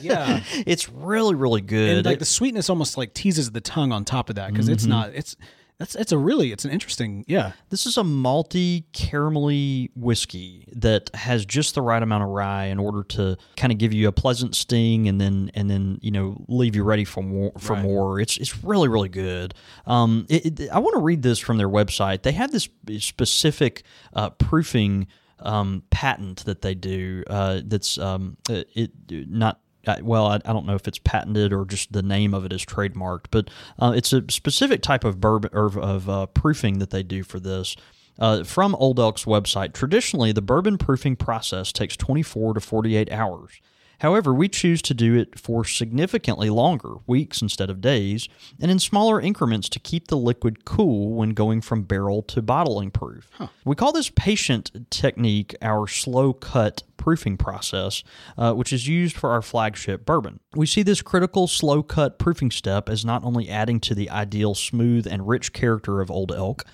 Yeah, 0.02 0.44
it's 0.68 0.88
really 0.88 1.34
really 1.36 1.62
good. 1.62 1.98
and 1.98 2.06
like 2.06 2.20
the 2.20 2.26
sweetness 2.26 2.70
almost 2.70 2.96
like 2.98 3.14
teases 3.14 3.52
the 3.52 3.60
tongue 3.62 3.92
on 3.92 4.06
top 4.06 4.30
of 4.30 4.36
that 4.36 4.52
because 4.52 4.70
it's 4.70 4.86
not 4.86 5.10
it's 5.16 5.36
that's 5.80 5.96
it's 5.96 6.12
a 6.12 6.18
really 6.18 6.52
it's 6.52 6.66
an 6.66 6.72
interesting 6.72 7.24
yeah 7.28 7.54
This 7.70 7.86
is 7.86 7.98
a 7.98 8.02
malty, 8.04 8.84
caramelly 8.94 9.90
whiskey 9.96 10.68
that 10.74 11.10
has 11.16 11.46
just 11.46 11.74
the 11.76 11.82
right 11.82 12.02
amount 12.04 12.24
of 12.24 12.30
rye 12.30 12.66
in 12.66 12.80
order 12.80 13.04
to 13.16 13.38
kind 13.58 13.72
of 13.72 13.80
give 13.80 13.94
you 13.94 14.08
a 14.08 14.12
pleasant 14.12 14.56
sting 14.56 15.08
and 15.08 15.20
then 15.20 15.50
and 15.56 15.70
then 15.70 15.98
you 16.02 16.12
know 16.12 16.44
leave 16.48 16.76
you 16.76 16.84
ready 16.84 17.06
for 17.06 17.24
more. 17.24 17.52
For 17.58 17.74
Right. 17.74 17.84
more, 17.84 18.20
it's 18.20 18.38
it's 18.38 18.64
really 18.64 18.88
really 18.90 19.10
good. 19.10 19.54
Um, 19.88 20.26
it, 20.30 20.60
it- 20.60 20.70
I 20.70 20.80
want 20.80 20.94
to 20.96 21.02
read 21.02 21.22
this 21.24 21.40
from 21.40 21.58
their 21.58 21.70
website. 21.70 22.24
They 22.24 22.34
have 22.34 22.52
this 22.52 22.68
specific 23.00 23.84
uh, 24.14 24.30
proofing 24.32 25.08
um, 25.40 25.84
patent 25.90 26.44
that 26.46 26.62
they 26.62 26.76
do. 26.76 27.24
Uh, 27.28 27.62
that's 27.64 27.98
um, 27.98 28.38
uh, 28.50 28.64
it 28.76 28.92
not 29.10 29.60
well, 30.02 30.28
I, 30.28 30.36
I 30.36 30.54
don't 30.54 30.66
know 30.66 30.76
if 30.76 30.88
it's 30.88 31.00
patented 31.00 31.54
or 31.54 31.66
just 31.66 31.92
the 31.92 32.02
name 32.02 32.34
of 32.34 32.46
it 32.46 32.54
is 32.54 32.66
trademarked, 32.66 33.26
but 33.32 33.50
uh, 33.80 33.94
it's 33.96 34.14
a 34.14 34.24
specific 34.30 34.82
type 34.82 35.04
of 35.04 35.20
bourbon 35.20 35.52
or 35.54 35.68
of 35.80 36.10
uh, 36.10 36.26
proofing 36.28 36.80
that 36.80 36.90
they 36.90 37.04
do 37.04 37.24
for 37.24 37.40
this. 37.40 37.76
Uh, 38.18 38.44
from 38.44 38.76
Old 38.76 39.00
Elk's 39.00 39.24
website, 39.24 39.74
traditionally 39.74 40.32
the 40.32 40.42
bourbon 40.42 40.78
proofing 40.78 41.16
process 41.16 41.72
takes 41.72 41.96
24 41.96 42.56
to 42.56 42.60
48 42.60 43.12
hours. 43.12 43.62
However, 44.00 44.34
we 44.34 44.50
choose 44.50 44.82
to 44.84 44.94
do 44.94 45.16
it 45.16 45.40
for 45.40 45.64
significantly 45.66 46.50
longer, 46.50 46.96
weeks 47.06 47.42
instead 47.42 47.70
of 47.70 47.82
days, 47.82 48.28
and 48.60 48.72
in 48.72 48.80
smaller 48.80 49.20
increments 49.22 49.70
to 49.70 49.80
keep 49.80 50.08
the 50.08 50.18
liquid 50.18 50.66
cool 50.66 51.14
when 51.14 51.32
going 51.32 51.62
from 51.62 51.84
barrel 51.84 52.22
to 52.24 52.42
bottling 52.42 52.92
proof. 52.92 53.30
We 53.66 53.76
call 53.76 53.92
this 53.92 54.10
patient 54.16 54.72
technique 54.90 55.56
our 55.62 55.88
slow 55.88 56.34
cut 56.34 56.84
proofing 56.98 57.38
process, 57.38 58.04
uh, 58.38 58.54
which 58.54 58.74
is 58.74 58.88
used 58.88 59.16
for 59.16 59.32
our 59.32 59.42
flagship 59.42 60.06
bourbon. 60.06 60.40
We 60.54 60.66
see 60.66 60.84
this 60.84 61.02
critical 61.02 61.48
slow 61.48 61.82
cut 61.84 62.20
proofing 62.20 62.52
step 62.52 62.90
as 62.90 63.06
not 63.06 63.24
only 63.24 63.50
adding 63.50 63.80
to 63.82 63.96
the 63.96 64.10
ideal 64.10 64.56
smooth 64.56 65.08
and 65.08 65.28
rich 65.28 65.54
character 65.54 66.02
of 66.02 66.12
Old 66.12 66.32
Elk, 66.32 66.66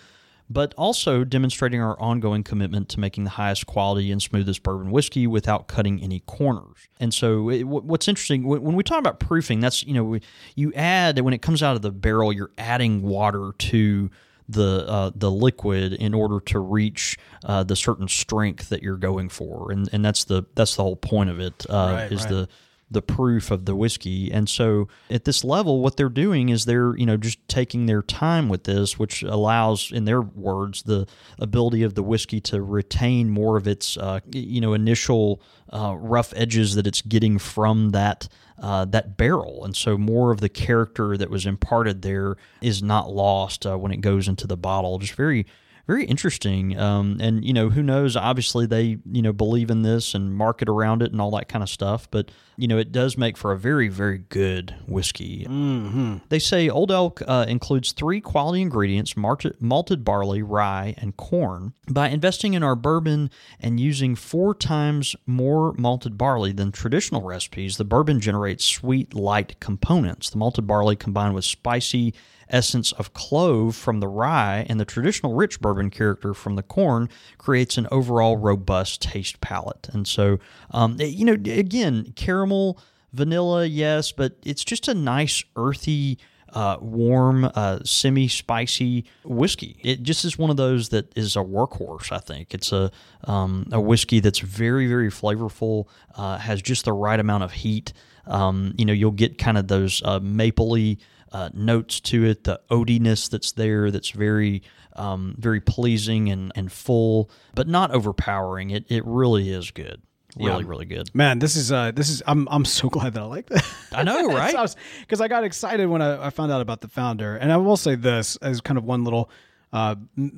but 0.50 0.74
also 0.78 1.24
demonstrating 1.24 1.82
our 1.82 2.00
ongoing 2.00 2.44
commitment 2.44 2.90
to 2.90 3.00
making 3.00 3.24
the 3.24 3.32
highest 3.32 3.66
quality 3.66 4.12
and 4.12 4.22
smoothest 4.22 4.62
bourbon 4.64 4.92
whiskey 4.92 5.26
without 5.28 5.68
cutting 5.68 6.02
any 6.02 6.20
corners. 6.22 6.88
And 7.00 7.14
so, 7.14 7.50
it, 7.50 7.64
what's 7.64 8.08
interesting 8.08 8.46
when 8.46 8.76
we 8.76 8.84
talk 8.84 9.00
about 9.00 9.20
proofing, 9.20 9.60
that's 9.60 9.84
you 9.86 9.94
know 9.94 10.20
you 10.56 10.74
add 10.74 11.20
when 11.20 11.34
it 11.34 11.42
comes 11.42 11.64
out 11.64 11.76
of 11.76 11.82
the 11.82 11.92
barrel, 11.92 12.32
you're 12.32 12.52
adding 12.58 13.02
water 13.02 13.52
to 13.58 14.10
the 14.48 14.86
uh, 14.88 15.12
the 15.16 15.32
liquid 15.32 15.94
in 15.94 16.14
order 16.14 16.40
to 16.40 16.60
reach 16.60 17.18
uh, 17.44 17.64
the 17.64 17.76
certain 17.76 18.08
strength 18.08 18.70
that 18.70 18.84
you're 18.84 18.98
going 18.98 19.30
for, 19.30 19.72
and 19.72 19.90
and 19.92 20.06
that's 20.06 20.26
the 20.26 20.44
that's 20.56 20.76
the 20.76 20.84
whole 20.84 20.96
point 20.96 21.30
of 21.30 21.40
it. 21.40 21.66
Uh, 21.70 21.74
Right, 21.96 22.12
is 22.12 22.22
right. 22.22 22.30
the 22.30 22.50
the 22.90 23.02
proof 23.02 23.52
of 23.52 23.66
the 23.66 23.76
whiskey. 23.76 24.32
And 24.32 24.48
so 24.48 24.88
at 25.10 25.26
this 25.26 25.44
level, 25.44 25.82
what 25.82 25.98
they're 25.98 26.10
doing 26.10 26.50
is 26.50 26.66
they're, 26.66 26.96
you 26.98 27.06
know, 27.06 27.18
just 27.18 27.40
taking 27.48 27.86
their 27.88 28.02
time 28.02 28.48
with 28.48 28.66
this, 28.66 29.00
which 29.00 29.24
allows, 29.24 29.92
in 29.92 30.06
their 30.06 30.22
words, 30.22 30.84
the 30.84 31.08
ability 31.40 31.84
of 31.84 31.96
the 31.96 32.04
whiskey 32.04 32.40
to 32.42 32.62
retain 32.62 33.30
more 33.30 33.58
of 33.58 33.68
its, 33.68 33.98
uh, 33.98 34.20
you 34.32 34.62
know, 34.62 34.74
initial 34.74 35.42
uh, 35.74 35.96
rough 35.98 36.32
edges 36.36 36.76
that 36.76 36.88
it's 36.88 37.02
getting 37.02 37.40
from 37.40 37.90
that. 37.90 38.28
Uh, 38.58 38.86
that 38.86 39.18
barrel, 39.18 39.66
and 39.66 39.76
so 39.76 39.98
more 39.98 40.32
of 40.32 40.40
the 40.40 40.48
character 40.48 41.18
that 41.18 41.30
was 41.30 41.46
imparted 41.46 42.04
there 42.04 42.38
is 42.62 42.82
not 42.82 43.12
lost 43.12 43.66
uh, 43.66 43.78
when 43.78 43.92
it 43.92 44.00
goes 44.00 44.30
into 44.30 44.48
the 44.48 44.56
bottle. 44.56 44.98
Just 44.98 45.16
very, 45.16 45.46
very 45.88 46.06
interesting. 46.06 46.78
Um, 46.80 47.18
and 47.20 47.46
you 47.46 47.54
know, 47.54 47.70
who 47.70 47.84
knows? 47.84 48.16
Obviously, 48.16 48.66
they 48.66 48.98
you 49.12 49.22
know 49.22 49.34
believe 49.34 49.70
in 49.70 49.82
this 49.84 50.14
and 50.14 50.34
market 50.34 50.68
around 50.68 51.02
it 51.02 51.12
and 51.12 51.22
all 51.22 51.32
that 51.32 51.48
kind 51.48 51.64
of 51.64 51.70
stuff. 51.70 52.10
But 52.10 52.32
you 52.58 52.68
know, 52.68 52.78
it 52.78 52.92
does 52.92 53.18
make 53.18 53.38
for 53.38 53.52
a 53.52 53.58
very, 53.58 53.88
very 53.88 54.18
good 54.18 54.76
whiskey. 54.88 55.46
Mm-hmm. 55.46 56.18
They 56.30 56.40
say 56.40 56.70
Old 56.70 56.92
Elk 56.92 57.22
uh, 57.28 57.46
includes 57.48 57.92
three 57.92 58.22
quality 58.22 58.62
ingredients 58.62 59.18
malted, 59.18 59.62
malted 59.62 60.04
barley, 60.04 60.42
rye, 60.42 60.96
and 60.98 61.16
corn. 61.18 61.74
By 61.90 62.10
investing 62.10 62.54
in 62.54 62.64
our 62.64 62.76
bourbon 62.76 63.30
and 63.60 63.80
using 63.80 64.16
four 64.16 64.56
times 64.56 65.16
more 65.26 65.74
malted 65.74 66.18
barley 66.18 66.52
than 66.52 66.72
traditional 66.72 67.22
recipes, 67.22 67.78
the 67.78 67.86
bourbon 67.86 68.20
generates 68.20 68.66
sweet, 68.66 69.14
light 69.14 69.60
components. 69.60 70.30
The 70.30 70.38
malted 70.38 70.66
barley 70.66 70.96
combined 70.96 71.36
with 71.36 71.46
spicy 71.46 72.14
essence 72.50 72.92
of 72.94 73.14
clove 73.14 73.76
from 73.76 74.00
the 74.00 74.08
rye 74.08 74.66
and 74.70 74.80
the 74.80 74.86
traditional 74.86 75.34
rich 75.34 75.60
bourbon 75.60 75.90
character 75.90 76.34
from 76.34 76.56
the 76.56 76.64
corn 76.64 77.10
creates 77.38 77.78
an 77.78 77.88
overall 77.92 78.38
robust 78.38 79.02
taste 79.02 79.42
palette. 79.42 79.90
And 79.94 80.08
so, 80.08 80.40
um, 80.72 80.98
you 81.00 81.26
know, 81.26 81.34
again, 81.34 82.14
caramel, 82.16 82.80
vanilla, 83.14 83.66
yes, 83.66 84.12
but 84.12 84.38
it's 84.44 84.64
just 84.64 84.88
a 84.88 84.94
nice 84.94 85.44
earthy. 85.56 86.18
Uh, 86.54 86.78
warm, 86.80 87.52
uh, 87.54 87.80
semi-spicy 87.84 89.04
whiskey. 89.26 89.78
It 89.82 90.04
just 90.04 90.24
is 90.24 90.38
one 90.38 90.50
of 90.50 90.56
those 90.56 90.88
that 90.90 91.12
is 91.18 91.36
a 91.36 91.40
workhorse. 91.40 92.14
I 92.14 92.20
think 92.20 92.54
it's 92.54 92.72
a 92.72 92.92
um, 93.26 93.68
a 93.74 93.82
whiskey 93.82 94.22
that's 94.22 94.40
very, 94.40 94.88
very 94.88 95.10
flavorful. 95.10 95.88
Uh, 96.16 96.38
has 96.38 96.62
just 96.62 96.86
the 96.86 96.94
right 96.94 97.20
amount 97.20 97.44
of 97.44 97.52
heat. 97.52 97.92
Um, 98.26 98.74
you 98.78 98.86
know, 98.86 98.94
you'll 98.94 99.12
get 99.12 99.38
kind 99.38 99.58
of 99.58 99.68
those 99.68 100.02
uh, 100.06 100.22
mapley 100.22 101.00
uh, 101.36 101.50
notes 101.54 102.00
to 102.00 102.24
it, 102.24 102.46
the 102.46 102.58
oatiness 102.70 103.30
that's 103.30 103.52
there, 103.54 103.92
that's 103.92 104.12
very, 104.12 104.62
um, 104.96 105.36
very 105.38 105.60
pleasing 105.60 106.30
and, 106.30 106.52
and 106.56 106.72
full, 106.72 107.30
but 107.54 107.68
not 107.68 107.92
overpowering. 107.92 108.70
It 108.70 108.86
it 108.90 109.04
really 109.06 109.50
is 109.50 109.72
good, 109.72 110.02
really, 110.38 110.64
Yeah. 110.64 110.70
really 110.70 110.86
good. 110.86 111.14
Man, 111.14 111.40
this 111.40 111.56
is 111.58 111.72
uh, 111.72 111.92
this 111.92 112.10
is 112.10 112.24
I'm 112.26 112.48
I'm 112.50 112.64
so 112.64 112.88
glad 112.96 113.14
that 113.16 113.24
I 113.24 113.26
like 113.26 113.48
that. 113.48 113.66
I 113.92 114.04
know, 114.04 114.28
right? 114.44 114.56
Because 115.02 115.20
I 115.20 115.28
got 115.28 115.44
excited 115.44 115.88
when 115.88 116.02
I, 116.02 116.28
I 116.28 116.30
found 116.30 116.52
out 116.54 116.62
about 116.62 116.80
the 116.82 116.88
founder, 116.88 117.36
and 117.36 117.52
I 117.52 117.58
will 117.58 117.78
say 117.78 117.96
this 117.96 118.38
as 118.38 118.62
kind 118.62 118.78
of 118.78 118.86
one 118.86 119.04
little, 119.04 119.30
uh, 119.76 119.96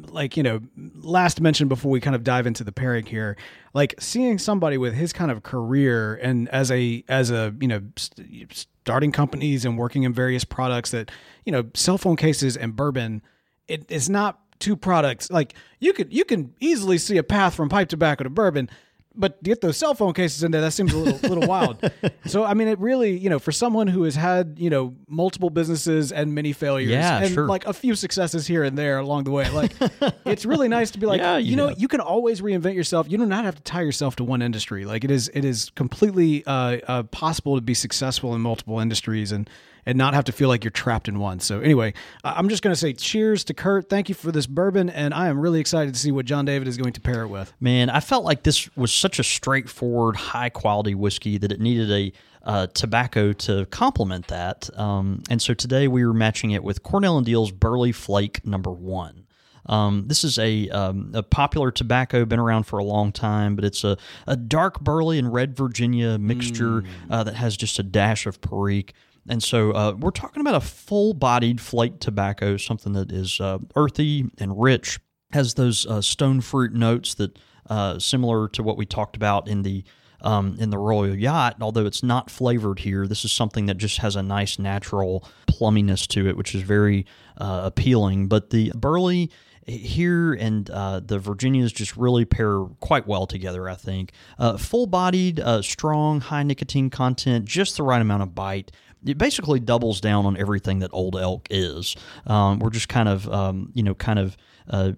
like 0.09 0.35
you 0.35 0.41
know, 0.41 0.59
last 0.95 1.41
mention 1.41 1.67
before 1.67 1.91
we 1.91 2.01
kind 2.01 2.15
of 2.15 2.23
dive 2.23 2.47
into 2.47 2.63
the 2.63 2.71
pairing 2.71 3.05
here, 3.05 3.37
like 3.75 3.93
seeing 3.99 4.39
somebody 4.39 4.79
with 4.79 4.95
his 4.95 5.13
kind 5.13 5.29
of 5.29 5.43
career 5.43 6.15
and 6.15 6.49
as 6.49 6.71
a 6.71 7.03
as 7.07 7.29
a 7.29 7.53
you 7.61 7.67
know 7.67 7.83
st- 7.95 8.67
starting 8.83 9.11
companies 9.11 9.63
and 9.63 9.77
working 9.77 10.01
in 10.01 10.11
various 10.11 10.43
products 10.43 10.89
that 10.89 11.11
you 11.45 11.51
know 11.51 11.65
cell 11.75 11.99
phone 11.99 12.15
cases 12.15 12.57
and 12.57 12.75
bourbon, 12.75 13.21
it, 13.67 13.85
it's 13.89 14.09
not 14.09 14.39
two 14.57 14.75
products. 14.75 15.29
Like 15.29 15.53
you 15.79 15.93
could 15.93 16.11
you 16.11 16.25
can 16.25 16.55
easily 16.59 16.97
see 16.97 17.17
a 17.17 17.23
path 17.23 17.53
from 17.53 17.69
pipe 17.69 17.89
tobacco 17.89 18.23
to 18.23 18.31
bourbon 18.31 18.71
but 19.17 19.43
to 19.43 19.49
get 19.49 19.61
those 19.61 19.75
cell 19.77 19.93
phone 19.95 20.13
cases 20.13 20.43
in 20.43 20.51
there, 20.51 20.61
that 20.61 20.71
seems 20.71 20.93
a 20.93 20.97
little 20.97 21.29
little 21.29 21.47
wild. 21.47 21.77
So 22.25 22.43
I 22.43 22.53
mean, 22.55 22.67
it 22.67 22.77
really, 22.79 23.17
you 23.17 23.29
know, 23.29 23.39
for 23.39 23.51
someone 23.53 23.87
who 23.87 24.03
has 24.03 24.15
had, 24.15 24.55
you 24.59 24.69
know, 24.69 24.95
multiple 25.07 25.49
businesses 25.49 26.11
and 26.11 26.35
many 26.35 26.51
failures, 26.53 26.89
Yeah, 26.91 27.19
and 27.21 27.33
sure. 27.33 27.47
like 27.47 27.65
a 27.65 27.73
few 27.73 27.95
successes 27.95 28.45
here 28.47 28.63
and 28.63 28.77
there 28.77 28.97
along 28.99 29.23
the 29.23 29.31
way, 29.31 29.49
like 29.49 29.71
it's 30.25 30.45
really 30.45 30.67
nice 30.67 30.91
to 30.91 30.99
be 30.99 31.05
like, 31.05 31.19
Yeah, 31.21 31.37
you 31.37 31.51
you 31.51 31.55
know, 31.55 31.69
have. 31.69 31.79
you 31.79 31.87
can 31.87 32.01
always 32.01 32.41
reinvent 32.41 32.75
yourself. 32.75 33.09
You 33.09 33.17
do 33.17 33.25
not 33.25 33.45
have 33.45 33.55
to 33.55 33.61
tie 33.63 33.81
yourself 33.81 34.15
to 34.17 34.23
one 34.23 34.41
industry. 34.41 34.83
Like 34.85 35.03
it 35.03 35.11
is, 35.11 35.29
it 35.33 35.45
is 35.45 35.71
completely 35.75 36.45
uh, 36.45 36.77
uh, 36.87 37.03
possible 37.03 37.55
to 37.55 37.61
be 37.61 37.73
successful 37.73 38.35
in 38.35 38.41
multiple 38.41 38.79
industries 38.79 39.31
and 39.31 39.49
and 39.87 39.97
not 39.97 40.13
have 40.13 40.25
to 40.25 40.33
feel 40.33 40.49
like 40.49 40.65
you're 40.65 40.69
trapped 40.69 41.07
in 41.07 41.17
one. 41.17 41.39
So 41.39 41.61
anyway, 41.61 41.93
I'm 42.21 42.49
just 42.49 42.61
going 42.61 42.73
to 42.73 42.79
say 42.79 42.91
cheers 42.91 43.45
to 43.45 43.53
Curt. 43.53 43.89
Thank 43.89 44.09
you 44.09 44.15
for 44.15 44.33
this 44.33 44.45
bourbon, 44.45 44.89
and 44.89 45.13
I 45.13 45.29
am 45.29 45.39
really 45.39 45.61
excited 45.61 45.93
to 45.93 45.99
see 45.99 46.11
what 46.11 46.25
John 46.25 46.43
David 46.43 46.67
is 46.67 46.75
going 46.75 46.91
to 46.91 47.01
pair 47.01 47.23
it 47.23 47.29
with. 47.29 47.53
Man, 47.61 47.89
I 47.89 48.01
felt 48.01 48.25
like 48.25 48.43
this 48.43 48.69
was 48.75 48.93
such 48.93 49.17
a 49.17 49.23
straightforward, 49.23 50.17
high 50.17 50.49
quality 50.49 50.93
whiskey 50.93 51.37
that 51.37 51.53
it 51.53 51.61
needed 51.61 51.89
a 51.89 52.11
uh, 52.43 52.67
tobacco 52.67 53.31
to 53.31 53.65
complement 53.67 54.27
that. 54.27 54.69
Um, 54.77 55.23
and 55.29 55.41
so 55.41 55.53
today 55.53 55.87
we 55.87 56.05
were 56.05 56.13
matching 56.13 56.51
it 56.51 56.65
with 56.65 56.83
Cornell 56.83 57.17
and 57.17 57.25
Diehl's 57.25 57.53
Burley 57.53 57.93
Flake 57.93 58.45
Number 58.45 58.71
One. 58.71 59.25
Um, 59.67 60.05
this 60.07 60.23
is 60.23 60.39
a, 60.39 60.69
um, 60.69 61.11
a 61.13 61.23
popular 61.23 61.71
tobacco, 61.71 62.25
been 62.25 62.39
around 62.39 62.63
for 62.63 62.79
a 62.79 62.83
long 62.83 63.11
time, 63.11 63.55
but 63.55 63.65
it's 63.65 63.83
a, 63.83 63.97
a 64.25 64.35
dark 64.35 64.79
burley 64.79 65.19
and 65.19 65.31
red 65.33 65.55
Virginia 65.55 66.17
mixture 66.17 66.83
uh, 67.09 67.23
that 67.23 67.35
has 67.35 67.57
just 67.57 67.79
a 67.79 67.83
dash 67.83 68.25
of 68.25 68.39
Perique. 68.41 68.93
And 69.29 69.43
so 69.43 69.71
uh, 69.71 69.93
we're 69.99 70.11
talking 70.11 70.41
about 70.41 70.55
a 70.55 70.61
full 70.61 71.13
bodied 71.13 71.59
flake 71.59 71.99
tobacco, 71.99 72.57
something 72.57 72.93
that 72.93 73.11
is 73.11 73.39
uh, 73.39 73.59
earthy 73.75 74.29
and 74.37 74.59
rich, 74.61 74.99
has 75.33 75.55
those 75.55 75.85
uh, 75.85 76.01
stone 76.01 76.41
fruit 76.41 76.73
notes 76.73 77.13
that 77.15 77.37
uh, 77.69 77.99
similar 77.99 78.47
to 78.49 78.63
what 78.63 78.77
we 78.77 78.85
talked 78.85 79.15
about 79.15 79.47
in 79.47 79.63
the 79.63 79.83
um, 80.21 80.55
in 80.59 80.71
the 80.71 80.77
Royal 80.77 81.15
Yacht. 81.15 81.57
Although 81.61 81.85
it's 81.85 82.01
not 82.01 82.31
flavored 82.31 82.79
here, 82.79 83.05
this 83.05 83.23
is 83.23 83.31
something 83.31 83.67
that 83.67 83.77
just 83.77 83.99
has 83.99 84.15
a 84.15 84.23
nice 84.23 84.57
natural 84.57 85.27
plumminess 85.45 86.07
to 86.07 86.27
it, 86.27 86.35
which 86.35 86.55
is 86.55 86.63
very 86.63 87.05
uh, 87.37 87.61
appealing. 87.65 88.27
But 88.27 88.49
the 88.49 88.71
burley 88.75 89.29
here 89.67 90.33
and 90.33 90.69
uh, 90.69 91.01
the 91.01 91.19
Virginias 91.19 91.73
just 91.73 91.97
really 91.97 92.25
pair 92.25 92.63
quite 92.79 93.05
well 93.05 93.27
together, 93.27 93.69
I 93.69 93.75
think. 93.75 94.13
Uh, 94.39 94.57
Full 94.57 94.87
bodied, 94.87 95.39
uh, 95.39 95.61
strong, 95.61 96.21
high 96.21 96.43
nicotine 96.43 96.89
content, 96.89 97.45
just 97.45 97.75
the 97.75 97.83
right 97.83 98.01
amount 98.01 98.23
of 98.23 98.33
bite. 98.33 98.71
It 99.05 99.17
basically 99.17 99.59
doubles 99.59 100.01
down 100.01 100.25
on 100.25 100.37
everything 100.37 100.79
that 100.79 100.89
Old 100.93 101.15
Elk 101.15 101.47
is. 101.49 101.95
Um, 102.25 102.59
we're 102.59 102.69
just 102.69 102.89
kind 102.89 103.07
of, 103.07 103.31
um, 103.31 103.71
you 103.73 103.83
know, 103.83 103.93
kind 103.93 104.19
of 104.19 104.37
uh, 104.69 104.91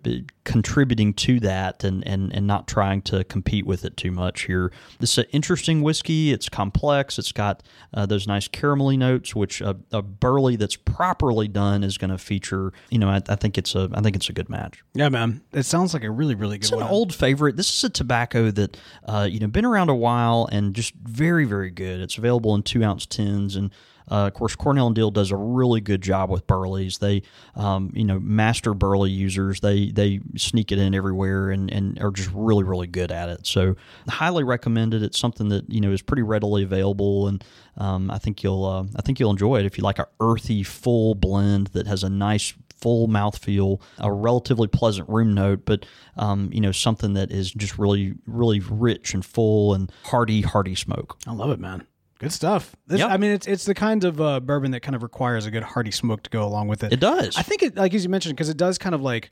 contributing 0.44 1.14
to 1.14 1.40
that 1.40 1.84
and, 1.84 2.06
and, 2.08 2.34
and 2.34 2.48
not 2.48 2.68
trying 2.68 3.02
to 3.04 3.24
compete 3.26 3.66
with 3.66 3.86
it 3.86 3.96
too 3.98 4.12
much 4.12 4.44
here. 4.44 4.72
This 5.00 5.12
is 5.14 5.18
an 5.20 5.26
interesting 5.32 5.82
whiskey. 5.82 6.32
It's 6.32 6.50
complex. 6.50 7.20
It's 7.20 7.32
got 7.32 7.62
uh, 7.94 8.06
those 8.06 8.28
nice 8.28 8.48
caramelly 8.48 8.98
notes, 8.98 9.36
which 9.36 9.62
a, 9.62 9.78
a 9.92 10.02
burley 10.02 10.56
that's 10.56 10.76
properly 10.76 11.48
done 11.48 11.84
is 11.84 11.98
going 11.98 12.10
to 12.10 12.18
feature. 12.18 12.74
You 12.90 13.00
know, 13.00 13.10
I, 13.10 13.22
I 13.30 13.36
think 13.36 13.58
it's 13.58 13.76
a 13.76 13.90
I 13.94 14.02
think 14.02 14.16
it's 14.16 14.30
a 14.30 14.34
good 14.34 14.50
match. 14.50 14.84
Yeah, 14.94 15.10
man. 15.10 15.42
It 15.54 15.64
sounds 15.64 15.94
like 15.94 16.04
a 16.04 16.12
really, 16.12 16.36
really 16.36 16.58
good 16.58 16.66
It's 16.66 16.72
an 16.72 16.80
one. 16.80 16.90
old 16.90 17.14
favorite. 17.14 17.56
This 17.58 17.72
is 17.72 17.84
a 17.84 17.90
tobacco 17.90 18.50
that 18.52 18.78
uh, 19.06 19.28
you 19.30 19.40
know 19.40 19.48
been 19.48 19.66
around 19.66 19.90
a 19.90 19.96
while 19.96 20.48
and 20.52 20.74
just 20.74 20.94
very 20.96 21.46
very 21.46 21.70
good. 21.70 22.00
It's 22.00 22.18
available 22.18 22.56
in 22.56 22.64
two 22.64 22.84
ounce 22.84 23.06
tins 23.06 23.56
and. 23.56 23.72
Uh, 24.10 24.28
of 24.28 24.34
course, 24.34 24.56
Cornell 24.56 24.88
and 24.88 24.96
Diehl 24.96 25.14
does 25.14 25.32
a 25.32 25.36
really 25.36 25.82
good 25.82 26.02
job 26.02 26.30
with 26.30 26.48
burleys. 26.48 26.98
They, 26.98 27.24
um, 27.56 27.92
you 27.94 28.04
know, 28.04 28.20
master 28.20 28.74
burley 28.74 29.12
users. 29.12 29.60
They 29.60 29.92
they 29.92 30.22
sneak 30.36 30.72
it 30.72 30.80
in 30.80 30.96
everywhere 30.96 31.52
and, 31.52 31.72
and 31.72 32.00
are 32.02 32.12
just 32.12 32.30
really 32.34 32.64
really 32.64 32.88
good 32.88 33.12
at 33.12 33.30
it. 33.30 33.46
So, 33.46 33.76
highly 34.08 34.44
recommended. 34.44 35.04
It's 35.04 35.20
something 35.20 35.50
that 35.50 35.70
you 35.72 35.82
know 35.82 35.92
is 35.92 36.02
pretty 36.02 36.24
readily 36.24 36.64
available, 36.64 37.28
and 37.28 37.44
um, 37.78 38.12
I 38.12 38.18
think 38.18 38.44
you'll 38.44 38.66
uh, 38.66 38.86
I 38.96 39.02
think 39.02 39.20
you'll 39.20 39.32
enjoy 39.32 39.60
it 39.60 39.66
if 39.66 39.78
you 39.78 39.84
like 39.84 40.00
a 40.00 40.08
earthy 40.20 40.64
full 40.64 41.16
blend 41.16 41.68
that 41.68 41.88
has 41.88 42.04
a 42.04 42.10
nice 42.10 42.54
full 42.80 43.08
mouthfeel, 43.08 43.82
a 43.98 44.12
relatively 44.12 44.68
pleasant 44.68 45.08
room 45.10 45.34
note, 45.34 45.66
but 45.66 45.86
um, 46.18 46.50
you 46.52 46.62
know 46.62 46.72
something 46.72 47.14
that 47.14 47.32
is 47.32 47.52
just 47.52 47.78
really, 47.78 48.16
really 48.26 48.60
rich 48.60 49.14
and 49.14 49.26
full 49.26 49.74
and 49.74 49.92
hearty, 50.06 50.42
hearty 50.42 50.76
smoke. 50.76 51.18
I 51.28 51.34
love 51.34 51.52
it, 51.52 51.60
man. 51.60 51.86
Good 52.20 52.32
stuff. 52.34 52.76
This, 52.86 53.00
Yep. 53.00 53.10
I 53.10 53.18
mean, 53.18 53.32
it's 53.32 53.48
it's 53.48 53.66
the 53.66 53.74
kind 53.74 54.04
of 54.04 54.20
uh, 54.22 54.40
bourbon 54.42 54.72
that 54.72 54.82
kind 54.82 54.96
of 54.96 55.02
requires 55.04 55.46
a 55.46 55.52
good 55.52 55.64
hearty 55.64 55.92
smoke 55.92 56.22
to 56.24 56.30
go 56.30 56.44
along 56.44 56.68
with 56.68 56.84
it. 56.84 56.94
It 56.94 57.00
does. 57.00 57.36
I 57.38 57.42
think 57.42 57.64
it, 57.64 57.76
like 57.76 57.94
as 57.94 58.04
you 58.04 58.10
mentioned, 58.10 58.36
because 58.36 58.50
it 58.50 58.58
does 58.58 58.78
kind 58.78 58.94
of 58.94 59.02
like, 59.02 59.32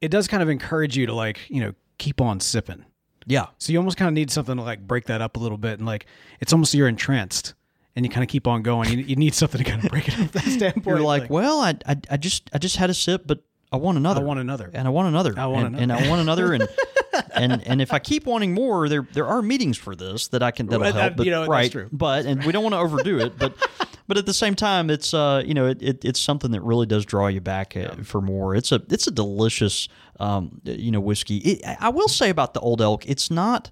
it 0.00 0.10
does 0.10 0.26
kind 0.28 0.42
of 0.42 0.48
encourage 0.48 0.96
you 0.96 1.06
to 1.06 1.14
like, 1.14 1.38
you 1.48 1.60
know, 1.60 1.74
keep 1.98 2.20
on 2.20 2.40
sipping. 2.40 2.84
yeah. 3.26 3.46
So 3.58 3.72
you 3.72 3.78
almost 3.78 3.96
kind 3.98 4.08
of 4.08 4.14
need 4.14 4.30
something 4.30 4.56
to 4.56 4.62
like 4.62 4.80
break 4.86 5.04
that 5.06 5.20
up 5.20 5.36
a 5.36 5.40
little 5.40 5.58
bit, 5.58 5.78
and 5.78 5.86
like 5.86 6.06
it's 6.40 6.52
almost 6.52 6.72
you're 6.74 6.88
entranced, 6.88 7.54
and 7.94 8.04
you 8.04 8.10
kind 8.10 8.24
of 8.24 8.28
keep 8.28 8.46
on 8.46 8.62
going. 8.62 8.90
You, 8.90 8.98
you 9.04 9.16
need 9.16 9.34
something 9.34 9.62
to 9.62 9.70
kind 9.70 9.84
of 9.84 9.90
break 9.90 10.08
it 10.08 10.18
up. 10.18 10.32
That 10.32 10.44
standpoint. 10.44 10.86
You're 10.86 11.00
like, 11.00 11.28
well, 11.30 11.60
I, 11.60 11.74
I, 11.86 11.96
I 12.10 12.16
just, 12.16 12.48
I 12.54 12.58
just 12.58 12.76
had 12.76 12.88
a 12.90 12.94
sip, 12.94 13.24
but 13.26 13.40
I 13.70 13.76
want 13.76 13.98
another. 13.98 14.22
I 14.22 14.24
want 14.24 14.40
another. 14.40 14.70
and 14.72 14.88
I 14.88 14.90
want 14.90 15.08
another. 15.08 15.34
I 15.38 15.46
want 15.46 15.66
and, 15.66 15.76
another. 15.76 15.94
and 16.00 16.06
I 16.06 16.08
want 16.08 16.20
another. 16.22 16.52
And 16.54 16.66
and 17.34 17.66
and 17.66 17.82
if 17.82 17.92
I 17.92 17.98
keep 17.98 18.26
wanting 18.26 18.54
more, 18.54 18.88
there 18.88 19.06
there 19.12 19.26
are 19.26 19.42
meetings 19.42 19.76
for 19.76 19.94
this 19.94 20.28
that 20.28 20.42
I 20.42 20.50
can 20.50 20.66
that'll 20.66 20.82
Well, 20.82 20.92
help. 20.92 21.16
But, 21.16 21.26
you 21.26 21.32
know, 21.32 21.46
right. 21.46 21.74
But 21.92 22.26
and 22.26 22.44
we 22.44 22.52
don't 22.52 22.62
want 22.62 22.74
to 22.74 22.78
overdo 22.78 23.18
it. 23.18 23.38
But 23.38 23.54
but 24.08 24.16
at 24.18 24.26
the 24.26 24.34
same 24.34 24.54
time, 24.54 24.90
it's 24.90 25.12
uh 25.14 25.42
you 25.44 25.54
know 25.54 25.66
it, 25.66 25.82
it 25.82 26.04
it's 26.04 26.20
something 26.20 26.50
that 26.52 26.60
really 26.62 26.86
does 26.86 27.04
draw 27.04 27.26
you 27.28 27.40
back 27.40 27.76
uh, 27.76 27.96
for 28.02 28.20
more. 28.20 28.54
It's 28.54 28.72
a 28.72 28.82
it's 28.90 29.06
a 29.06 29.10
delicious 29.10 29.88
um 30.20 30.60
you 30.64 30.90
know 30.90 31.00
whiskey. 31.00 31.38
It, 31.38 31.76
I 31.80 31.88
will 31.90 32.08
say 32.08 32.30
about 32.30 32.54
the 32.54 32.60
Old 32.60 32.80
Elk, 32.80 33.06
it's 33.06 33.30
not 33.30 33.70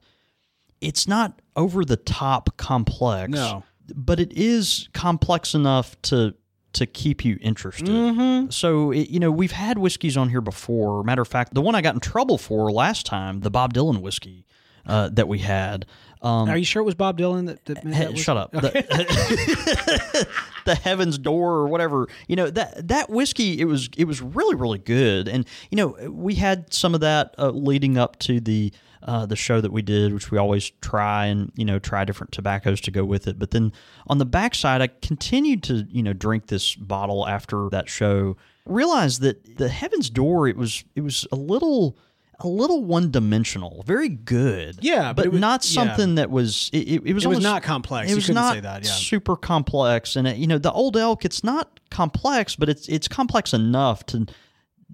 it's 0.80 1.07
not 1.09 1.41
over 1.57 1.84
the 1.84 1.97
top 1.97 2.57
complex. 2.57 3.32
No. 3.32 3.64
but 3.95 4.20
it 4.20 4.32
is 4.32 4.88
complex 4.95 5.55
enough 5.55 6.01
to 6.03 6.34
to 6.73 6.87
keep 6.87 7.25
you 7.25 7.39
interested. 7.41 7.89
Mm-hmm. 7.89 8.51
So, 8.51 8.93
it, 8.93 9.11
you 9.11 9.18
know, 9.21 9.31
we've 9.31 9.53
had 9.53 9.79
whiskeys 9.79 10.16
on 10.16 10.29
here 10.29 10.41
before. 10.41 11.03
Matter 11.03 11.23
of 11.23 11.29
fact, 11.29 11.55
the 11.55 11.61
one 11.61 11.75
I 11.75 11.81
got 11.81 11.95
in 11.95 12.01
trouble 12.01 12.39
for 12.39 12.71
last 12.71 13.07
time, 13.07 13.41
the 13.41 13.51
Bob 13.51 13.75
Dylan 13.75 14.01
whiskey 14.01 14.47
uh, 14.87 15.09
that 15.11 15.29
we 15.29 15.39
had. 15.39 15.87
Um, 16.23 16.51
Are 16.51 16.57
you 16.57 16.64
sure 16.64 16.83
it 16.83 16.85
was 16.85 16.95
Bob 16.95 17.18
Dylan 17.18 17.47
that, 17.47 17.64
that 17.64 17.85
made 17.85 17.95
he- 17.95 18.05
that? 18.05 18.18
shut 18.18 18.37
up. 18.37 18.53
The, 18.53 20.27
the 20.66 20.75
Heaven's 20.75 21.16
Door 21.18 21.53
or 21.55 21.68
whatever. 21.68 22.09
You 22.29 22.37
know 22.37 22.51
that 22.51 22.89
that 22.89 23.09
whiskey. 23.09 23.59
It 23.61 23.64
was 23.64 23.89
it 23.97 24.05
was 24.05 24.21
really 24.21 24.55
really 24.55 24.79
good. 24.79 25.29
And 25.29 25.47
you 25.71 25.77
know 25.77 26.11
we 26.11 26.35
had 26.35 26.73
some 26.75 26.95
of 26.95 27.01
that 27.01 27.35
uh, 27.39 27.51
leading 27.51 27.97
up 27.99 28.18
to 28.21 28.41
the. 28.41 28.73
Uh, 29.03 29.25
the 29.25 29.35
show 29.37 29.63
that 29.63 29.73
we 29.73 29.81
did, 29.81 30.13
which 30.13 30.31
we 30.31 30.37
always 30.37 30.73
try 30.83 31.25
and 31.25 31.51
you 31.57 31.65
know 31.65 31.79
try 31.79 32.05
different 32.05 32.33
tobaccos 32.33 32.83
to 32.83 32.91
go 32.91 33.03
with 33.05 33.27
it. 33.27 33.39
But 33.39 33.51
then 33.51 33.73
on 34.09 34.19
the 34.19 34.27
backside, 34.27 34.83
I 34.83 34.89
continued 35.01 35.63
to 35.65 35.87
you 35.91 36.03
know 36.03 36.13
drink 36.13 36.49
this 36.49 36.75
bottle 36.75 37.27
after 37.27 37.69
that 37.71 37.89
show. 37.89 38.37
Realized 38.67 39.23
that 39.23 39.57
the 39.57 39.69
Heaven's 39.71 40.11
Door 40.11 40.49
it 40.49 40.57
was 40.59 40.85
it 40.95 41.01
was 41.01 41.27
a 41.33 41.37
little 41.37 41.97
a 42.41 42.49
little 42.49 42.85
one 42.85 43.11
dimensional, 43.11 43.83
very 43.87 44.09
good. 44.09 44.79
Yeah, 44.81 45.13
but 45.13 45.25
but, 45.25 45.33
was- 45.33 45.41
not 45.41 45.65
yeah. 45.65 45.83
something 45.83 46.15
that 46.17 46.31
was 46.31 46.69
it, 46.73 46.79
it, 46.89 47.03
it 47.07 47.15
was 47.15 47.25
It 47.25 47.29
was 47.29 47.43
not 47.43 47.63
complex. 47.63 48.07
It 48.09 48.11
You 48.11 48.17
was 48.17 48.27
couldn't 48.27 48.43
not 48.43 48.55
say 48.55 48.61
that, 48.61 48.85
yeah. 48.85 48.91
super 48.91 49.37
complex, 49.37 50.15
and 50.17 50.29
it, 50.29 50.37
you 50.37 50.47
know 50.47 50.59
the 50.59 50.73
old 50.73 50.97
elk. 50.99 51.25
It's 51.25 51.43
not 51.43 51.81
complex, 51.91 52.55
but 52.55 52.69
it's 52.69 52.89
it's 52.89 53.09
complex 53.09 53.55
enough 53.55 54.05
to 54.07 54.27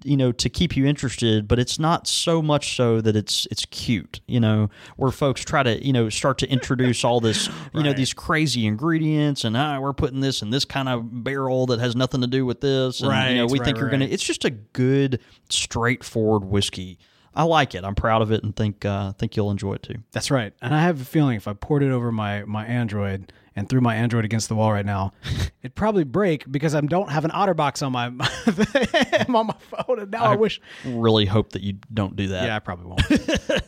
you 0.03 0.15
know 0.15 0.31
to 0.31 0.49
keep 0.49 0.75
you 0.77 0.85
interested 0.85 1.47
but 1.47 1.59
it's 1.59 1.79
not 1.79 2.07
so 2.07 2.41
much 2.41 2.75
so 2.75 3.01
that 3.01 3.15
it's 3.15 3.47
it's 3.49 3.65
cute 3.65 4.21
you 4.27 4.39
know 4.39 4.69
where 4.95 5.11
folks 5.11 5.43
try 5.43 5.63
to 5.63 5.85
you 5.85 5.91
know 5.91 6.09
start 6.09 6.37
to 6.37 6.47
introduce 6.49 7.03
all 7.03 7.19
this 7.19 7.49
you 7.73 7.83
know 7.83 7.93
these 7.93 8.13
crazy 8.13 8.65
ingredients 8.65 9.43
and 9.43 9.57
ah 9.57 9.79
we're 9.79 9.93
putting 9.93 10.19
this 10.19 10.41
in 10.41 10.49
this 10.49 10.65
kind 10.65 10.87
of 10.87 11.23
barrel 11.23 11.65
that 11.65 11.79
has 11.79 11.95
nothing 11.95 12.21
to 12.21 12.27
do 12.27 12.45
with 12.45 12.61
this. 12.61 13.01
And 13.01 13.09
you 13.29 13.35
know 13.37 13.43
Right, 13.43 13.51
we 13.51 13.59
right, 13.59 13.65
think 13.65 13.77
you're 13.77 13.89
gonna 13.89 14.05
it's 14.05 14.23
just 14.23 14.45
a 14.45 14.49
good 14.51 15.19
straightforward 15.49 16.43
whiskey. 16.45 16.97
I 17.33 17.43
like 17.43 17.75
it. 17.75 17.83
I'm 17.83 17.93
proud 17.95 18.21
of 18.21 18.31
it 18.31 18.43
and 18.43 18.55
think 18.55 18.85
uh 18.85 19.11
think 19.13 19.35
you'll 19.35 19.51
enjoy 19.51 19.73
it 19.73 19.83
too. 19.83 19.95
That's 20.11 20.31
right. 20.31 20.53
And 20.61 20.73
I 20.73 20.81
have 20.81 21.01
a 21.01 21.05
feeling 21.05 21.35
if 21.37 21.47
I 21.47 21.53
poured 21.53 21.83
it 21.83 21.91
over 21.91 22.11
my 22.11 22.43
my 22.45 22.65
Android 22.65 23.31
and 23.57 23.67
threw 23.67 23.81
my 23.81 23.95
Android 23.95 24.23
against 24.23 24.47
the 24.47 24.55
wall 24.55 24.71
right 24.71 24.85
now, 24.85 25.11
it'd 25.61 25.75
probably 25.75 26.05
break 26.05 26.49
because 26.49 26.73
I 26.75 26.79
don't 26.81 27.09
have 27.09 27.25
an 27.25 27.31
OtterBox 27.31 27.85
on 27.85 27.91
my 27.91 28.05
on 29.37 29.47
my 29.47 29.55
phone. 29.85 29.99
And 29.99 30.11
now 30.11 30.23
I, 30.23 30.35
wish. 30.35 30.61
really 30.85 31.25
hope 31.25 31.51
that 31.53 31.61
you 31.63 31.73
don't 31.93 32.15
do 32.15 32.27
that 32.29 32.45
Yeah, 32.45 32.55
I 32.55 32.59
probably 32.59 32.85
won't. 32.85 33.01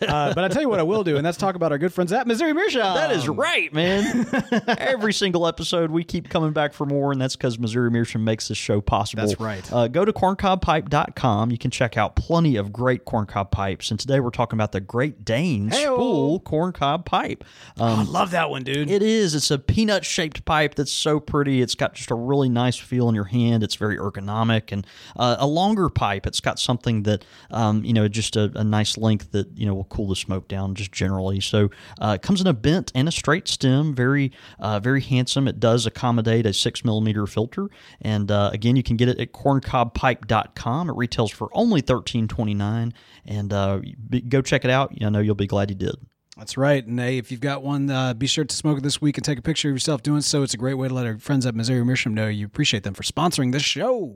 uh, 0.04 0.34
but 0.34 0.44
I 0.44 0.48
tell 0.48 0.62
you 0.62 0.70
what 0.70 0.80
I 0.80 0.84
will 0.84 1.04
do, 1.04 1.18
and 1.18 1.26
that's 1.26 1.38
talk 1.38 1.56
about 1.56 1.72
our 1.72 1.78
good 1.78 1.92
friends 1.94 2.14
at 2.14 2.28
Missouri 2.28 2.54
Meerschaum. 2.54 2.94
That 2.96 3.12
is 3.12 3.28
right, 3.28 3.74
man. 3.74 4.28
Every 4.78 5.12
single 5.12 5.48
episode, 5.48 5.92
we 5.92 6.04
keep 6.04 6.30
coming 6.30 6.52
back 6.54 6.74
for 6.74 6.86
more, 6.86 7.12
and 7.12 7.20
that's 7.20 7.36
because 7.36 7.58
Missouri 7.60 7.90
Meerschaum 7.92 8.24
makes 8.24 8.48
this 8.48 8.58
show 8.58 8.80
possible. 8.82 9.26
That's 9.26 9.40
right. 9.40 9.74
Uh, 9.74 9.88
go 9.88 10.06
to 10.06 10.14
corncobpipe.com. 10.14 11.52
You 11.52 11.58
can 11.58 11.72
check 11.72 11.98
out 11.98 12.16
plenty 12.16 12.56
of 12.56 12.72
great 12.72 13.06
corncob 13.06 13.52
pipes. 13.52 13.92
And 13.92 14.00
today 14.00 14.20
we're 14.20 14.30
talking 14.30 14.58
about 14.58 14.72
the 14.72 14.82
Great 14.82 15.26
Dane 15.26 15.70
Hey-o. 15.70 15.96
spool 15.96 16.40
corncob 16.42 17.06
pipe. 17.06 17.44
Um, 17.80 18.00
I 18.00 18.04
love 18.04 18.32
that 18.32 18.50
one, 18.50 18.64
dude. 18.64 18.90
it 18.90 19.02
is. 19.02 19.36
It's 19.36 19.52
a 19.52 19.60
peanut 19.80 20.04
shaped 20.04 20.44
pipe 20.44 20.76
that's 20.76 20.92
so 20.92 21.22
pretty. 21.22 21.62
It's 21.62 21.74
got 21.74 21.94
just 21.94 22.12
a 22.12 22.16
really 22.16 22.50
nice 22.50 22.76
feel 22.76 23.08
in 23.08 23.16
your 23.16 23.24
hand. 23.24 23.64
It's 23.64 23.76
very 23.76 23.96
ergonomic 23.96 24.74
and 24.74 24.86
uh, 25.16 25.38
a 25.40 25.48
longer 25.48 25.88
pipe. 25.88 26.28
It's 26.28 26.42
got 26.42 26.60
something 26.60 27.04
that 27.04 27.24
um, 27.50 27.86
you 27.86 27.94
know 27.94 28.10
just 28.10 28.36
a, 28.36 28.52
a 28.56 28.64
nice 28.66 28.98
length 28.98 29.32
that 29.32 29.58
you 29.58 29.66
know 29.66 29.74
will 29.74 29.86
cool 29.86 30.10
the 30.10 30.18
smoke 30.18 30.50
down 30.50 30.76
just 30.76 30.92
generally. 30.92 31.40
So 31.40 31.70
uh, 31.98 32.18
it 32.20 32.22
comes 32.22 32.42
in 32.42 32.48
a 32.48 32.54
bent 32.54 32.92
and 32.94 33.08
a 33.08 33.12
straight 33.12 33.48
stem. 33.48 33.96
Very 33.96 34.34
uh, 34.60 34.82
very 34.82 35.00
handsome. 35.00 35.48
It 35.48 35.62
does 35.62 35.86
accommodate 35.86 36.46
a 36.46 36.52
six 36.52 36.84
millimeter 36.84 37.26
filter. 37.26 37.70
And 38.02 38.30
uh, 38.30 38.50
again, 38.52 38.76
you 38.76 38.84
can 38.84 38.98
get 38.98 39.08
it 39.08 39.18
at 39.18 39.32
corncobpipe.com. 39.32 40.90
It 40.90 40.96
retails 40.98 41.32
for 41.32 41.48
only 41.54 41.80
thirteen 41.80 42.28
twenty 42.28 42.54
nine. 42.54 42.94
And 43.24 43.54
uh, 43.54 43.80
go 44.28 44.42
check 44.42 44.66
it 44.66 44.72
out. 44.72 44.94
I 45.02 45.08
know 45.08 45.20
you'll 45.20 45.36
be 45.36 45.48
glad 45.48 45.70
you 45.70 45.78
did. 45.78 45.96
That's 46.40 46.58
right. 46.58 46.86
And 46.86 46.98
hey, 46.98 47.18
if 47.18 47.32
you've 47.32 47.42
got 47.42 47.64
one, 47.64 47.90
uh, 47.90 48.14
be 48.14 48.26
sure 48.26 48.46
to 48.46 48.56
smoke 48.56 48.78
it 48.78 48.82
this 48.82 49.02
week 49.02 49.18
and 49.18 49.26
take 49.26 49.38
a 49.38 49.42
picture 49.42 49.68
of 49.68 49.76
yourself 49.76 50.02
doing 50.02 50.22
so. 50.22 50.42
It's 50.42 50.54
a 50.54 50.58
great 50.58 50.76
way 50.76 50.88
to 50.88 50.94
let 50.94 51.06
our 51.06 51.18
friends 51.18 51.46
at 51.46 51.54
Missouri 51.54 51.84
Meerschaum 51.84 52.14
know 52.14 52.28
you 52.28 52.46
appreciate 52.46 52.84
them 52.84 52.94
for 52.94 53.04
sponsoring 53.04 53.52
this 53.52 53.62
show. 53.62 54.16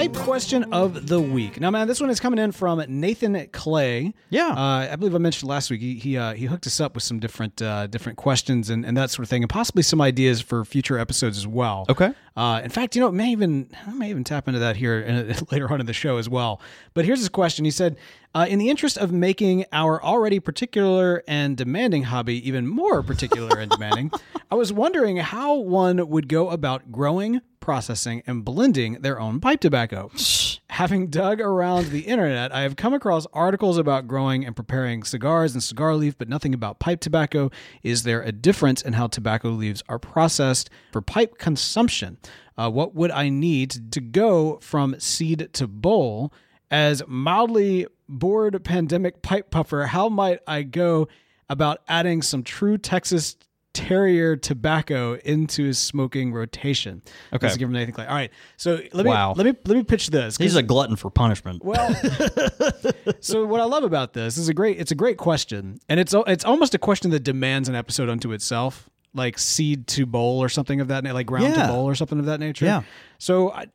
Pipe 0.00 0.16
question 0.16 0.72
of 0.72 1.08
the 1.08 1.20
week. 1.20 1.60
Now, 1.60 1.70
man, 1.70 1.86
this 1.86 2.00
one 2.00 2.08
is 2.08 2.20
coming 2.20 2.38
in 2.38 2.52
from 2.52 2.82
Nathan 2.88 3.46
Clay. 3.52 4.14
Yeah. 4.30 4.48
uh, 4.48 4.88
I 4.90 4.96
believe 4.96 5.14
I 5.14 5.18
mentioned 5.18 5.50
last 5.50 5.70
week. 5.70 5.82
He 5.82 5.96
he, 5.96 6.16
uh, 6.16 6.32
he 6.32 6.46
hooked 6.46 6.66
us 6.66 6.80
up 6.80 6.94
with 6.94 7.02
some 7.02 7.20
different 7.20 7.60
uh, 7.60 7.86
different 7.86 8.16
questions 8.16 8.70
and, 8.70 8.86
and 8.86 8.96
that 8.96 9.10
sort 9.10 9.24
of 9.24 9.28
thing, 9.28 9.42
and 9.42 9.50
possibly 9.50 9.82
some 9.82 10.00
ideas 10.00 10.40
for 10.40 10.64
future 10.64 10.98
episodes 10.98 11.36
as 11.36 11.46
well. 11.46 11.84
Okay. 11.90 12.14
Uh, 12.34 12.62
in 12.64 12.70
fact, 12.70 12.96
you 12.96 13.02
know, 13.02 13.08
it 13.08 13.12
may 13.12 13.30
even 13.30 13.68
I 13.86 13.92
may 13.92 14.08
even 14.08 14.24
tap 14.24 14.48
into 14.48 14.60
that 14.60 14.76
here 14.76 15.02
in, 15.02 15.36
later 15.50 15.70
on 15.70 15.80
in 15.80 15.84
the 15.84 15.92
show 15.92 16.16
as 16.16 16.30
well. 16.30 16.62
But 16.94 17.04
here's 17.04 17.18
his 17.18 17.28
question. 17.28 17.66
He 17.66 17.70
said, 17.70 17.98
uh, 18.34 18.46
"In 18.48 18.58
the 18.58 18.70
interest 18.70 18.96
of 18.96 19.12
making 19.12 19.66
our 19.70 20.02
already 20.02 20.40
particular 20.40 21.22
and 21.28 21.58
demanding 21.58 22.04
hobby 22.04 22.48
even 22.48 22.66
more 22.66 23.02
particular 23.02 23.58
and 23.58 23.70
demanding, 23.70 24.12
I 24.50 24.54
was 24.54 24.72
wondering 24.72 25.18
how 25.18 25.56
one 25.56 26.08
would 26.08 26.26
go 26.26 26.48
about 26.48 26.90
growing, 26.90 27.42
processing, 27.70 28.20
and 28.26 28.44
blending 28.44 28.94
their 28.94 29.20
own 29.20 29.38
pipe 29.38 29.60
tobacco. 29.60 30.10
Having 30.70 31.06
dug 31.06 31.40
around 31.40 31.90
the 31.90 32.00
internet, 32.00 32.52
I 32.52 32.62
have 32.62 32.74
come 32.74 32.92
across 32.92 33.28
articles 33.32 33.78
about 33.78 34.08
growing 34.08 34.44
and 34.44 34.56
preparing 34.56 35.04
cigars 35.04 35.54
and 35.54 35.62
cigar 35.62 35.94
leaf, 35.94 36.18
but 36.18 36.28
nothing 36.28 36.52
about 36.52 36.80
pipe 36.80 36.98
tobacco. 36.98 37.48
Is 37.84 38.02
there 38.02 38.22
a 38.22 38.32
difference 38.32 38.82
in 38.82 38.94
how 38.94 39.06
tobacco 39.06 39.50
leaves 39.50 39.84
are 39.88 40.00
processed 40.00 40.68
for 40.90 41.00
pipe 41.00 41.38
consumption? 41.38 42.18
Uh, 42.58 42.68
what 42.68 42.96
would 42.96 43.12
I 43.12 43.28
need 43.28 43.92
to 43.92 44.00
go 44.00 44.58
from 44.60 44.98
seed 44.98 45.50
to 45.52 45.68
bowl? 45.68 46.32
As 46.72 47.04
mildly 47.06 47.86
bored 48.08 48.64
pandemic 48.64 49.22
pipe 49.22 49.52
puffer, 49.52 49.86
how 49.86 50.08
might 50.08 50.40
I 50.44 50.62
go 50.64 51.06
about 51.48 51.82
adding 51.86 52.20
some 52.20 52.42
true 52.42 52.78
Texas 52.78 53.36
Terrier 53.72 54.36
tobacco 54.36 55.14
into 55.24 55.64
his 55.64 55.78
smoking 55.78 56.32
rotation? 56.32 57.02
Okay. 57.32 57.46
This 57.46 57.52
is 57.52 57.58
given 57.58 57.72
Nathan 57.72 57.94
Clay. 57.94 58.06
All 58.06 58.14
right, 58.14 58.30
so 58.56 58.80
let 58.92 59.04
me 59.04 59.10
Wow. 59.10 59.32
let 59.36 59.46
me 59.46 59.54
let 59.64 59.76
me 59.76 59.84
pitch 59.84 60.10
this. 60.10 60.36
He's 60.36 60.56
a 60.56 60.62
glutton 60.62 60.96
for 60.96 61.08
punishment. 61.08 61.64
well, 61.64 61.94
so 63.20 63.46
what 63.46 63.60
I 63.60 63.64
love 63.64 63.84
about 63.84 64.12
this 64.12 64.36
is 64.36 64.48
a 64.48 64.54
great. 64.54 64.78
It's 64.80 64.90
a 64.90 64.94
great 64.96 65.18
question, 65.18 65.78
and 65.88 66.00
it's 66.00 66.12
it's 66.26 66.44
almost 66.44 66.74
a 66.74 66.78
question 66.78 67.10
that 67.12 67.20
demands 67.20 67.68
an 67.68 67.74
episode 67.76 68.08
unto 68.08 68.32
itself, 68.32 68.90
like 69.14 69.38
seed 69.38 69.86
to 69.88 70.04
bowl 70.04 70.42
or 70.42 70.48
something 70.48 70.80
of 70.80 70.88
that, 70.88 71.04
like 71.04 71.26
ground 71.26 71.54
Yeah. 71.54 71.66
to 71.66 71.72
bowl 71.72 71.84
or 71.86 71.94
something 71.94 72.18
of 72.18 72.26
that 72.26 72.40
nature. 72.40 72.64
Yeah. 72.64 72.82
So 73.18 73.52
I, 73.52 73.66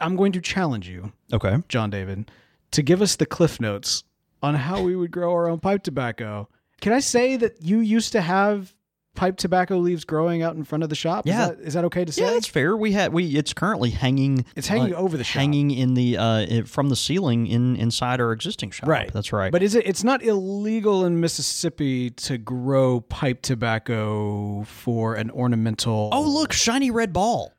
I'm 0.00 0.14
going 0.16 0.32
to 0.32 0.40
challenge 0.40 0.88
you, 0.88 1.12
Okay. 1.32 1.56
John 1.68 1.90
David, 1.90 2.30
to 2.70 2.82
give 2.82 3.02
us 3.02 3.16
the 3.16 3.26
cliff 3.26 3.60
notes 3.60 4.04
on 4.42 4.54
how 4.54 4.82
we 4.82 4.94
would 4.96 5.10
grow 5.10 5.32
our 5.32 5.48
own 5.48 5.58
pipe 5.60 5.82
tobacco. 5.82 6.48
Can 6.80 6.92
I 6.92 7.00
say 7.00 7.36
that 7.36 7.60
you 7.62 7.80
used 7.80 8.12
to 8.12 8.20
have 8.22 8.72
pipe 9.14 9.36
tobacco 9.36 9.76
leaves 9.78 10.04
growing 10.04 10.42
out 10.42 10.56
in 10.56 10.64
front 10.64 10.82
of 10.84 10.90
the 10.90 10.94
shop? 10.94 11.26
Yeah. 11.26 11.42
Is 11.42 11.48
that, 11.48 11.60
is 11.60 11.74
that 11.74 11.84
okay 11.86 12.04
to 12.04 12.12
say? 12.12 12.24
Yeah, 12.24 12.30
that's 12.32 12.46
fair. 12.46 12.76
We 12.76 12.92
had 12.92 13.12
we 13.12 13.36
it's 13.36 13.52
currently 13.52 13.90
hanging. 13.90 14.44
It's 14.56 14.68
hanging 14.68 14.94
uh, 14.94 14.98
over 14.98 15.16
the 15.16 15.24
shop. 15.24 15.40
hanging 15.40 15.70
in 15.70 15.94
the 15.94 16.16
uh 16.16 16.64
from 16.64 16.88
the 16.88 16.96
ceiling 16.96 17.46
in 17.46 17.76
inside 17.76 18.20
our 18.20 18.32
existing 18.32 18.70
shop. 18.70 18.88
Right. 18.88 19.12
That's 19.12 19.32
right. 19.32 19.52
But 19.52 19.62
is 19.62 19.74
it? 19.74 19.86
It's 19.86 20.04
not 20.04 20.22
illegal 20.22 21.04
in 21.04 21.20
Mississippi 21.20 22.10
to 22.10 22.38
grow 22.38 23.00
pipe 23.00 23.42
tobacco 23.42 24.64
for 24.64 25.14
an 25.14 25.30
ornamental. 25.30 26.10
oh 26.12 26.22
look, 26.22 26.52
shiny 26.52 26.90
red 26.90 27.12
ball. 27.12 27.52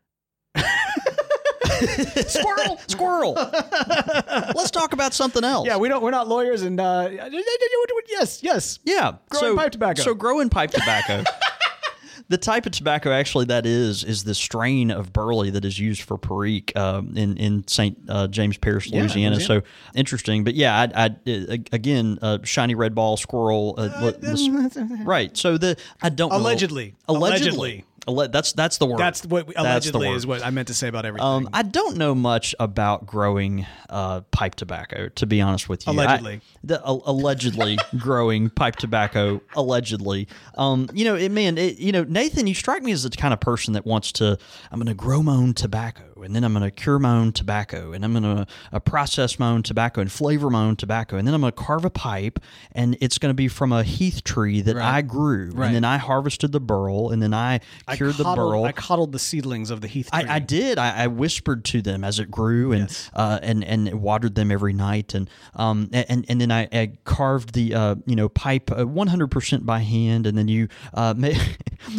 squirrel, 2.28 2.80
squirrel. 2.88 3.34
Let's 3.34 4.72
talk 4.72 4.94
about 4.94 5.14
something 5.14 5.44
else. 5.44 5.68
yeah. 5.68 5.78
We 5.78 5.90
don't. 5.90 6.02
We're 6.04 6.12
not 6.12 6.28
lawyers, 6.28 6.62
and 6.62 6.80
uh, 6.80 7.10
yes, 8.10 8.44
yes. 8.44 8.80
Yeah. 8.84 9.14
Growing 9.30 9.54
so, 9.54 9.56
pipe 9.56 9.72
tobacco. 9.72 10.02
So 10.02 10.14
growing 10.14 10.50
pipe 10.50 10.72
tobacco. 10.72 11.24
the 12.32 12.38
type 12.38 12.66
of 12.66 12.72
tobacco 12.72 13.12
actually 13.12 13.46
that 13.46 13.66
is 13.66 14.04
is 14.06 14.24
the 14.24 14.34
strain 14.34 14.90
of 14.90 15.12
burley 15.12 15.50
that 15.50 15.66
is 15.66 15.78
used 15.78 16.02
for 16.02 16.18
Perique 16.18 16.76
um, 16.78 17.16
in 17.18 17.36
in 17.38 17.68
St. 17.68 17.98
Uh, 18.08 18.28
James 18.28 18.58
Parish, 18.58 18.90
Louisiana. 18.90 19.36
Louisiana. 19.36 19.40
So 19.42 19.68
interesting. 19.96 20.44
But 20.46 20.56
yeah, 20.56 20.88
I, 20.96 21.06
I 21.06 21.06
uh, 21.30 21.58
again 21.74 22.20
uh, 22.22 22.40
shiny 22.44 22.74
red 22.74 22.96
ball 22.96 23.18
squirrel. 23.18 23.76
Uh, 23.78 23.90
let- 24.02 24.24
let's- 24.24 24.78
right. 25.04 25.36
So 25.36 25.58
the 25.58 25.78
I 26.02 26.10
don't 26.10 26.30
know. 26.30 26.38
Allegedly. 26.38 26.96
allegedly. 27.08 27.86
That's 28.08 28.54
that's 28.54 28.78
the 28.78 28.86
word. 28.86 28.98
That's 29.00 29.26
what 29.26 29.48
That's 29.48 29.60
allegedly 29.60 30.10
is 30.10 30.26
what 30.26 30.44
I 30.44 30.50
meant 30.50 30.70
to 30.70 30.74
say 30.74 30.88
about 30.88 31.06
everything. 31.06 31.28
Um, 31.28 31.50
I 31.54 31.62
don't 31.62 31.98
know 31.98 32.16
much 32.16 32.56
about 32.60 33.06
growing 33.06 33.66
uh, 33.90 34.22
pipe 34.32 34.56
tobacco, 34.56 35.10
to 35.10 35.26
be 35.26 35.40
honest 35.42 35.70
with 35.70 35.86
you. 35.86 35.94
I- 35.94 35.96
Allegedly. 36.06 36.42
the, 36.64 36.82
al- 36.86 37.04
allegedly 37.06 37.78
growing 37.98 38.50
pipe 38.50 38.76
tobacco, 38.78 39.42
allegedly. 39.56 40.28
Um, 40.56 40.90
you 40.94 41.06
know, 41.06 41.16
it, 41.16 41.30
man, 41.30 41.58
it, 41.58 41.78
you 41.78 41.92
know, 41.92 42.04
Nathan, 42.04 42.48
you 42.48 42.56
strike 42.56 42.82
me 42.84 42.92
as 42.92 43.04
the 43.04 43.10
kind 43.12 43.34
of 43.34 43.40
person 43.40 43.74
that 43.74 43.86
wants 43.86 44.12
to. 44.14 44.38
I'm 44.72 44.80
going 44.80 44.88
to 44.88 44.94
grow 44.94 45.22
my 45.22 45.34
own 45.36 45.54
tobacco, 45.54 46.04
and 46.24 46.36
then 46.36 46.44
I'm 46.44 46.54
going 46.54 46.64
to 46.64 46.72
cure 46.72 47.00
my 47.00 47.18
own 47.18 47.32
tobacco, 47.32 47.92
and 47.94 48.04
I'm 48.06 48.12
going 48.14 48.24
to 48.24 48.48
uh, 48.72 48.80
process 48.80 49.40
my 49.40 49.50
own 49.50 49.64
tobacco 49.64 50.02
and 50.02 50.12
flavor 50.12 50.50
my 50.50 50.64
own 50.64 50.76
tobacco, 50.76 51.18
and 51.18 51.28
then 51.28 51.34
I'm 51.34 51.42
going 51.42 51.54
to 51.54 51.62
carve 51.62 51.86
a 51.86 51.90
pipe, 51.90 52.40
and 52.74 52.98
it's 53.02 53.18
going 53.18 53.30
to 53.30 53.36
be 53.36 53.48
from 53.48 53.72
a 53.72 53.84
heath 53.84 54.24
tree 54.24 54.62
that 54.62 54.78
I 54.78 55.02
grew, 55.02 55.52
Right. 55.54 55.68
and 55.68 55.76
then 55.76 55.84
I 55.86 55.98
harvested 55.98 56.52
the 56.52 56.60
burl, 56.60 57.10
and 57.10 57.22
then 57.22 57.34
I 57.34 57.60
I 57.88 57.96
cured 57.96 58.16
the 58.16 58.24
burl. 58.24 58.66
I 58.66 58.72
coddled 58.72 59.12
the 59.12 59.20
seedlings 59.20 59.72
of 59.72 59.82
the 59.82 59.88
heath 59.88 60.10
tree. 60.12 60.24
I, 60.24 60.36
I 60.36 60.40
did. 60.40 60.78
I, 60.78 61.04
I 61.04 61.08
whispered 61.08 61.66
to 61.66 61.82
them 61.82 62.04
as 62.04 62.20
it 62.20 62.30
grew, 62.32 62.72
and 62.72 63.10
uh, 63.14 63.40
and 63.42 63.64
and 63.64 64.02
watered 64.02 64.36
them 64.36 64.52
every 64.52 64.74
night, 64.74 65.14
and 65.14 65.30
um 65.56 65.90
and 65.94 66.26
and 66.28 66.40
then 66.42 66.52
I, 66.52 66.68
I 66.72 66.92
carved 67.04 67.54
the 67.54 67.74
uh, 67.74 67.96
you 68.06 68.16
know 68.16 68.30
pipe 68.30 68.70
one 68.70 69.08
hundred 69.08 69.28
percent 69.32 69.66
by 69.66 69.80
hand, 69.80 70.28
and 70.28 70.38
then 70.38 70.48
you 70.48 70.68
uh, 70.94 71.14
may, 71.18 71.38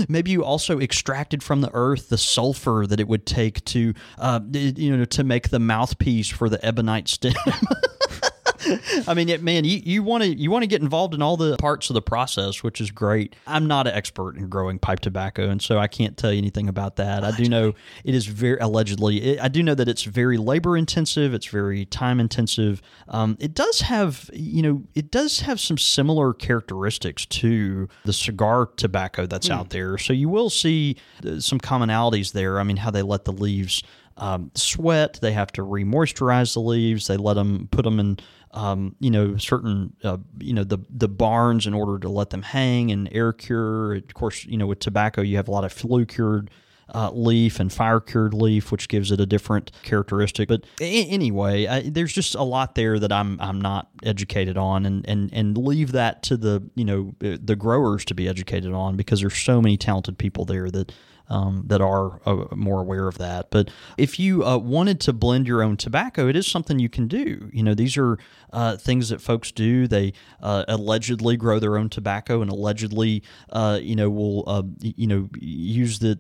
maybe 0.09 0.31
you 0.31 0.45
also 0.45 0.79
extracted 0.81 1.43
from 1.43 1.61
the 1.61 1.71
earth 1.73 2.09
the 2.09 2.19
sulfur 2.19 2.87
that 2.87 3.01
it 3.01 3.09
would 3.09 3.27
take 3.27 3.65
to 3.67 3.95
uh, 4.19 4.41
you 4.53 4.97
know 4.97 5.05
to 5.05 5.25
make 5.25 5.51
the 5.51 5.59
mouthpiece 5.59 6.29
for 6.29 6.49
the 6.49 6.65
ebonite 6.65 7.09
stem. 7.09 7.35
I 9.09 9.15
mean, 9.15 9.29
it, 9.29 9.43
man, 9.43 9.65
you 9.65 10.03
want 10.03 10.23
to 10.23 10.29
you 10.29 10.51
want 10.51 10.63
to 10.63 10.67
get 10.67 10.83
involved 10.83 11.15
in 11.15 11.23
all 11.23 11.37
the 11.37 11.57
parts 11.57 11.91
of 11.91 11.95
the 11.95 12.03
process, 12.03 12.63
which 12.63 12.81
is 12.81 12.91
great. 12.91 13.35
I'm 13.47 13.67
not 13.67 13.87
an 13.87 13.95
expert 13.95 14.37
in 14.37 14.49
growing 14.49 14.79
pipe 14.79 15.01
tobacco, 15.01 15.49
and 15.49 15.61
so 15.61 15.79
I 15.79 15.89
can't 15.89 16.17
tell 16.17 16.33
you 16.33 16.39
anything 16.39 16.69
about 16.69 16.97
that. 16.97 17.25
I 17.25 17.33
do 17.33 17.49
know 17.49 17.75
it 18.05 18.15
is 18.15 18.27
very 18.27 18.59
allegedly. 18.59 19.23
It, 19.23 19.41
I 19.41 19.49
do 19.49 19.63
know 19.63 19.75
that 19.75 19.89
it's 19.89 20.05
very 20.05 20.39
labor 20.39 20.77
intensive. 20.77 21.35
It's 21.35 21.47
very 21.47 21.85
time 21.87 22.21
intensive. 22.21 22.83
Um, 23.09 23.37
it 23.41 23.55
does 23.55 23.81
have 23.81 24.31
you 24.33 24.63
know 24.63 24.83
it 24.95 25.11
does 25.11 25.41
have 25.41 25.61
some 25.61 25.79
similar 25.79 26.33
characteristics 26.33 27.27
to 27.27 27.89
the 28.05 28.13
cigar 28.13 28.67
tobacco 28.77 29.27
that's 29.27 29.51
out 29.51 29.71
there. 29.71 29.99
So 29.99 30.13
you 30.13 30.29
will 30.29 30.51
see 30.51 30.97
uh, 31.27 31.41
some 31.41 31.59
commonalities 31.59 32.33
there. 32.33 32.61
I 32.61 32.63
mean, 32.63 32.77
how 32.77 32.91
they 32.91 33.03
let 33.03 33.25
the 33.25 33.33
leaves 33.33 33.83
um, 34.17 34.51
sweat. 34.55 35.19
They 35.21 35.33
have 35.33 35.53
to 35.53 35.63
re-moisturize 35.63 36.55
the 36.55 36.61
leaves. 36.61 37.07
They 37.07 37.17
let 37.17 37.35
them 37.35 37.69
put 37.71 37.83
them 37.83 37.99
in, 37.99 38.19
um, 38.53 38.95
you 39.01 39.11
know, 39.11 39.37
certain, 39.37 39.95
uh, 40.05 40.19
you 40.39 40.53
know, 40.53 40.65
the 40.65 40.79
the 40.91 41.09
barns 41.09 41.67
in 41.67 41.75
order 41.75 41.99
to 42.01 42.09
let 42.09 42.31
them 42.31 42.43
hang 42.43 42.91
and 42.91 43.09
air 43.13 43.33
cure. 43.33 43.95
Of 43.95 44.15
course, 44.15 44.45
you 44.45 44.57
know, 44.57 44.67
with 44.67 44.81
tobacco, 44.81 45.23
you 45.23 45.37
have 45.37 45.49
a 45.49 45.51
lot 45.51 45.65
of 45.65 45.73
flue 45.73 46.07
cured. 46.07 46.51
Uh, 46.95 47.11
leaf 47.15 47.59
and 47.59 47.73
fire 47.73 48.01
cured 48.01 48.35
leaf, 48.35 48.71
which 48.71 48.87
gives 48.87 49.11
it 49.11 49.19
a 49.19 49.25
different 49.25 49.71
characteristic. 49.83 50.47
But 50.47 50.67
anyway, 50.79 51.67
I, 51.67 51.89
there's 51.89 52.13
just 52.13 52.35
a 52.35 52.43
lot 52.43 52.75
there 52.75 52.99
that 52.99 53.11
I'm 53.11 53.41
I'm 53.41 53.63
not 53.63 53.89
educated 54.03 54.59
on, 54.59 54.85
and 54.85 55.09
and 55.09 55.33
and 55.33 55.57
leave 55.57 55.93
that 55.93 56.23
to 56.25 56.37
the 56.37 56.63
you 56.75 56.85
know 56.85 57.15
the 57.21 57.57
growers 57.57 58.05
to 58.07 58.15
be 58.15 58.29
educated 58.29 58.75
on 58.75 58.97
because 58.97 59.21
there's 59.21 59.39
so 59.39 59.63
many 59.63 59.79
talented 59.79 60.19
people 60.19 60.45
there 60.45 60.71
that 60.71 60.93
um, 61.33 61.65
that 61.67 61.81
are 61.81 62.21
uh, 62.27 62.55
more 62.55 62.81
aware 62.83 63.09
of 63.09 63.17
that. 63.17 63.51
But 63.51 63.71
if 63.97 64.19
you 64.19 64.45
uh, 64.45 64.59
wanted 64.59 65.01
to 65.01 65.15
blend 65.15 65.49
your 65.49 65.63
own 65.63 65.79
tobacco, 65.79 66.29
it 66.29 66.37
is 66.37 66.47
something 66.47 66.79
you 66.79 66.91
can 66.91 67.09
do. 67.09 67.49
You 67.53 67.63
know, 67.63 67.75
these 67.75 67.97
are 67.97 68.19
uh, 68.53 68.77
things 68.77 69.09
that 69.09 69.23
folks 69.23 69.51
do. 69.51 69.89
They 69.89 70.13
uh, 70.43 70.65
allegedly 70.69 71.39
grow 71.39 71.59
their 71.59 71.79
own 71.79 71.89
tobacco 71.89 72.43
and 72.43 72.51
allegedly, 72.51 73.23
uh, 73.51 73.79
you 73.81 73.97
know, 73.97 74.11
will 74.11 74.45
uh, 74.47 74.63
you 74.81 75.07
know 75.07 75.31
use 75.41 76.01
the 76.01 76.19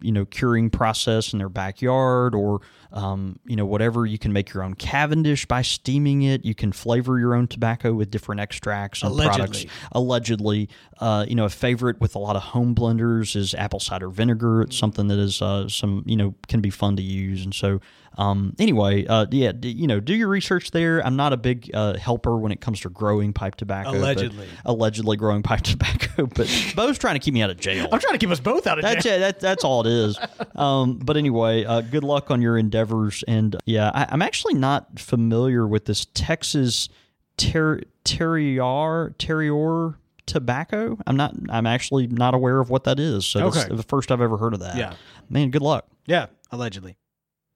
you 0.00 0.12
know 0.12 0.24
curing 0.24 0.70
process 0.70 1.32
in 1.32 1.40
their 1.40 1.48
backyard 1.48 2.34
or 2.34 2.60
um, 2.92 3.38
you 3.44 3.56
know 3.56 3.66
whatever. 3.66 4.06
You 4.06 4.18
can 4.18 4.32
make 4.32 4.52
your 4.52 4.62
own 4.62 4.74
Cavendish 4.74 5.46
by 5.46 5.62
steaming 5.62 6.22
it. 6.22 6.44
You 6.44 6.54
can 6.54 6.72
flavor 6.72 7.18
your 7.18 7.34
own 7.34 7.46
tobacco 7.46 7.92
with 7.92 8.10
different 8.10 8.40
extracts 8.40 9.02
and 9.02 9.10
Allegedly. 9.12 9.38
products. 9.38 9.66
Allegedly, 9.92 10.68
uh, 10.98 11.24
you 11.28 11.34
know, 11.34 11.44
a 11.44 11.50
favorite 11.50 12.00
with 12.00 12.14
a 12.14 12.18
lot 12.18 12.36
of 12.36 12.42
home 12.42 12.74
blenders 12.74 13.34
is 13.34 13.54
apple 13.54 13.80
cider 13.80 14.08
vinegar. 14.08 14.62
It's 14.62 14.76
something 14.76 15.08
that 15.08 15.18
is 15.18 15.40
uh, 15.40 15.68
some 15.68 16.02
you 16.06 16.16
know 16.16 16.34
can 16.48 16.60
be 16.60 16.70
fun 16.70 16.96
to 16.96 17.02
use, 17.02 17.44
and 17.44 17.54
so 17.54 17.80
um, 18.18 18.54
anyway, 18.58 19.06
uh, 19.06 19.26
yeah, 19.30 19.52
d- 19.52 19.70
you 19.70 19.86
know, 19.86 20.00
do 20.00 20.14
your 20.14 20.28
research 20.28 20.70
there. 20.70 21.04
I'm 21.04 21.16
not 21.16 21.32
a 21.32 21.36
big 21.36 21.70
uh, 21.74 21.96
helper 21.98 22.36
when 22.36 22.52
it 22.52 22.60
comes 22.60 22.80
to 22.80 22.88
growing 22.90 23.32
pipe 23.32 23.54
tobacco. 23.56 23.92
but- 23.92 23.98
Allegedly. 23.98 24.46
allegedly 24.64 25.16
growing 25.16 25.42
pipe 25.42 25.60
tobacco, 25.62 26.26
but 26.26 26.48
Bo's 26.76 26.98
trying 26.98 27.14
to 27.14 27.20
keep 27.20 27.34
me 27.34 27.42
out 27.42 27.50
of 27.50 27.58
jail. 27.58 27.88
I'm 27.92 28.00
trying 28.00 28.14
to 28.14 28.18
keep 28.18 28.30
us 28.30 28.40
both 28.40 28.66
out 28.66 28.78
of 28.78 28.82
That's 28.82 29.02
jail. 29.04 29.16
it. 29.16 29.18
That, 29.20 29.40
that's 29.40 29.64
all 29.64 29.80
it 29.86 29.90
is. 29.90 30.18
Um, 30.54 30.98
but 30.98 31.16
anyway, 31.16 31.64
uh, 31.64 31.80
good 31.80 32.04
luck 32.04 32.30
on 32.30 32.42
your 32.42 32.58
endeavors. 32.58 33.24
And 33.26 33.56
yeah, 33.64 33.90
I, 33.94 34.06
I'm 34.10 34.22
actually 34.22 34.54
not 34.54 34.98
familiar 34.98 35.66
with 35.66 35.84
this 35.86 36.06
Texas 36.14 36.88
ter- 37.36 37.80
Terrier 38.04 39.14
Terrier 39.18 39.98
tobacco. 40.26 40.98
I'm 41.06 41.16
not. 41.16 41.34
I'm 41.50 41.66
actually 41.66 42.06
not 42.06 42.34
aware 42.34 42.60
of 42.60 42.70
what 42.70 42.84
that 42.84 42.98
is. 43.00 43.26
So 43.26 43.50
that's 43.50 43.64
the 43.66 43.82
first 43.82 44.10
I've 44.12 44.20
ever 44.20 44.36
heard 44.36 44.54
of 44.54 44.60
that. 44.60 44.76
Yeah. 44.76 44.94
man. 45.28 45.50
Good 45.50 45.62
luck. 45.62 45.86
Yeah, 46.06 46.26
allegedly. 46.50 46.96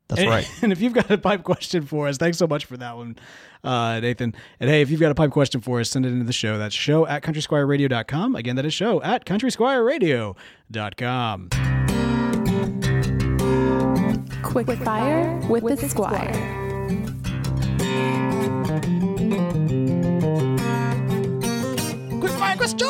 That's 0.08 0.20
and, 0.20 0.30
right. 0.30 0.48
And 0.62 0.72
if 0.72 0.80
you've 0.80 0.92
got 0.92 1.10
a 1.10 1.18
pipe 1.18 1.42
question 1.42 1.84
for 1.84 2.06
us, 2.08 2.16
thanks 2.16 2.38
so 2.38 2.46
much 2.46 2.64
for 2.64 2.76
that 2.76 2.96
one, 2.96 3.16
uh, 3.64 3.98
Nathan. 4.00 4.34
And 4.60 4.70
hey, 4.70 4.82
if 4.82 4.90
you've 4.90 5.00
got 5.00 5.10
a 5.10 5.14
pipe 5.14 5.32
question 5.32 5.60
for 5.60 5.80
us, 5.80 5.90
send 5.90 6.06
it 6.06 6.10
into 6.10 6.24
the 6.24 6.32
show. 6.32 6.58
That's 6.58 6.74
show 6.74 7.06
at 7.06 7.22
countrysquireradio.com. 7.22 8.36
Again, 8.36 8.56
that 8.56 8.64
is 8.64 8.74
show 8.74 9.02
at 9.02 9.24
countrysquireradio.com. 9.24 11.48
Quick 14.42 14.70
fire 14.78 15.36
with, 15.48 15.64
the 15.64 15.88
squire. 15.88 16.32
Quick 22.20 22.32
fire 22.32 22.56
question! 22.56 22.88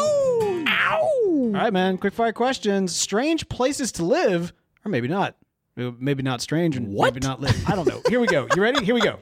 Ow! 0.69 1.11
All 1.23 1.51
right, 1.53 1.73
man. 1.73 1.99
Quick 1.99 2.15
fire 2.15 2.33
questions. 2.33 2.95
Strange 2.95 3.49
places 3.49 3.91
to 3.93 4.05
live, 4.05 4.53
or 4.85 4.91
maybe 4.91 5.09
not. 5.09 5.35
Maybe 5.77 6.23
not 6.23 6.41
strange 6.41 6.77
and 6.77 6.93
maybe 6.95 7.21
not 7.21 7.41
live. 7.41 7.69
I 7.69 7.77
don't 7.77 7.87
know. 7.87 8.01
Here 8.09 8.19
we 8.19 8.27
go. 8.27 8.49
You 8.57 8.63
ready? 8.63 8.85
Here 8.85 8.95
we 8.95 9.03
go. 9.03 9.19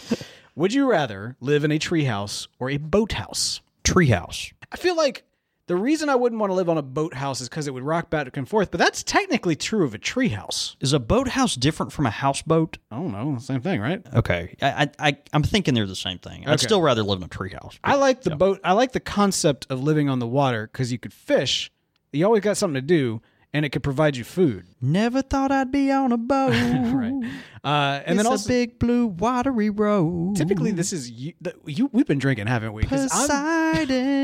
Would 0.54 0.72
you 0.72 0.88
rather 0.88 1.36
live 1.40 1.64
in 1.64 1.72
a 1.72 1.78
treehouse 1.78 2.46
or 2.58 2.70
a 2.70 2.76
boathouse? 2.76 3.60
Treehouse. 3.84 4.52
I 4.70 4.76
feel 4.76 4.96
like 4.96 5.24
the 5.66 5.74
reason 5.76 6.08
I 6.08 6.14
wouldn't 6.14 6.40
want 6.40 6.50
to 6.50 6.54
live 6.54 6.68
on 6.68 6.78
a 6.78 6.82
boathouse 6.82 7.40
is 7.40 7.48
because 7.48 7.66
it 7.66 7.74
would 7.74 7.82
rock 7.82 8.08
back 8.08 8.36
and 8.36 8.48
forth, 8.48 8.70
but 8.70 8.78
that's 8.78 9.02
technically 9.02 9.56
true 9.56 9.84
of 9.84 9.94
a 9.94 9.98
treehouse. 9.98 10.76
Is 10.80 10.92
a 10.92 11.00
boathouse 11.00 11.56
different 11.56 11.92
from 11.92 12.06
a 12.06 12.10
houseboat? 12.10 12.78
I 12.90 12.96
don't 12.96 13.10
know, 13.10 13.36
same 13.38 13.60
thing, 13.60 13.80
right? 13.80 14.00
Okay, 14.14 14.54
I, 14.62 14.88
I, 14.98 15.18
I'm 15.32 15.42
thinking 15.42 15.74
they're 15.74 15.86
the 15.86 15.96
same 15.96 16.18
thing. 16.18 16.46
I'd 16.46 16.60
still 16.60 16.80
rather 16.82 17.02
live 17.02 17.18
in 17.18 17.24
a 17.24 17.28
treehouse. 17.28 17.78
I 17.82 17.96
like 17.96 18.22
the 18.22 18.36
boat. 18.36 18.60
I 18.62 18.72
like 18.72 18.92
the 18.92 19.00
concept 19.00 19.66
of 19.68 19.82
living 19.82 20.08
on 20.08 20.20
the 20.20 20.26
water 20.26 20.68
because 20.70 20.92
you 20.92 20.98
could 20.98 21.12
fish. 21.12 21.70
You 22.12 22.24
always 22.24 22.42
got 22.42 22.56
something 22.56 22.74
to 22.74 22.80
do, 22.80 23.20
and 23.56 23.64
it 23.64 23.70
could 23.70 23.82
provide 23.82 24.18
you 24.18 24.24
food. 24.24 24.66
Never 24.82 25.22
thought 25.22 25.50
I'd 25.50 25.72
be 25.72 25.90
on 25.90 26.12
a 26.12 26.18
boat. 26.18 26.52
Right. 26.96 27.12
Uh, 27.64 28.00
and 28.04 28.18
it's 28.18 28.22
then 28.22 28.26
also, 28.26 28.48
a 28.48 28.52
big 28.52 28.78
blue 28.78 29.06
watery 29.06 29.70
road. 29.70 30.36
typically, 30.36 30.72
this 30.72 30.92
is 30.92 31.10
you, 31.10 31.32
the, 31.40 31.54
you. 31.64 31.88
We've 31.92 32.06
been 32.06 32.18
drinking, 32.18 32.46
haven't 32.46 32.74
we? 32.74 32.84
Poseidon. 32.84 34.14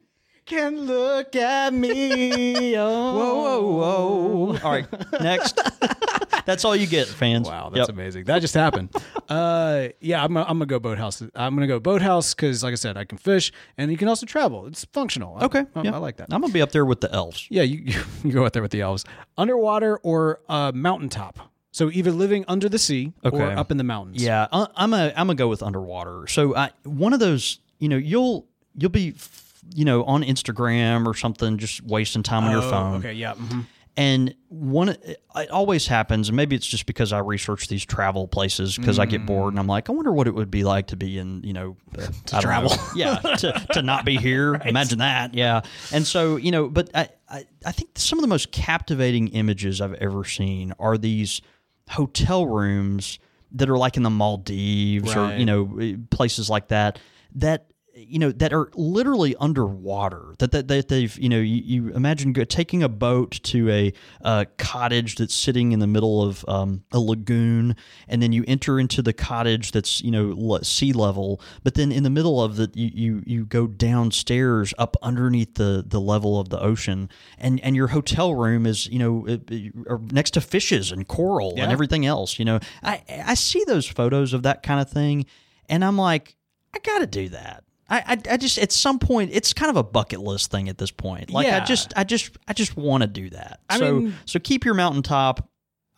can 0.46 0.80
look 0.86 1.36
at 1.36 1.74
me. 1.74 2.76
Oh. 2.76 2.86
Whoa, 3.16 3.60
whoa, 3.60 4.46
whoa! 4.52 4.58
All 4.64 4.70
right, 4.70 5.20
next. 5.20 5.58
That's 6.46 6.64
all 6.64 6.76
you 6.76 6.86
get, 6.86 7.08
fans. 7.08 7.48
Wow, 7.48 7.70
that's 7.70 7.88
Yep. 7.88 7.96
amazing. 7.96 8.24
That 8.26 8.38
just 8.38 8.54
happened. 8.54 8.94
uh, 9.28 9.88
yeah, 10.00 10.22
I'm, 10.22 10.36
I'm 10.36 10.44
gonna 10.46 10.66
go 10.66 10.78
boathouse. 10.78 11.20
I'm 11.34 11.56
gonna 11.56 11.66
go 11.66 11.80
boathouse 11.80 12.34
because, 12.34 12.62
like 12.62 12.70
I 12.70 12.76
said, 12.76 12.96
I 12.96 13.02
can 13.04 13.18
fish 13.18 13.50
and 13.76 13.90
you 13.90 13.96
can 13.96 14.06
also 14.06 14.26
travel. 14.26 14.66
It's 14.68 14.84
functional. 14.84 15.38
Okay, 15.42 15.64
I, 15.74 15.82
yeah. 15.82 15.94
I 15.94 15.98
like 15.98 16.18
that. 16.18 16.28
I'm 16.30 16.40
gonna 16.40 16.52
be 16.52 16.62
up 16.62 16.70
there 16.70 16.84
with 16.84 17.00
the 17.00 17.12
elves. 17.12 17.48
Yeah, 17.50 17.62
you, 17.64 17.78
you 17.84 18.00
you 18.22 18.30
go 18.32 18.44
out 18.44 18.52
there 18.52 18.62
with 18.62 18.70
the 18.70 18.80
elves. 18.80 19.04
Underwater 19.36 19.96
or 20.04 20.38
uh, 20.48 20.70
mountaintop. 20.72 21.50
So 21.72 21.90
either 21.90 22.12
living 22.12 22.44
under 22.46 22.68
the 22.68 22.78
sea 22.78 23.12
or 23.24 23.42
up 23.42 23.72
in 23.72 23.76
the 23.76 23.84
mountains. 23.84 24.22
Yeah, 24.22 24.46
I, 24.52 24.68
I'm 24.76 24.94
a 24.94 25.08
I'm 25.16 25.26
gonna 25.26 25.34
go 25.34 25.48
with 25.48 25.64
underwater. 25.64 26.28
So 26.28 26.54
I 26.54 26.70
one 26.84 27.12
of 27.12 27.18
those, 27.18 27.58
you 27.80 27.88
know, 27.88 27.96
you'll 27.96 28.46
you'll 28.78 28.90
be, 28.90 29.14
f- 29.16 29.45
you 29.74 29.84
know, 29.84 30.04
on 30.04 30.22
Instagram 30.22 31.06
or 31.06 31.14
something, 31.14 31.58
just 31.58 31.82
wasting 31.82 32.22
time 32.22 32.44
on 32.44 32.50
your 32.52 32.62
Oh, 32.62 32.70
phone. 32.70 32.94
Okay. 32.96 33.12
Yeah. 33.14 33.34
mhm. 33.34 33.66
And 33.98 34.34
one, 34.48 34.90
it 34.90 35.50
always 35.50 35.86
happens, 35.86 36.28
and 36.28 36.36
maybe 36.36 36.54
it's 36.54 36.66
just 36.66 36.84
because 36.84 37.14
I 37.14 37.18
research 37.20 37.68
these 37.68 37.82
travel 37.82 38.28
places 38.28 38.76
because 38.76 38.98
I 38.98 39.06
get 39.06 39.24
bored 39.24 39.54
and 39.54 39.58
I'm 39.58 39.66
like, 39.66 39.88
I 39.88 39.92
wonder 39.92 40.12
what 40.12 40.26
it 40.26 40.34
would 40.34 40.50
be 40.50 40.64
like 40.64 40.88
to 40.88 40.96
be 40.96 41.16
in, 41.18 41.42
you 41.42 41.54
know, 41.54 41.78
uh, 41.98 42.06
to 42.26 42.40
travel. 42.42 42.72
yeah, 42.94 43.14
to, 43.20 43.66
to 43.72 43.80
not 43.80 44.04
be 44.04 44.18
here. 44.18 44.54
Imagine 44.66 44.98
that. 44.98 45.32
Yeah. 45.32 45.62
And 45.94 46.06
so, 46.06 46.36
you 46.36 46.50
know, 46.50 46.68
but 46.68 46.90
I, 46.94 47.08
I, 47.30 47.46
I 47.64 47.72
think 47.72 47.92
some 47.94 48.18
of 48.18 48.22
the 48.22 48.28
most 48.28 48.52
captivating 48.52 49.28
images 49.28 49.80
I've 49.80 49.94
ever 49.94 50.24
seen 50.24 50.74
are 50.78 50.98
these 50.98 51.40
hotel 51.88 52.44
rooms 52.46 53.18
that 53.52 53.70
are 53.70 53.78
like 53.78 53.96
in 53.96 54.02
the 54.02 54.10
Maldives 54.10 55.16
or, 55.16 55.34
you 55.36 55.46
know, 55.46 55.96
places 56.10 56.50
like 56.50 56.68
that, 56.68 56.98
that, 57.36 57.70
you 57.96 58.18
know 58.18 58.30
that 58.30 58.52
are 58.52 58.70
literally 58.74 59.34
underwater 59.36 60.34
that 60.38 60.52
that, 60.52 60.68
that 60.68 60.88
they've 60.88 61.18
you 61.18 61.28
know 61.30 61.38
you, 61.38 61.62
you 61.64 61.88
imagine 61.94 62.32
go, 62.34 62.44
taking 62.44 62.82
a 62.82 62.88
boat 62.88 63.40
to 63.42 63.70
a 63.70 63.92
uh, 64.22 64.44
cottage 64.58 65.14
that's 65.16 65.34
sitting 65.34 65.72
in 65.72 65.78
the 65.78 65.86
middle 65.86 66.22
of 66.22 66.44
um, 66.46 66.84
a 66.92 66.98
lagoon 67.00 67.74
and 68.06 68.22
then 68.22 68.32
you 68.32 68.44
enter 68.46 68.78
into 68.78 69.00
the 69.00 69.12
cottage 69.14 69.72
that's 69.72 70.02
you 70.02 70.10
know 70.10 70.58
sea 70.62 70.92
level 70.92 71.40
but 71.64 71.74
then 71.74 71.90
in 71.90 72.02
the 72.02 72.10
middle 72.10 72.42
of 72.42 72.60
it 72.60 72.76
you, 72.76 72.90
you 72.92 73.22
you 73.26 73.46
go 73.46 73.66
downstairs 73.66 74.74
up 74.78 74.96
underneath 75.02 75.54
the 75.54 75.82
the 75.86 76.00
level 76.00 76.38
of 76.38 76.50
the 76.50 76.60
ocean 76.60 77.08
and 77.38 77.60
and 77.60 77.74
your 77.76 77.88
hotel 77.88 78.34
room 78.34 78.66
is 78.66 78.86
you 78.88 78.98
know 78.98 79.24
it- 79.26 79.50
it- 79.50 79.72
next 80.12 80.32
to 80.32 80.40
fishes 80.40 80.92
and 80.92 81.08
coral 81.08 81.54
and 81.62 81.72
everything 81.72 82.04
else 82.04 82.38
you 82.38 82.44
know. 82.44 82.58
I 82.82 83.02
i 83.26 83.34
see 83.34 83.64
those 83.66 83.86
photos 83.86 84.32
of 84.34 84.42
that 84.42 84.62
kind 84.62 84.80
of 84.80 84.90
thing 84.90 85.24
and 85.68 85.84
i'm 85.84 85.96
like 85.96 86.36
i 86.74 86.78
gotta 86.80 87.06
do 87.06 87.28
that 87.30 87.64
I, 87.88 87.98
I, 87.98 88.32
I 88.32 88.36
just 88.36 88.58
at 88.58 88.72
some 88.72 88.98
point 88.98 89.30
it's 89.32 89.52
kind 89.52 89.70
of 89.70 89.76
a 89.76 89.82
bucket 89.84 90.20
list 90.20 90.50
thing 90.50 90.68
at 90.68 90.78
this 90.78 90.90
point. 90.90 91.30
Like 91.30 91.46
Yeah. 91.46 91.62
I 91.62 91.64
just 91.64 91.92
I 91.96 92.04
just 92.04 92.36
I 92.48 92.52
just 92.52 92.76
want 92.76 93.02
to 93.02 93.06
do 93.06 93.30
that. 93.30 93.60
I 93.70 93.78
so 93.78 94.00
mean- 94.00 94.14
so 94.24 94.38
keep 94.40 94.64
your 94.64 94.74
mountaintop. 94.74 95.48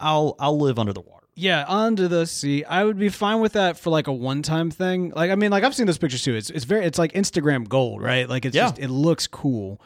I'll 0.01 0.36
I'll 0.39 0.59
live 0.59 0.78
under 0.78 0.93
the 0.93 1.01
water. 1.01 1.14
Yeah, 1.34 1.64
under 1.68 2.09
the 2.09 2.26
sea. 2.26 2.64
I 2.64 2.82
would 2.84 2.99
be 2.99 3.09
fine 3.09 3.41
with 3.41 3.53
that 3.53 3.78
for 3.78 3.91
like 3.91 4.09
a 4.09 4.12
one-time 4.12 4.72
thing. 4.72 5.12
Like, 5.14 5.30
I 5.30 5.36
mean, 5.36 5.53
like 5.53 5.62
I've 5.62 5.74
seen 5.74 5.86
those 5.86 5.97
pictures 5.99 6.22
too. 6.24 6.34
It's 6.34 6.51
it's 6.51 6.64
very 6.64 6.84
it's 6.84 6.99
like 6.99 7.12
Instagram 7.12 7.68
gold, 7.68 8.03
right? 8.03 8.28
Like 8.28 8.45
it's 8.45 8.57
Yeah. 8.57 8.64
just 8.70 8.78
it 8.80 8.89
looks 8.91 9.26
cool. 9.26 9.80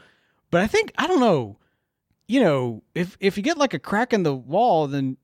But 0.51 0.63
I 0.63 0.67
think 0.67 0.93
I 0.99 1.07
don't 1.07 1.21
know. 1.21 1.59
You 2.27 2.41
know, 2.41 2.83
if 2.95 3.17
if 3.21 3.37
you 3.37 3.43
get 3.43 3.59
like 3.59 3.75
a 3.75 3.79
crack 3.79 4.13
in 4.13 4.23
the 4.23 4.35
wall, 4.35 4.87
then 4.87 5.19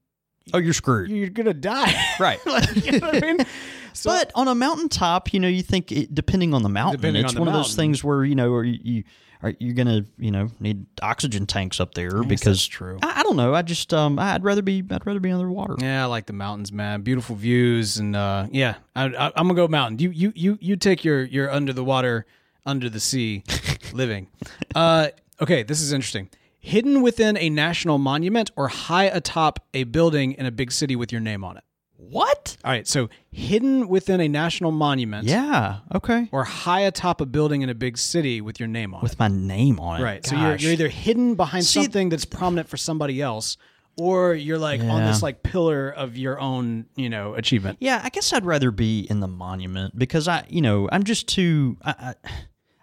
Oh, 0.55 0.59
you're 0.59 0.73
screwed. 0.75 1.11
you're 1.11 1.29
gonna 1.31 1.55
die. 1.55 1.95
Right. 2.21 2.39
like, 2.47 2.77
you 2.87 2.99
know 3.01 3.07
what 3.09 3.17
I 3.17 3.21
mean? 3.21 3.39
So, 3.99 4.11
but 4.11 4.31
on 4.35 4.47
a 4.47 4.55
mountaintop, 4.55 5.33
you 5.35 5.41
know, 5.41 5.49
you 5.49 5.63
think 5.63 5.91
it, 5.91 6.15
depending 6.15 6.55
on 6.55 6.63
the 6.63 6.69
mountain, 6.69 7.01
Depending 7.01 7.25
it's 7.25 7.35
on 7.35 7.41
one 7.41 7.49
of 7.49 7.55
those 7.55 7.75
things 7.75 8.05
where 8.05 8.25
you 8.25 8.37
know, 8.37 8.61
you, 8.61 9.03
are 9.43 9.55
you 9.59 9.73
gonna 9.73 10.05
you 10.19 10.31
know 10.31 10.49
need 10.61 10.87
oxygen 11.03 11.47
tanks 11.47 11.81
up 11.81 11.95
there 11.95 12.23
because 12.23 12.67
true. 12.67 12.99
I, 13.03 13.21
I 13.21 13.23
don't 13.23 13.37
know. 13.37 13.55
I 13.55 13.63
just 13.63 13.93
um 13.95 14.19
I'd 14.19 14.45
rather 14.45 14.63
be 14.63 14.85
I'd 14.91 15.07
rather 15.07 15.21
be 15.21 15.31
underwater. 15.31 15.77
yeah, 15.79 16.03
I 16.03 16.07
like 16.07 16.27
the 16.27 16.33
mountains, 16.33 16.73
man. 16.73 17.03
Beautiful 17.03 17.37
views, 17.37 17.99
and 17.99 18.15
uh, 18.15 18.47
yeah, 18.51 18.77
I, 18.95 19.07
I, 19.07 19.27
I'm 19.37 19.49
gonna 19.49 19.55
go 19.55 19.69
mountain. 19.69 19.99
You 19.99 20.11
you 20.11 20.33
you 20.35 20.59
you 20.61 20.77
take 20.77 21.05
your 21.05 21.25
your 21.25 21.51
under 21.51 21.73
the 21.73 21.85
water, 21.85 22.27
under 22.67 22.89
the 22.89 23.01
sea, 23.01 23.45
living. 23.93 24.29
Uh, 24.75 25.09
okay, 25.41 25.63
this 25.63 25.81
is 25.81 25.93
interesting. 25.93 26.31
Hidden 26.61 27.03
within 27.03 27.37
a 27.37 27.49
national 27.49 27.99
monument 27.99 28.51
or 28.57 28.69
high 28.69 29.05
atop 29.05 29.61
a 29.73 29.85
building 29.85 30.33
in 30.33 30.47
a 30.47 30.51
big 30.51 30.73
city 30.73 30.97
with 30.97 31.13
your 31.13 31.21
name 31.21 31.45
on 31.45 31.57
it. 31.57 31.65
What? 32.11 32.57
All 32.65 32.71
right, 32.71 32.87
so 32.87 33.09
hidden 33.31 33.89
within 33.89 34.21
a 34.21 34.29
national 34.29 34.71
monument, 34.73 35.27
Yeah. 35.27 35.79
Okay. 35.95 36.29
or 36.33 36.45
high 36.45 36.81
atop 36.81 37.21
a 37.21 37.27
building 37.27 37.63
in 37.63 37.69
a 37.69 37.75
big 37.75 37.99
city 37.99 38.41
with 38.41 38.59
your 38.59 38.69
name 38.69 38.95
on 38.95 39.01
it. 39.01 39.03
With 39.03 39.19
my 39.19 39.29
name 39.29 39.79
on 39.81 40.01
it. 40.01 40.05
Right. 40.05 40.27
So 40.27 40.35
you're, 40.37 40.53
Gosh. 40.53 40.63
you're 40.63 40.73
either 40.73 40.89
hidden 40.89 41.35
behind 41.35 41.65
See- 41.65 41.83
something 41.83 42.09
that's 42.09 42.25
prominent 42.25 42.69
for 42.69 42.77
somebody 42.77 43.21
else, 43.21 43.57
or 43.99 44.33
you're 44.35 44.59
like 44.59 44.81
on 44.81 44.87
Yeah. 44.87 45.07
this 45.09 45.23
like 45.23 45.43
pillar 45.43 45.91
of 45.91 46.17
your 46.17 46.41
own, 46.41 46.87
you 46.97 47.09
know, 47.11 47.35
achievement. 47.35 47.79
Yeah, 47.81 48.01
I 48.03 48.09
guess 48.11 48.33
I'd 48.33 48.45
rather 48.47 48.71
be 48.71 49.01
in 49.11 49.21
the 49.21 49.29
monument 49.29 49.99
because 49.99 50.29
I, 50.29 50.45
you 50.49 50.61
know, 50.63 50.89
I'm 50.93 51.03
just 51.05 51.27
too. 51.29 51.77
I, 51.85 52.15
I, 52.25 52.31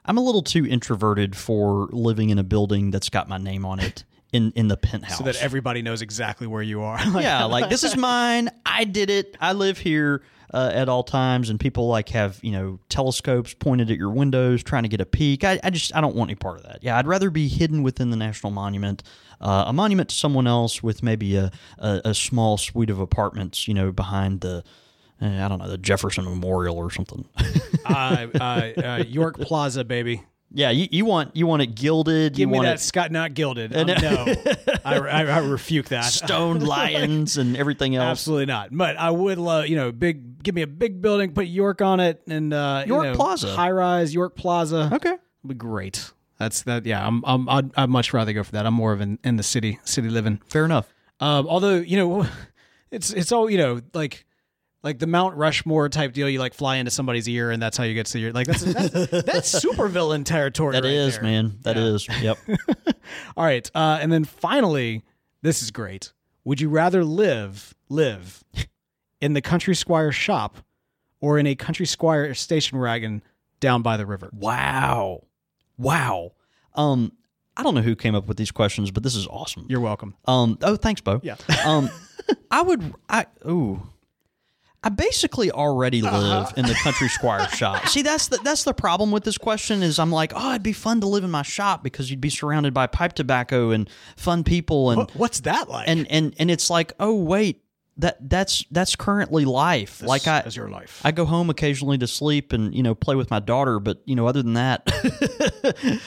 I'm 0.07 0.17
a 0.17 0.21
little 0.21 0.43
too 0.43 0.65
introverted 0.67 1.35
for 1.35 1.87
living 1.91 2.29
in 2.29 2.37
a 2.37 2.43
building 2.43 2.91
that's 2.91 3.09
got 3.09 3.27
my 3.27 3.37
name 3.39 3.65
on 3.65 3.79
it 3.79 4.03
in 4.35 4.51
in 4.55 4.67
the 4.67 4.77
penthouse 4.77 5.17
so 5.17 5.23
that 5.23 5.41
everybody 5.41 5.81
knows 5.81 6.01
exactly 6.01 6.47
where 6.47 6.61
you 6.61 6.81
are. 6.81 6.99
yeah, 7.21 7.45
like 7.45 7.69
this 7.69 7.83
is 7.83 7.95
mine. 8.11 8.49
I 8.65 8.83
did 8.83 9.09
it. 9.09 9.37
I 9.39 9.53
live 9.53 9.77
here 9.77 10.23
uh, 10.53 10.71
at 10.73 10.89
all 10.89 11.03
times, 11.03 11.49
and 11.49 11.59
people 11.59 11.87
like 11.87 12.09
have 12.09 12.39
you 12.43 12.51
know 12.51 12.79
telescopes 12.89 13.53
pointed 13.53 13.89
at 13.89 13.97
your 13.97 14.11
windows 14.11 14.63
trying 14.63 14.83
to 14.83 14.89
get 14.89 15.01
a 15.01 15.05
peek. 15.05 15.43
I, 15.43 15.59
I 15.63 15.69
just 15.69 15.95
I 15.95 16.01
don't 16.01 16.15
want 16.15 16.29
any 16.29 16.35
part 16.35 16.57
of 16.57 16.63
that. 16.63 16.79
Yeah, 16.83 16.97
I'd 16.97 17.07
rather 17.07 17.29
be 17.29 17.47
hidden 17.47 17.81
within 17.83 18.09
the 18.09 18.17
national 18.17 18.51
monument, 18.51 19.03
uh, 19.39 19.65
a 19.67 19.73
monument 19.73 20.09
to 20.09 20.15
someone 20.15 20.47
else 20.47 20.83
with 20.83 21.01
maybe 21.01 21.37
a, 21.37 21.51
a 21.77 22.01
a 22.05 22.13
small 22.13 22.57
suite 22.57 22.89
of 22.89 22.99
apartments, 22.99 23.67
you 23.67 23.73
know, 23.73 23.91
behind 23.91 24.41
the. 24.41 24.63
eh, 25.21 25.45
I 25.45 25.47
don't 25.47 25.59
know 25.59 25.69
the 25.69 25.77
Jefferson 25.77 26.25
Memorial 26.25 26.77
or 26.77 26.91
something. 26.91 27.25
uh, 27.85 28.27
uh, 28.39 28.71
uh, 28.83 29.03
York 29.07 29.39
Plaza, 29.39 29.83
baby. 29.85 30.23
Yeah, 30.51 30.69
you, 30.69 30.87
you 30.91 31.05
want 31.05 31.35
you 31.35 31.47
want 31.47 31.61
it 31.61 31.75
gilded. 31.75 32.33
Give 32.33 32.41
you 32.41 32.47
me 32.47 32.53
want 32.53 32.67
that 32.67 32.75
it 32.75 32.79
Scott, 32.81 33.11
not 33.11 33.33
gilded. 33.33 33.75
Um, 33.75 33.87
no, 34.01 34.25
I, 34.85 34.95
I, 34.95 35.23
I 35.23 35.37
refute 35.39 35.87
that. 35.87 36.05
stone 36.05 36.59
lions 36.61 37.37
and 37.37 37.57
everything 37.57 37.95
else. 37.95 38.11
Absolutely 38.19 38.45
not. 38.45 38.69
But 38.71 38.97
I 38.97 39.09
would 39.09 39.37
love, 39.37 39.67
you 39.67 39.75
know, 39.75 39.91
big. 39.91 40.43
Give 40.43 40.53
me 40.53 40.61
a 40.61 40.67
big 40.67 41.01
building, 41.01 41.33
put 41.33 41.47
York 41.47 41.81
on 41.81 41.99
it, 41.99 42.21
and 42.27 42.53
uh, 42.53 42.83
you 42.85 42.93
York 42.93 43.05
know, 43.07 43.15
Plaza. 43.15 43.55
high 43.55 43.71
rise 43.71 44.13
York 44.13 44.35
Plaza. 44.35 44.91
Okay. 44.93 45.09
It'd 45.13 45.47
be 45.47 45.55
great. 45.55 46.11
That's 46.37 46.63
that. 46.63 46.85
Yeah, 46.85 47.05
I'm. 47.05 47.23
I'm. 47.25 47.49
I'd, 47.49 47.71
I'd 47.77 47.89
much 47.89 48.13
rather 48.13 48.33
go 48.33 48.43
for 48.43 48.51
that. 48.53 48.65
I'm 48.65 48.73
more 48.73 48.93
of 48.93 49.01
an 49.01 49.19
in 49.23 49.37
the 49.37 49.43
city, 49.43 49.79
city 49.83 50.09
living. 50.09 50.41
Fair 50.47 50.65
enough. 50.65 50.93
Um, 51.19 51.47
although 51.47 51.75
you 51.75 51.97
know, 51.97 52.27
it's 52.91 53.11
it's 53.11 53.31
all 53.31 53.49
you 53.49 53.57
know, 53.57 53.81
like 53.93 54.25
like 54.85 54.99
the 54.99 55.07
Mount 55.07 55.35
Rushmore 55.35 55.89
type 55.89 56.13
deal. 56.13 56.29
You 56.29 56.39
like 56.39 56.53
fly 56.53 56.75
into 56.77 56.91
somebody's 56.91 57.27
ear, 57.27 57.49
and 57.49 57.61
that's 57.61 57.75
how 57.75 57.83
you 57.83 57.95
get 57.95 58.05
to 58.05 58.19
your 58.19 58.31
like 58.31 58.45
that's 58.45 58.61
that's, 58.61 59.07
that's 59.25 59.49
super 59.49 59.87
villain 59.87 60.23
territory. 60.23 60.73
That 60.73 60.83
right 60.83 60.93
is, 60.93 61.15
there. 61.15 61.23
man. 61.23 61.57
That 61.63 61.75
is. 61.75 62.07
Yep. 62.21 62.37
All 63.37 63.43
right, 63.43 63.69
uh, 63.73 63.97
and 63.99 64.11
then 64.13 64.23
finally, 64.23 65.03
this 65.41 65.63
is 65.63 65.71
great. 65.71 66.13
Would 66.45 66.61
you 66.61 66.69
rather 66.69 67.03
live 67.03 67.75
live 67.89 68.43
in 69.19 69.33
the 69.33 69.41
Country 69.41 69.73
Squire 69.75 70.11
shop 70.11 70.57
or 71.19 71.39
in 71.39 71.47
a 71.47 71.55
Country 71.55 71.87
Squire 71.87 72.35
station 72.35 72.77
wagon 72.77 73.23
down 73.59 73.81
by 73.81 73.97
the 73.97 74.05
river? 74.05 74.29
Wow. 74.31 75.23
Wow. 75.77 76.33
Um, 76.75 77.11
I 77.57 77.63
don't 77.63 77.73
know 77.73 77.81
who 77.81 77.95
came 77.95 78.13
up 78.13 78.27
with 78.27 78.37
these 78.37 78.51
questions, 78.51 78.91
but 78.91 79.01
this 79.01 79.15
is 79.15 79.25
awesome. 79.27 79.65
You're 79.67 79.79
welcome. 79.79 80.13
Um, 80.25 80.59
oh, 80.61 80.75
thanks, 80.75 81.01
Bo. 81.01 81.19
Yeah. 81.23 81.37
um, 81.65 81.89
I 82.51 82.61
would. 82.61 82.93
I 83.09 83.25
ooh. 83.47 83.81
I 84.85 84.89
basically 84.89 85.49
already 85.51 86.01
live 86.03 86.53
in 86.55 86.65
the 86.67 86.75
country 86.75 87.09
squire 87.09 87.49
shop. 87.55 87.87
See, 87.87 88.03
that's 88.03 88.27
the 88.27 88.37
that's 88.43 88.63
the 88.63 88.73
problem 88.73 89.09
with 89.11 89.23
this 89.23 89.37
question 89.37 89.81
is 89.81 89.97
I'm 89.97 90.11
like, 90.11 90.31
oh, 90.35 90.51
it'd 90.51 90.61
be 90.63 90.73
fun 90.73 91.01
to 91.01 91.07
live 91.07 91.23
in 91.23 91.31
my 91.31 91.41
shop 91.41 91.83
because 91.83 92.11
you'd 92.11 92.21
be 92.21 92.29
surrounded 92.29 92.73
by 92.73 92.85
pipe 92.85 93.13
tobacco 93.13 93.71
and 93.71 93.89
fun 94.15 94.43
people 94.43 94.91
and 94.91 94.99
What, 94.99 95.15
what's 95.15 95.39
that 95.41 95.69
like? 95.69 95.89
and 95.89 96.05
and 96.11 96.35
and 96.37 96.51
it's 96.51 96.69
like, 96.69 96.93
oh 96.99 97.15
wait, 97.15 97.63
that 97.97 98.29
that's 98.29 98.63
that's 98.69 98.95
currently 98.95 99.43
life. 99.43 99.99
This 99.99 100.07
like 100.07 100.27
I 100.27 100.41
is 100.41 100.55
your 100.55 100.69
life. 100.69 101.01
I 101.03 101.11
go 101.11 101.25
home 101.25 101.49
occasionally 101.49 101.97
to 101.97 102.07
sleep 102.07 102.53
and 102.53 102.75
you 102.75 102.83
know 102.83 102.93
play 102.93 103.15
with 103.15 103.31
my 103.31 103.39
daughter, 103.39 103.79
but 103.79 104.01
you 104.05 104.15
know 104.15 104.27
other 104.27 104.43
than 104.43 104.53
that, 104.53 104.85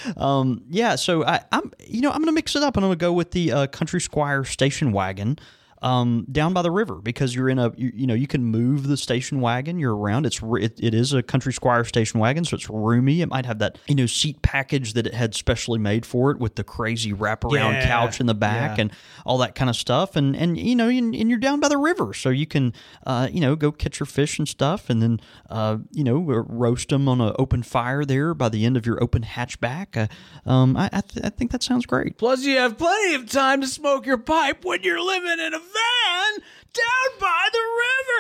um, 0.17 0.63
yeah. 0.71 0.95
So 0.97 1.25
I, 1.25 1.41
I'm 1.53 1.73
you 1.85 2.01
know 2.01 2.11
I'm 2.11 2.21
gonna 2.21 2.33
mix 2.33 2.55
it 2.57 2.63
up 2.63 2.77
and 2.77 2.85
I'm 2.85 2.91
gonna 2.91 2.97
go 2.97 3.13
with 3.13 3.33
the 3.33 3.53
uh, 3.53 3.67
Country 3.67 4.01
Squire 4.01 4.45
station 4.45 4.93
wagon. 4.93 5.39
Um, 5.81 6.27
down 6.33 6.55
by 6.55 6.63
the 6.63 6.73
river 6.73 6.97
because 6.97 7.37
you're 7.37 7.49
in 7.49 7.59
a 7.61 7.73
you, 7.77 7.93
you 7.95 8.07
know 8.09 8.15
you 8.15 8.27
can 8.27 8.43
move 8.45 8.89
the 8.89 8.97
station 8.97 9.41
wagon 9.41 9.79
you're 9.79 9.95
around 9.95 10.27
it's 10.27 10.41
it, 10.43 10.77
it 10.83 10.93
is 10.93 11.13
a 11.13 11.23
country 11.23 11.53
squire 11.53 11.85
station 11.85 12.19
wagon 12.19 12.45
so 12.45 12.57
it's 12.57 12.69
roomy 12.69 13.21
it 13.23 13.29
might 13.29 13.47
have 13.47 13.61
that 13.61 13.79
you 13.87 13.95
know 13.95 14.07
seat 14.07 14.43
package 14.43 14.95
that 14.95 15.07
it 15.07 15.15
had 15.15 15.37
specially 15.37 15.79
made 15.79 16.05
for 16.05 16.33
it 16.33 16.39
with 16.41 16.57
the 16.57 16.65
crazy 16.65 17.13
wraparound 17.13 17.75
Yeah, 17.75 17.87
couch 17.87 18.19
in 18.19 18.27
the 18.27 18.35
back 18.35 18.77
yeah. 18.79 18.83
and 18.83 18.93
all 19.25 19.39
that 19.39 19.55
kind 19.55 19.71
of 19.71 19.77
stuff 19.77 20.17
and 20.17 20.35
and 20.35 20.59
you 20.59 20.75
know 20.75 20.89
and, 20.89 21.15
and 21.15 21.31
you're 21.31 21.39
down 21.39 21.61
by 21.61 21.69
the 21.69 21.79
river 21.79 22.13
so 22.13 22.29
you 22.31 22.47
can 22.47 22.73
uh, 23.07 23.29
you 23.31 23.41
know 23.41 23.55
go 23.55 23.71
catch 23.71 24.01
your 24.01 24.07
fish 24.09 24.37
and 24.41 24.49
stuff 24.49 24.91
and 24.91 25.01
then 25.01 25.21
uh, 25.49 25.79
you 25.93 26.03
know 26.03 26.19
roast 26.19 26.89
them 26.89 27.09
on 27.09 27.21
an 27.21 27.33
open 27.39 27.63
fire 27.63 28.05
there 28.05 28.35
by 28.35 28.49
the 28.49 28.65
end 28.65 28.77
of 28.77 28.85
your 28.85 29.01
open 29.01 29.23
hatchback 29.23 29.97
uh, 29.97 30.51
um, 30.51 30.77
I, 30.77 30.91
I, 30.93 31.01
th- 31.03 31.25
I 31.25 31.29
think 31.31 31.53
that 31.53 31.63
sounds 31.63 31.87
great 31.87 32.19
Plus, 32.19 32.43
you 32.45 32.57
have 32.57 32.77
plenty 32.77 33.15
of 33.15 33.31
time 33.31 33.61
to 33.61 33.69
smoke 33.69 34.07
your 34.07 34.19
pipe 34.19 34.65
when 34.65 34.83
you're 34.83 35.01
living 35.01 35.39
in 35.39 35.55
a 35.55 35.61
van 35.73 36.43
down 36.73 37.21
by 37.21 37.49
the 37.53 37.65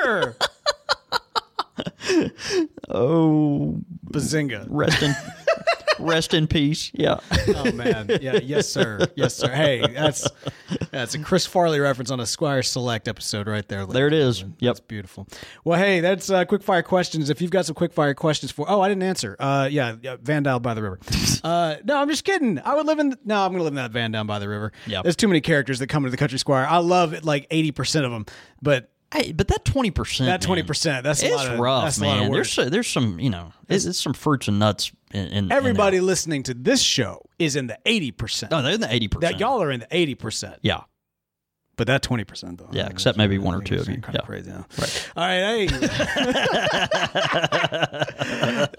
river. 0.04 0.36
oh 2.88 3.80
Bazinga. 4.10 4.66
rest 4.68 5.02
in 5.02 5.14
rest 5.98 6.32
in 6.34 6.46
peace 6.46 6.90
yeah 6.94 7.18
Oh 7.54 7.72
man, 7.72 8.08
yeah, 8.20 8.36
yes 8.42 8.68
sir, 8.68 9.06
yes 9.16 9.34
sir. 9.34 9.48
Hey, 9.50 9.84
that's 9.86 10.28
that's 10.90 11.14
a 11.14 11.18
Chris 11.18 11.46
Farley 11.46 11.80
reference 11.80 12.10
on 12.10 12.20
a 12.20 12.26
Squire 12.26 12.62
Select 12.62 13.08
episode 13.08 13.48
right 13.48 13.66
there. 13.68 13.86
there 13.86 14.06
it 14.06 14.12
is 14.12 14.40
yep 14.40 14.76
That's 14.76 14.80
beautiful. 14.80 15.26
Well, 15.64 15.78
hey, 15.78 16.00
that's 16.00 16.30
uh, 16.30 16.44
quick 16.44 16.62
fire 16.62 16.82
questions. 16.82 17.30
If 17.30 17.40
you've 17.40 17.50
got 17.50 17.66
some 17.66 17.74
quick 17.74 17.92
fire 17.92 18.14
questions 18.14 18.52
for, 18.52 18.68
oh, 18.68 18.80
I 18.80 18.88
didn't 18.88 19.02
answer. 19.02 19.34
Uh, 19.38 19.68
yeah, 19.70 19.96
yeah 20.02 20.16
Van 20.20 20.42
Down 20.42 20.62
by 20.62 20.74
the 20.74 20.82
river. 20.82 20.98
uh, 21.44 21.76
no, 21.84 21.98
I'm 21.98 22.08
just 22.08 22.24
kidding. 22.24 22.60
I 22.64 22.74
would 22.74 22.86
live 22.86 22.98
in. 22.98 23.16
No, 23.24 23.44
I'm 23.44 23.52
gonna 23.52 23.64
live 23.64 23.72
in 23.72 23.76
that 23.76 23.90
Van 23.90 24.12
Down 24.12 24.26
by 24.26 24.38
the 24.38 24.48
river. 24.48 24.72
Yeah. 24.86 25.02
there's 25.02 25.16
too 25.16 25.28
many 25.28 25.40
characters 25.40 25.78
that 25.80 25.88
come 25.88 26.04
into 26.04 26.10
the 26.10 26.16
Country 26.16 26.38
Squire. 26.38 26.66
I 26.68 26.78
love 26.78 27.12
it, 27.12 27.24
like 27.24 27.46
80 27.50 27.72
percent 27.72 28.04
of 28.06 28.12
them, 28.12 28.26
but 28.62 28.90
Hey, 29.12 29.32
but 29.32 29.48
that 29.48 29.64
twenty 29.64 29.90
percent, 29.90 30.26
that 30.26 30.42
20 30.42 30.62
percent, 30.64 31.02
that's 31.04 31.22
a 31.22 31.26
it's 31.28 31.34
lot 31.36 31.52
of, 31.52 31.58
rough, 31.58 31.84
that's 31.84 31.98
a 31.98 32.04
lot 32.04 32.20
man. 32.20 32.32
There's 32.32 32.50
so- 32.52 32.68
there's 32.68 32.86
some, 32.88 33.18
you 33.18 33.30
know, 33.30 33.52
it's, 33.68 33.86
it's 33.86 33.98
some 34.00 34.12
fruits 34.12 34.48
and 34.48 34.58
nuts 34.58 34.92
in, 35.12 35.26
in 35.28 35.44
in 35.46 35.52
Everybody 35.52 36.00
listening 36.00 36.42
to 36.44 36.54
this 36.54 36.82
show 36.82 37.22
is 37.38 37.56
in 37.56 37.68
the 37.68 37.78
80 37.86 38.10
percent. 38.12 38.52
No, 38.52 38.60
they're 38.60 38.74
in 38.74 38.80
the 38.82 38.92
eighty 38.94 39.08
percent. 39.08 39.32
that 39.32 39.40
y'all 39.40 39.62
are 39.62 39.70
in 39.70 39.80
the 39.80 39.88
80 39.90 40.14
percent. 40.16 40.56
yeah, 40.62 40.82
But 41.78 41.86
that 41.86 42.02
twenty 42.02 42.24
percent 42.24 42.58
though, 42.58 42.68
Yeah, 42.72 42.88
except 42.88 43.16
maybe 43.16 43.38
one 43.38 43.54
or 43.54 43.62
two 43.62 43.76
of 43.76 43.88
you. 43.88 44.00
Kind 44.02 44.14
Yeah. 44.14 44.20
of 44.20 44.26
crazy. 44.26 44.50
Huh? 44.50 44.64
Right. 44.78 45.10
All 45.16 45.26
right. 45.26 45.70
Hey. 45.70 45.88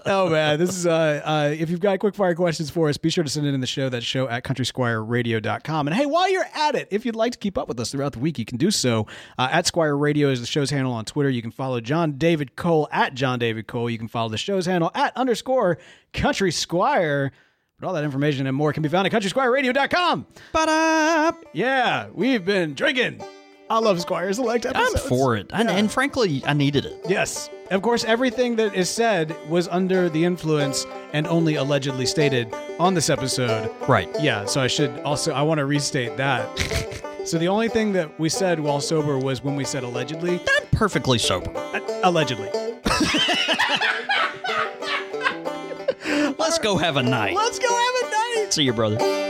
oh 0.06 0.28
man, 0.30 0.58
this 0.58 0.70
is 0.76 0.86
uh, 0.86 1.20
uh, 1.24 1.54
if 1.58 1.70
you've 1.70 1.80
got 1.80 1.98
quick 1.98 2.14
fire 2.14 2.34
questions 2.34 2.70
for 2.70 2.88
us, 2.88 2.96
be 2.96 3.10
sure 3.10 3.24
to 3.24 3.30
send 3.30 3.46
it 3.46 3.54
in 3.54 3.60
the 3.60 3.66
show. 3.66 3.88
That 3.88 4.02
show 4.02 4.28
at 4.28 4.44
countrysquireradio.com. 4.44 5.88
And 5.88 5.96
hey, 5.96 6.06
while 6.06 6.30
you're 6.30 6.46
at 6.54 6.74
it, 6.74 6.88
if 6.90 7.04
you'd 7.06 7.16
like 7.16 7.32
to 7.32 7.38
keep 7.38 7.56
up 7.58 7.68
with 7.68 7.78
us 7.80 7.90
throughout 7.92 8.12
the 8.12 8.18
week, 8.18 8.38
you 8.38 8.44
can 8.44 8.58
do 8.58 8.70
so. 8.70 9.06
Uh, 9.38 9.48
at 9.50 9.66
Squire 9.66 9.96
Radio 9.96 10.28
is 10.28 10.40
the 10.40 10.46
show's 10.46 10.70
handle 10.70 10.92
on 10.92 11.04
Twitter. 11.04 11.30
You 11.30 11.42
can 11.42 11.50
follow 11.50 11.80
John 11.80 12.12
David 12.12 12.56
Cole 12.56 12.88
at 12.92 13.14
John 13.14 13.38
David 13.38 13.66
Cole. 13.66 13.90
You 13.90 13.98
can 13.98 14.08
follow 14.08 14.28
the 14.28 14.38
show's 14.38 14.66
handle 14.66 14.90
at 14.94 15.16
underscore 15.16 15.78
Country 16.12 16.52
Squire. 16.52 17.32
But 17.80 17.86
all 17.86 17.92
that 17.94 18.04
information 18.04 18.46
and 18.46 18.54
more 18.54 18.74
can 18.74 18.82
be 18.82 18.90
found 18.90 19.06
at 19.06 19.12
countrysquireradio.com. 19.12 20.26
Ba-da! 20.52 21.32
Yeah, 21.54 22.08
we've 22.12 22.44
been 22.44 22.74
drinking. 22.74 23.22
I 23.70 23.78
love 23.78 24.00
Squire 24.00 24.30
Select 24.32 24.66
I'm 24.66 24.94
for 24.96 25.36
it, 25.36 25.46
and, 25.52 25.70
and 25.70 25.90
frankly, 25.90 26.42
I 26.44 26.52
needed 26.52 26.84
it. 26.84 27.00
Yes. 27.08 27.48
Of 27.70 27.82
course, 27.82 28.04
everything 28.04 28.56
that 28.56 28.74
is 28.74 28.90
said 28.90 29.34
was 29.48 29.68
under 29.68 30.08
the 30.10 30.24
influence 30.24 30.84
and 31.12 31.26
only 31.28 31.54
allegedly 31.54 32.04
stated 32.04 32.52
on 32.78 32.94
this 32.94 33.08
episode. 33.08 33.72
Right. 33.88 34.08
Yeah, 34.20 34.44
so 34.44 34.60
I 34.60 34.66
should 34.66 34.90
also 35.00 35.32
I 35.32 35.42
want 35.42 35.58
to 35.58 35.66
restate 35.66 36.16
that. 36.16 37.02
so 37.24 37.38
the 37.38 37.48
only 37.48 37.68
thing 37.68 37.92
that 37.92 38.18
we 38.18 38.28
said 38.28 38.58
while 38.60 38.80
sober 38.80 39.16
was 39.18 39.42
when 39.42 39.54
we 39.54 39.64
said 39.64 39.84
allegedly. 39.84 40.42
I'm 40.58 40.66
perfectly 40.72 41.18
sober. 41.18 41.56
Uh, 41.56 41.80
allegedly. 42.02 42.50
Let's 46.60 46.68
go 46.68 46.76
have 46.76 46.98
a 46.98 47.02
night. 47.02 47.34
Let's 47.34 47.58
go 47.58 47.68
have 47.70 47.94
a 48.02 48.10
night. 48.10 48.52
See 48.52 48.64
you, 48.64 48.74
brother. 48.74 49.29